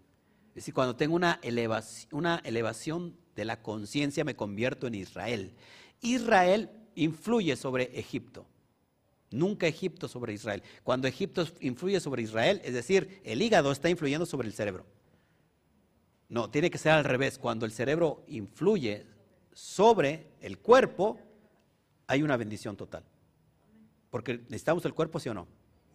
Es 0.48 0.54
decir, 0.54 0.72
cuando 0.72 0.96
tengo 0.96 1.14
una 1.14 1.38
elevación, 1.42 2.08
una 2.12 2.40
elevación 2.44 3.14
de 3.34 3.44
la 3.44 3.60
conciencia 3.60 4.24
me 4.24 4.34
convierto 4.34 4.86
en 4.86 4.94
Israel. 4.94 5.52
Israel 6.00 6.70
influye 6.94 7.56
sobre 7.56 7.90
Egipto. 8.00 8.46
Nunca 9.30 9.66
Egipto 9.66 10.08
sobre 10.08 10.32
Israel. 10.32 10.62
Cuando 10.82 11.06
Egipto 11.08 11.46
influye 11.60 12.00
sobre 12.00 12.22
Israel, 12.22 12.62
es 12.64 12.72
decir, 12.72 13.20
el 13.22 13.42
hígado 13.42 13.70
está 13.70 13.90
influyendo 13.90 14.24
sobre 14.24 14.48
el 14.48 14.54
cerebro. 14.54 14.86
No, 16.30 16.48
tiene 16.48 16.70
que 16.70 16.78
ser 16.78 16.92
al 16.92 17.04
revés. 17.04 17.38
Cuando 17.38 17.66
el 17.66 17.72
cerebro 17.72 18.24
influye 18.28 19.04
sobre 19.52 20.32
el 20.40 20.56
cuerpo, 20.56 21.18
hay 22.06 22.22
una 22.22 22.36
bendición 22.36 22.76
total. 22.76 23.04
Porque 24.10 24.38
necesitamos 24.48 24.84
el 24.84 24.94
cuerpo, 24.94 25.20
sí 25.20 25.28
o 25.28 25.34
no. 25.34 25.46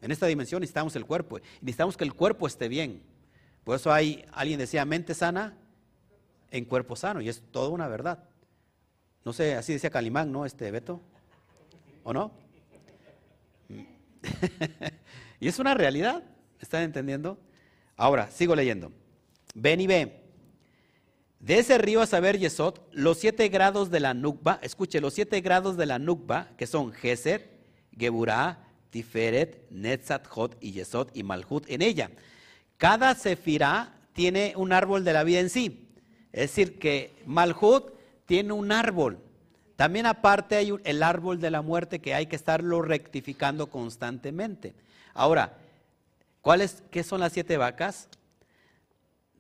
En 0.01 0.11
esta 0.11 0.25
dimensión 0.25 0.61
necesitamos 0.61 0.95
el 0.95 1.05
cuerpo. 1.05 1.39
Necesitamos 1.61 1.97
que 1.97 2.03
el 2.03 2.13
cuerpo 2.13 2.47
esté 2.47 2.67
bien. 2.67 3.01
Por 3.63 3.75
eso 3.75 3.91
hay, 3.93 4.25
alguien 4.31 4.59
decía, 4.59 4.83
mente 4.85 5.13
sana 5.13 5.57
en 6.49 6.65
cuerpo 6.65 6.95
sano, 6.95 7.21
y 7.21 7.29
es 7.29 7.41
toda 7.51 7.69
una 7.69 7.87
verdad. 7.87 8.23
No 9.23 9.33
sé, 9.33 9.55
así 9.55 9.73
decía 9.73 9.89
Calimán, 9.89 10.31
¿no? 10.31 10.45
Este 10.45 10.69
Beto, 10.71 10.99
¿o 12.03 12.13
no? 12.13 12.31
y 15.39 15.47
es 15.47 15.59
una 15.59 15.73
realidad, 15.73 16.23
¿están 16.59 16.83
entendiendo? 16.83 17.37
Ahora, 17.95 18.29
sigo 18.31 18.55
leyendo. 18.55 18.91
Ven 19.53 19.81
y 19.81 19.87
ve. 19.87 20.20
De 21.41 21.57
ese 21.57 21.79
río 21.79 22.01
a 22.01 22.05
saber 22.05 22.37
Yesod, 22.37 22.75
los 22.91 23.17
siete 23.17 23.49
grados 23.49 23.89
de 23.89 23.99
la 23.99 24.13
Nukba, 24.13 24.59
escuche, 24.61 25.01
los 25.01 25.15
siete 25.15 25.41
grados 25.41 25.75
de 25.75 25.87
la 25.87 25.97
Nukba, 25.97 26.49
que 26.55 26.67
son 26.67 26.93
Geser, 26.93 27.49
Geburah, 27.97 28.59
Tiferet, 28.91 29.65
Netzat, 29.71 30.27
Hot 30.27 30.55
y 30.61 30.73
Yesod 30.73 31.09
y 31.15 31.23
Malhut 31.23 31.67
en 31.67 31.81
ella. 31.81 32.11
Cada 32.77 33.15
sefirá 33.15 33.91
tiene 34.13 34.53
un 34.55 34.71
árbol 34.71 35.03
de 35.03 35.13
la 35.13 35.23
vida 35.23 35.39
en 35.39 35.49
sí. 35.49 35.89
Es 36.31 36.51
decir, 36.51 36.77
que 36.77 37.15
Malhut 37.25 37.91
tiene 38.27 38.53
un 38.53 38.71
árbol. 38.71 39.17
También 39.75 40.05
aparte 40.05 40.57
hay 40.57 40.71
el 40.83 41.01
árbol 41.01 41.41
de 41.41 41.49
la 41.49 41.63
muerte 41.63 41.99
que 41.99 42.13
hay 42.13 42.27
que 42.27 42.35
estarlo 42.35 42.83
rectificando 42.83 43.71
constantemente. 43.71 44.75
Ahora, 45.15 45.57
¿cuáles, 46.41 46.83
¿qué 46.91 47.01
son 47.01 47.19
las 47.19 47.33
siete 47.33 47.57
vacas? 47.57 48.09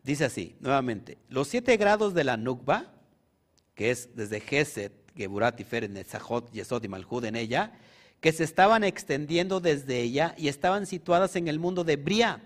Dice 0.03 0.25
así, 0.25 0.55
nuevamente, 0.59 1.17
los 1.29 1.47
siete 1.47 1.77
grados 1.77 2.13
de 2.13 2.23
la 2.23 2.37
Nukba, 2.37 2.93
que 3.75 3.91
es 3.91 4.15
desde 4.15 4.39
Geset, 4.39 4.93
Geburat, 5.15 5.55
Tiferet, 5.55 5.91
Netzahot, 5.91 6.51
Yesod 6.51 6.83
y 6.83 6.87
Malhud 6.87 7.25
en 7.25 7.35
ella, 7.35 7.73
que 8.19 8.31
se 8.31 8.43
estaban 8.43 8.83
extendiendo 8.83 9.59
desde 9.59 9.99
ella 9.99 10.35
y 10.37 10.47
estaban 10.47 10.85
situadas 10.85 11.35
en 11.35 11.47
el 11.47 11.59
mundo 11.59 11.83
de 11.83 11.97
Bria, 11.97 12.41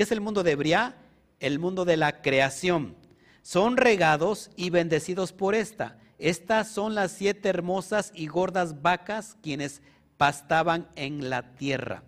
¿Qué 0.00 0.04
es 0.04 0.12
el 0.12 0.22
mundo 0.22 0.42
de 0.42 0.56
Briá? 0.56 0.96
El 1.40 1.58
mundo 1.58 1.84
de 1.84 1.98
la 1.98 2.22
creación. 2.22 2.96
Son 3.42 3.76
regados 3.76 4.50
y 4.56 4.70
bendecidos 4.70 5.34
por 5.34 5.54
esta. 5.54 5.98
Estas 6.18 6.70
son 6.70 6.94
las 6.94 7.12
siete 7.12 7.50
hermosas 7.50 8.10
y 8.14 8.26
gordas 8.26 8.80
vacas 8.80 9.36
quienes 9.42 9.82
pastaban 10.16 10.88
en 10.96 11.28
la 11.28 11.54
tierra. 11.54 12.02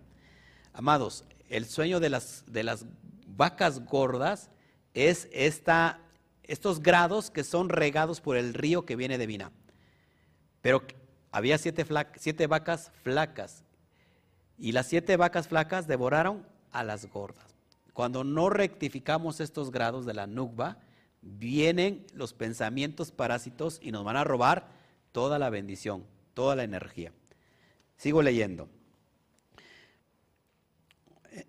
Amados, 0.73 1.25
el 1.51 1.67
sueño 1.67 2.01
de 2.01 2.09
las 2.09 2.87
vacas 3.27 3.85
gordas 3.85 4.49
es 4.95 5.29
esta, 5.33 6.01
estos 6.43 6.83
grados 6.83 7.31
que 7.31 7.45
son 7.45 7.69
regados 7.69 8.21
por 8.21 8.37
el 8.37 8.55
río 8.55 8.85
que 8.85 8.97
viene 8.97 9.19
de 9.19 9.27
Vina. 9.27 9.53
Pero 10.61 10.83
había 11.31 11.59
siete, 11.59 11.85
siete 12.17 12.47
vacas 12.47 12.93
flacas 13.03 13.65
y 14.59 14.73
las 14.73 14.87
siete 14.87 15.17
vacas 15.17 15.49
flacas 15.49 15.87
devoraron 15.87 16.47
a 16.71 16.85
las 16.85 17.07
gordas. 17.07 17.57
Cuando 17.93 18.25
no 18.25 18.49
rectificamos 18.49 19.41
estos 19.41 19.71
grados 19.71 20.07
de 20.07 20.15
la 20.15 20.27
nukba, 20.27 20.79
vienen 21.21 22.07
los 22.15 22.33
pensamientos 22.33 23.13
parásitos 23.13 23.79
y 23.83 23.93
nos 23.93 24.05
van 24.05 24.17
a 24.17 24.25
robar 24.25 24.69
toda 25.13 25.39
la 25.39 25.51
bendición, 25.51 26.05
toda 26.35 26.57
la 26.57 26.65
energía. 26.65 27.13
Sigo 27.97 28.23
leyendo. 28.23 28.69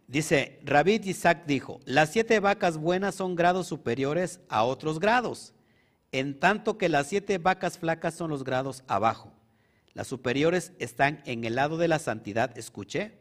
Dice, 0.08 0.60
Rabid 0.64 1.04
Isaac 1.06 1.44
dijo, 1.46 1.80
las 1.86 2.12
siete 2.12 2.40
vacas 2.40 2.78
buenas 2.78 3.16
son 3.16 3.36
grados 3.36 3.68
superiores 3.68 4.40
a 4.48 4.64
otros 4.64 5.00
grados, 5.00 5.54
en 6.12 6.40
tanto 6.40 6.78
que 6.78 6.90
las 6.90 7.08
siete 7.08 7.38
vacas 7.38 7.78
flacas 7.78 8.14
son 8.14 8.30
los 8.30 8.44
grados 8.44 8.84
abajo. 8.88 9.34
Las 9.94 10.08
superiores 10.08 10.72
están 10.80 11.22
en 11.26 11.44
el 11.44 11.56
lado 11.56 11.78
de 11.78 11.88
la 11.88 12.00
santidad, 12.00 12.58
escuché, 12.58 13.20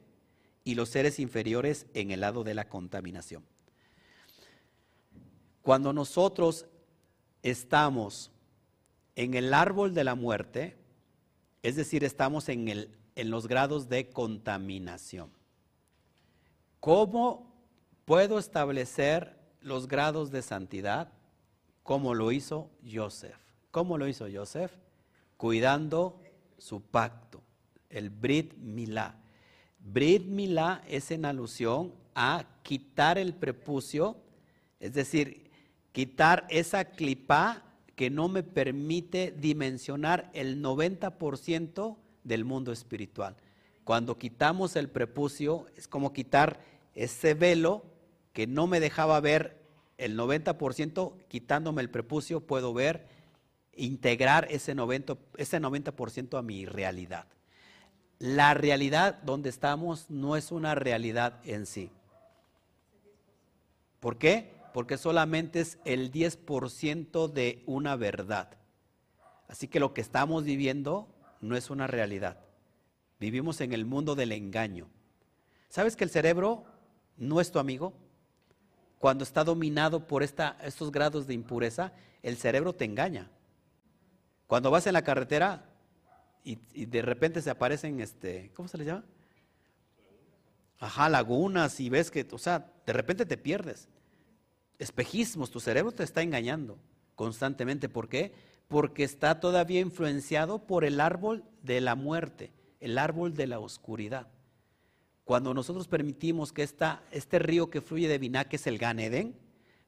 y 0.65 0.75
los 0.75 0.91
seres 0.91 1.19
inferiores 1.19 1.87
en 1.95 2.13
el 2.13 2.21
lado 2.21 2.45
de 2.45 2.55
la 2.55 2.69
contaminación. 2.69 3.45
Cuando 5.63 5.93
nosotros 5.93 6.67
estamos 7.43 8.31
en 9.17 9.35
el 9.35 9.53
árbol 9.53 9.95
de 9.95 10.05
la 10.05 10.15
muerte, 10.15 10.77
es 11.63 11.77
decir, 11.77 12.05
estamos 12.05 12.49
en, 12.49 12.69
el, 12.69 12.91
en 13.17 13.31
los 13.31 13.49
grados 13.49 13.89
de 13.89 14.11
contaminación. 14.11 15.31
¿Cómo 16.83 17.47
puedo 18.07 18.41
establecer 18.41 19.39
los 19.61 19.87
grados 19.87 20.33
de 20.33 20.43
santidad? 20.43 21.13
Como 21.85 22.13
lo 22.13 22.33
hizo 22.33 22.73
Joseph. 22.93 23.39
¿Cómo 23.71 23.99
lo 23.99 24.09
hizo 24.09 24.27
Joseph? 24.35 24.73
Cuidando 25.37 26.21
su 26.59 26.83
pacto, 26.83 27.41
el 27.89 28.11
Brit 28.11 28.55
Milá. 28.57 29.15
Brit 29.79 30.25
Milá 30.25 30.83
es 30.89 31.13
en 31.13 31.25
alusión 31.25 31.95
a 32.17 32.47
quitar 32.65 33.17
el 33.17 33.33
prepucio, 33.33 34.17
es 34.81 34.93
decir, 34.93 35.53
quitar 35.93 36.49
esa 36.51 36.87
clipa 36.87 37.63
que 37.95 38.11
no 38.11 38.27
me 38.27 38.43
permite 38.43 39.31
dimensionar 39.31 40.33
el 40.35 40.61
90% 40.61 41.97
del 42.25 42.45
mundo 42.45 42.73
espiritual. 42.73 43.37
Cuando 43.85 44.17
quitamos 44.17 44.75
el 44.77 44.89
prepucio, 44.89 45.67
es 45.77 45.87
como 45.87 46.13
quitar 46.13 46.72
ese 46.95 47.35
velo 47.35 47.85
que 48.33 48.47
no 48.47 48.67
me 48.67 48.81
dejaba 48.81 49.21
ver 49.21 49.63
el 49.99 50.19
90%, 50.19 51.15
quitándome 51.29 51.83
el 51.83 51.91
prepucio, 51.91 52.41
puedo 52.41 52.75
ver, 52.75 53.07
integrar 53.75 54.47
ese 54.51 54.75
90%, 54.75 55.19
ese 55.37 55.61
90 55.61 55.95
a 56.39 56.43
mi 56.43 56.67
realidad 56.67 57.27
la 58.23 58.55
realidad 58.55 59.21
donde 59.25 59.49
estamos 59.49 60.09
no 60.09 60.37
es 60.37 60.53
una 60.53 60.77
realidad 60.77 61.41
en 61.45 61.67
sí. 61.67 61.91
¿Por 63.99 64.17
qué? 64.17 64.55
Porque 64.73 64.97
solamente 64.97 65.59
es 65.59 65.77
el 65.85 66.13
10% 66.13 67.27
de 67.27 67.65
una 67.67 67.97
verdad. 67.97 68.59
Así 69.49 69.67
que 69.67 69.81
lo 69.81 69.93
que 69.93 70.03
estamos 70.03 70.45
viviendo 70.45 71.09
no 71.41 71.57
es 71.57 71.69
una 71.69 71.89
realidad. 71.89 72.39
Vivimos 73.19 73.61
en 73.61 73.73
el 73.73 73.87
mundo 73.87 74.15
del 74.15 74.31
engaño. 74.31 74.89
¿Sabes 75.69 75.97
que 75.97 76.05
el 76.05 76.11
cerebro 76.11 76.65
no 77.17 77.41
es 77.41 77.51
tu 77.51 77.59
amigo? 77.59 77.93
Cuando 78.99 79.25
está 79.25 79.45
dominado 79.45 80.07
por 80.07 80.23
estos 80.23 80.93
grados 80.93 81.27
de 81.27 81.35
impureza, 81.35 81.93
el 82.23 82.37
cerebro 82.37 82.73
te 82.73 82.85
engaña. 82.85 83.31
Cuando 84.47 84.71
vas 84.71 84.87
en 84.87 84.93
la 84.93 85.03
carretera, 85.03 85.65
y, 86.45 86.57
de 86.87 87.03
repente 87.03 87.41
se 87.43 87.51
aparecen, 87.51 88.01
este, 88.01 88.51
¿cómo 88.55 88.69
se 88.69 88.79
les 88.79 88.87
llama? 88.87 89.05
Ajá, 90.79 91.09
lagunas 91.09 91.79
y 91.81 91.89
ves 91.89 92.11
que, 92.11 92.27
o 92.31 92.39
sea, 92.39 92.73
de 92.85 92.93
repente 92.93 93.25
te 93.25 93.37
pierdes. 93.37 93.89
Espejismos, 94.79 95.51
tu 95.51 95.61
cerebro 95.61 95.93
te 95.93 96.03
está 96.03 96.23
engañando 96.23 96.79
constantemente. 97.15 97.89
¿Por 97.89 98.09
qué? 98.09 98.33
Porque 98.67 99.05
está 99.05 99.39
todavía 99.39 99.81
influenciado 99.81 100.67
por 100.67 100.85
el 100.85 101.01
árbol 101.01 101.45
de 101.63 101.81
la 101.81 101.95
muerte, 101.95 102.53
el 102.81 102.99
árbol 102.99 103.35
de 103.35 103.47
la 103.47 103.61
oscuridad. 103.61 104.27
Cuando 105.25 105.55
nosotros 105.55 105.89
permitimos 105.89 106.53
que 106.53 106.63
esta, 106.63 107.03
este 107.11 107.39
río 107.39 107.71
que 107.71 107.81
fluye 107.81 108.09
de 108.09 108.19
Biná, 108.19 108.49
que 108.49 108.57
es 108.57 108.67
el 108.67 108.79
Gan 108.79 108.99
Eden, 108.99 109.37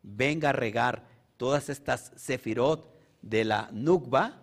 venga 0.02 0.50
a 0.50 0.52
regar 0.52 1.06
todas 1.36 1.68
estas 1.68 2.12
sefirot 2.16 2.92
de 3.22 3.44
la 3.44 3.68
Nukba, 3.72 4.42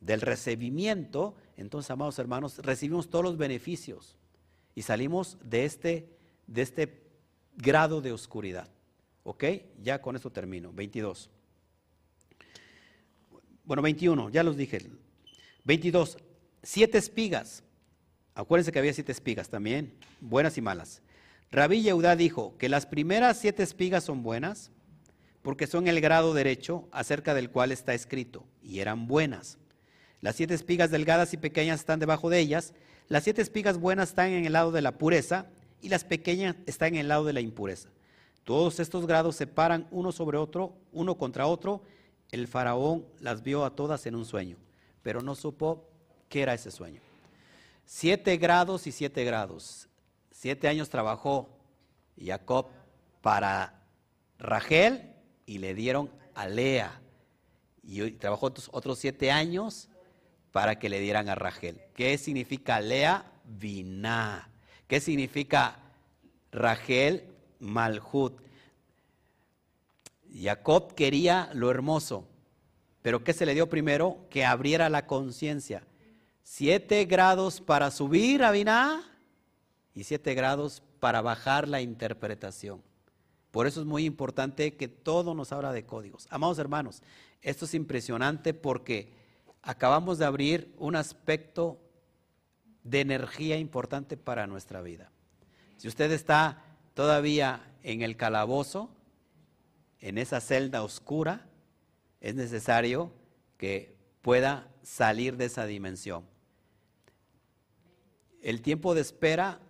del 0.00 0.20
recibimiento, 0.20 1.36
entonces, 1.56 1.90
amados 1.90 2.18
hermanos, 2.18 2.58
recibimos 2.58 3.08
todos 3.08 3.24
los 3.24 3.36
beneficios 3.36 4.16
y 4.74 4.82
salimos 4.82 5.38
de 5.44 5.64
este, 5.64 6.08
de 6.46 6.62
este 6.62 7.02
grado 7.56 8.00
de 8.00 8.12
oscuridad. 8.12 8.68
¿Ok? 9.22 9.44
Ya 9.80 10.00
con 10.00 10.16
esto 10.16 10.30
termino. 10.30 10.72
22. 10.72 11.30
Bueno, 13.64 13.82
21, 13.82 14.30
ya 14.30 14.42
los 14.42 14.56
dije. 14.56 14.90
22. 15.64 16.18
Siete 16.62 16.98
espigas. 16.98 17.62
Acuérdense 18.34 18.72
que 18.72 18.78
había 18.78 18.94
siete 18.94 19.12
espigas 19.12 19.48
también, 19.48 19.92
buenas 20.20 20.56
y 20.56 20.62
malas. 20.62 21.02
Rabí 21.50 21.82
Yehudá 21.82 22.16
dijo 22.16 22.56
que 22.56 22.70
las 22.70 22.86
primeras 22.86 23.38
siete 23.38 23.62
espigas 23.62 24.04
son 24.04 24.22
buenas 24.22 24.70
porque 25.42 25.66
son 25.66 25.86
el 25.88 26.00
grado 26.00 26.32
derecho 26.32 26.88
acerca 26.92 27.34
del 27.34 27.50
cual 27.50 27.72
está 27.72 27.94
escrito, 27.94 28.44
y 28.62 28.78
eran 28.78 29.06
buenas. 29.06 29.58
Las 30.20 30.36
siete 30.36 30.54
espigas 30.54 30.90
delgadas 30.90 31.34
y 31.34 31.36
pequeñas 31.36 31.80
están 31.80 31.98
debajo 31.98 32.30
de 32.30 32.38
ellas, 32.38 32.72
las 33.08 33.24
siete 33.24 33.42
espigas 33.42 33.76
buenas 33.76 34.10
están 34.10 34.30
en 34.30 34.46
el 34.46 34.52
lado 34.52 34.72
de 34.72 34.80
la 34.80 34.96
pureza 34.96 35.46
y 35.82 35.88
las 35.88 36.04
pequeñas 36.04 36.56
están 36.64 36.94
en 36.94 37.00
el 37.00 37.08
lado 37.08 37.24
de 37.24 37.32
la 37.32 37.40
impureza. 37.40 37.90
Todos 38.44 38.80
estos 38.80 39.06
grados 39.06 39.36
se 39.36 39.46
paran 39.46 39.88
uno 39.90 40.10
sobre 40.12 40.38
otro, 40.38 40.74
uno 40.92 41.18
contra 41.18 41.46
otro. 41.46 41.82
El 42.30 42.48
faraón 42.48 43.04
las 43.20 43.42
vio 43.42 43.64
a 43.64 43.74
todas 43.76 44.06
en 44.06 44.14
un 44.14 44.24
sueño, 44.24 44.56
pero 45.02 45.20
no 45.20 45.34
supo 45.34 45.86
qué 46.28 46.42
era 46.42 46.54
ese 46.54 46.70
sueño. 46.70 47.00
Siete 47.84 48.36
grados 48.36 48.86
y 48.86 48.92
siete 48.92 49.24
grados. 49.24 49.88
Siete 50.30 50.68
años 50.68 50.88
trabajó 50.88 51.48
Jacob 52.20 52.66
para 53.20 53.82
Rachel 54.38 55.14
y 55.46 55.58
le 55.58 55.74
dieron 55.74 56.10
a 56.34 56.46
Lea. 56.46 57.00
Y 57.82 58.12
trabajó 58.12 58.46
otros, 58.46 58.98
siete 58.98 59.30
años 59.30 59.88
para 60.50 60.78
que 60.78 60.88
le 60.88 61.00
dieran 61.00 61.28
a 61.28 61.34
Rachel. 61.34 61.80
¿Qué 61.94 62.16
significa 62.18 62.80
Lea? 62.80 63.30
Vina. 63.44 64.48
¿Qué 64.86 65.00
significa 65.00 65.78
Rachel? 66.50 67.24
Malhut. 67.58 68.40
Jacob 70.34 70.94
quería 70.94 71.50
lo 71.52 71.70
hermoso, 71.70 72.26
pero 73.02 73.22
¿qué 73.22 73.32
se 73.32 73.46
le 73.46 73.54
dio 73.54 73.68
primero? 73.68 74.26
Que 74.30 74.44
abriera 74.44 74.88
la 74.88 75.06
conciencia. 75.06 75.84
Siete 76.42 77.04
grados 77.04 77.60
para 77.60 77.90
subir 77.90 78.42
a 78.42 78.50
Biná 78.50 79.02
y 79.94 80.04
siete 80.04 80.34
grados 80.34 80.82
para 81.00 81.22
bajar 81.22 81.68
la 81.68 81.80
interpretación. 81.80 82.82
Por 83.50 83.66
eso 83.66 83.80
es 83.80 83.86
muy 83.86 84.04
importante 84.04 84.76
que 84.76 84.88
todo 84.88 85.34
nos 85.34 85.52
habla 85.52 85.72
de 85.72 85.84
códigos. 85.84 86.26
Amados 86.30 86.58
hermanos, 86.58 87.02
esto 87.42 87.66
es 87.66 87.74
impresionante 87.74 88.54
porque 88.54 89.12
acabamos 89.62 90.18
de 90.18 90.24
abrir 90.24 90.74
un 90.78 90.96
aspecto 90.96 91.78
de 92.82 93.00
energía 93.00 93.58
importante 93.58 94.16
para 94.16 94.46
nuestra 94.46 94.80
vida. 94.80 95.10
Si 95.76 95.88
usted 95.88 96.10
está 96.12 96.64
todavía 96.94 97.72
en 97.82 98.02
el 98.02 98.16
calabozo, 98.16 98.90
en 100.00 100.18
esa 100.18 100.40
celda 100.40 100.82
oscura, 100.82 101.46
es 102.20 102.34
necesario 102.34 103.12
que 103.56 103.96
pueda 104.22 104.68
salir 104.82 105.36
de 105.36 105.44
esa 105.44 105.66
dimensión. 105.66 106.31
El 108.42 108.60
tiempo 108.60 108.94
de 108.94 109.00
espera 109.00 109.60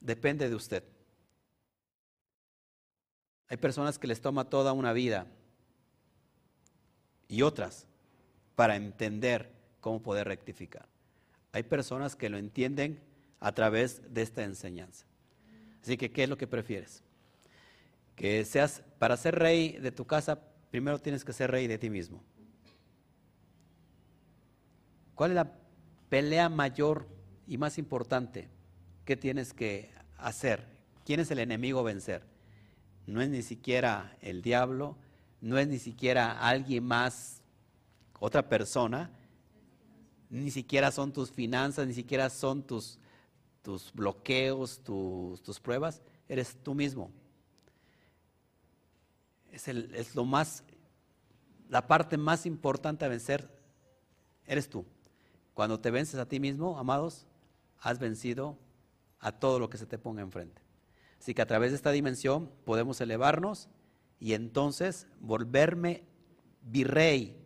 depende 0.00 0.48
de 0.48 0.54
usted. 0.54 0.82
Hay 3.48 3.56
personas 3.56 3.98
que 3.98 4.08
les 4.08 4.20
toma 4.20 4.50
toda 4.50 4.72
una 4.72 4.92
vida 4.92 5.28
y 7.28 7.42
otras 7.42 7.86
para 8.56 8.74
entender 8.74 9.52
cómo 9.80 10.02
poder 10.02 10.26
rectificar. 10.26 10.88
Hay 11.52 11.62
personas 11.62 12.16
que 12.16 12.28
lo 12.28 12.36
entienden 12.36 13.00
a 13.38 13.52
través 13.52 14.02
de 14.12 14.22
esta 14.22 14.42
enseñanza. 14.42 15.06
Así 15.82 15.96
que, 15.96 16.10
¿qué 16.10 16.24
es 16.24 16.28
lo 16.28 16.36
que 16.36 16.48
prefieres? 16.48 17.04
Que 18.16 18.44
seas, 18.44 18.82
para 18.98 19.16
ser 19.16 19.36
rey 19.36 19.78
de 19.78 19.92
tu 19.92 20.04
casa, 20.04 20.40
primero 20.72 20.98
tienes 20.98 21.24
que 21.24 21.32
ser 21.32 21.52
rey 21.52 21.68
de 21.68 21.78
ti 21.78 21.88
mismo. 21.88 22.24
¿Cuál 25.14 25.30
es 25.30 25.36
la 25.36 25.52
pelea 26.08 26.48
mayor 26.48 27.15
y 27.46 27.58
más 27.58 27.78
importante 27.78 28.48
que 29.04 29.16
tienes 29.16 29.52
que 29.52 29.90
hacer? 30.16 30.64
¿Quién 31.04 31.20
es 31.20 31.30
el 31.30 31.38
enemigo 31.38 31.80
a 31.80 31.84
vencer? 31.84 32.36
no 33.06 33.22
es 33.22 33.28
ni 33.28 33.42
siquiera 33.42 34.16
el 34.20 34.42
diablo, 34.42 34.96
no 35.40 35.58
es 35.58 35.68
ni 35.68 35.78
siquiera 35.78 36.38
alguien 36.40 36.84
más, 36.84 37.40
otra 38.18 38.48
persona, 38.48 39.10
ni 40.28 40.50
siquiera 40.50 40.90
son 40.90 41.12
tus 41.12 41.30
finanzas, 41.30 41.86
ni 41.86 41.94
siquiera 41.94 42.28
son 42.30 42.62
tus, 42.62 42.98
tus 43.62 43.92
bloqueos, 43.92 44.80
tus, 44.82 45.40
tus, 45.42 45.60
pruebas, 45.60 46.02
eres 46.28 46.56
tú 46.62 46.74
mismo. 46.74 47.10
Es, 49.52 49.68
el, 49.68 49.94
es 49.94 50.14
lo 50.14 50.24
más, 50.24 50.64
la 51.68 51.86
parte 51.86 52.16
más 52.16 52.44
importante 52.44 53.04
a 53.04 53.08
vencer, 53.08 53.48
eres 54.46 54.68
tú. 54.68 54.84
Cuando 55.54 55.78
te 55.78 55.90
vences 55.90 56.18
a 56.18 56.26
ti 56.26 56.40
mismo, 56.40 56.76
amados, 56.78 57.24
has 57.80 57.98
vencido 57.98 58.58
a 59.20 59.32
todo 59.32 59.58
lo 59.58 59.70
que 59.70 59.78
se 59.78 59.86
te 59.86 59.98
ponga 59.98 60.22
enfrente. 60.22 60.62
Así 61.18 61.34
que 61.34 61.42
a 61.42 61.46
través 61.46 61.70
de 61.70 61.76
esta 61.76 61.90
dimensión 61.90 62.50
podemos 62.64 63.00
elevarnos 63.00 63.68
y 64.20 64.34
entonces 64.34 65.06
volverme 65.20 66.04
virrey 66.62 67.36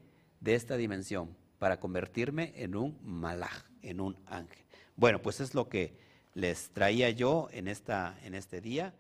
de 0.41 0.55
esta 0.55 0.77
dimensión 0.77 1.37
para 1.59 1.79
convertirme 1.79 2.53
en 2.57 2.75
un 2.75 2.99
malaj, 3.03 3.65
en 3.83 4.01
un 4.01 4.17
ángel. 4.27 4.65
Bueno, 4.97 5.21
pues 5.23 5.41
es 5.41 5.55
lo 5.55 5.69
que 5.69 5.97
les 6.35 6.71
traía 6.71 7.11
yo 7.11 7.49
en, 7.53 7.69
esta, 7.69 8.19
en 8.23 8.35
este 8.35 8.61
día. 8.61 8.95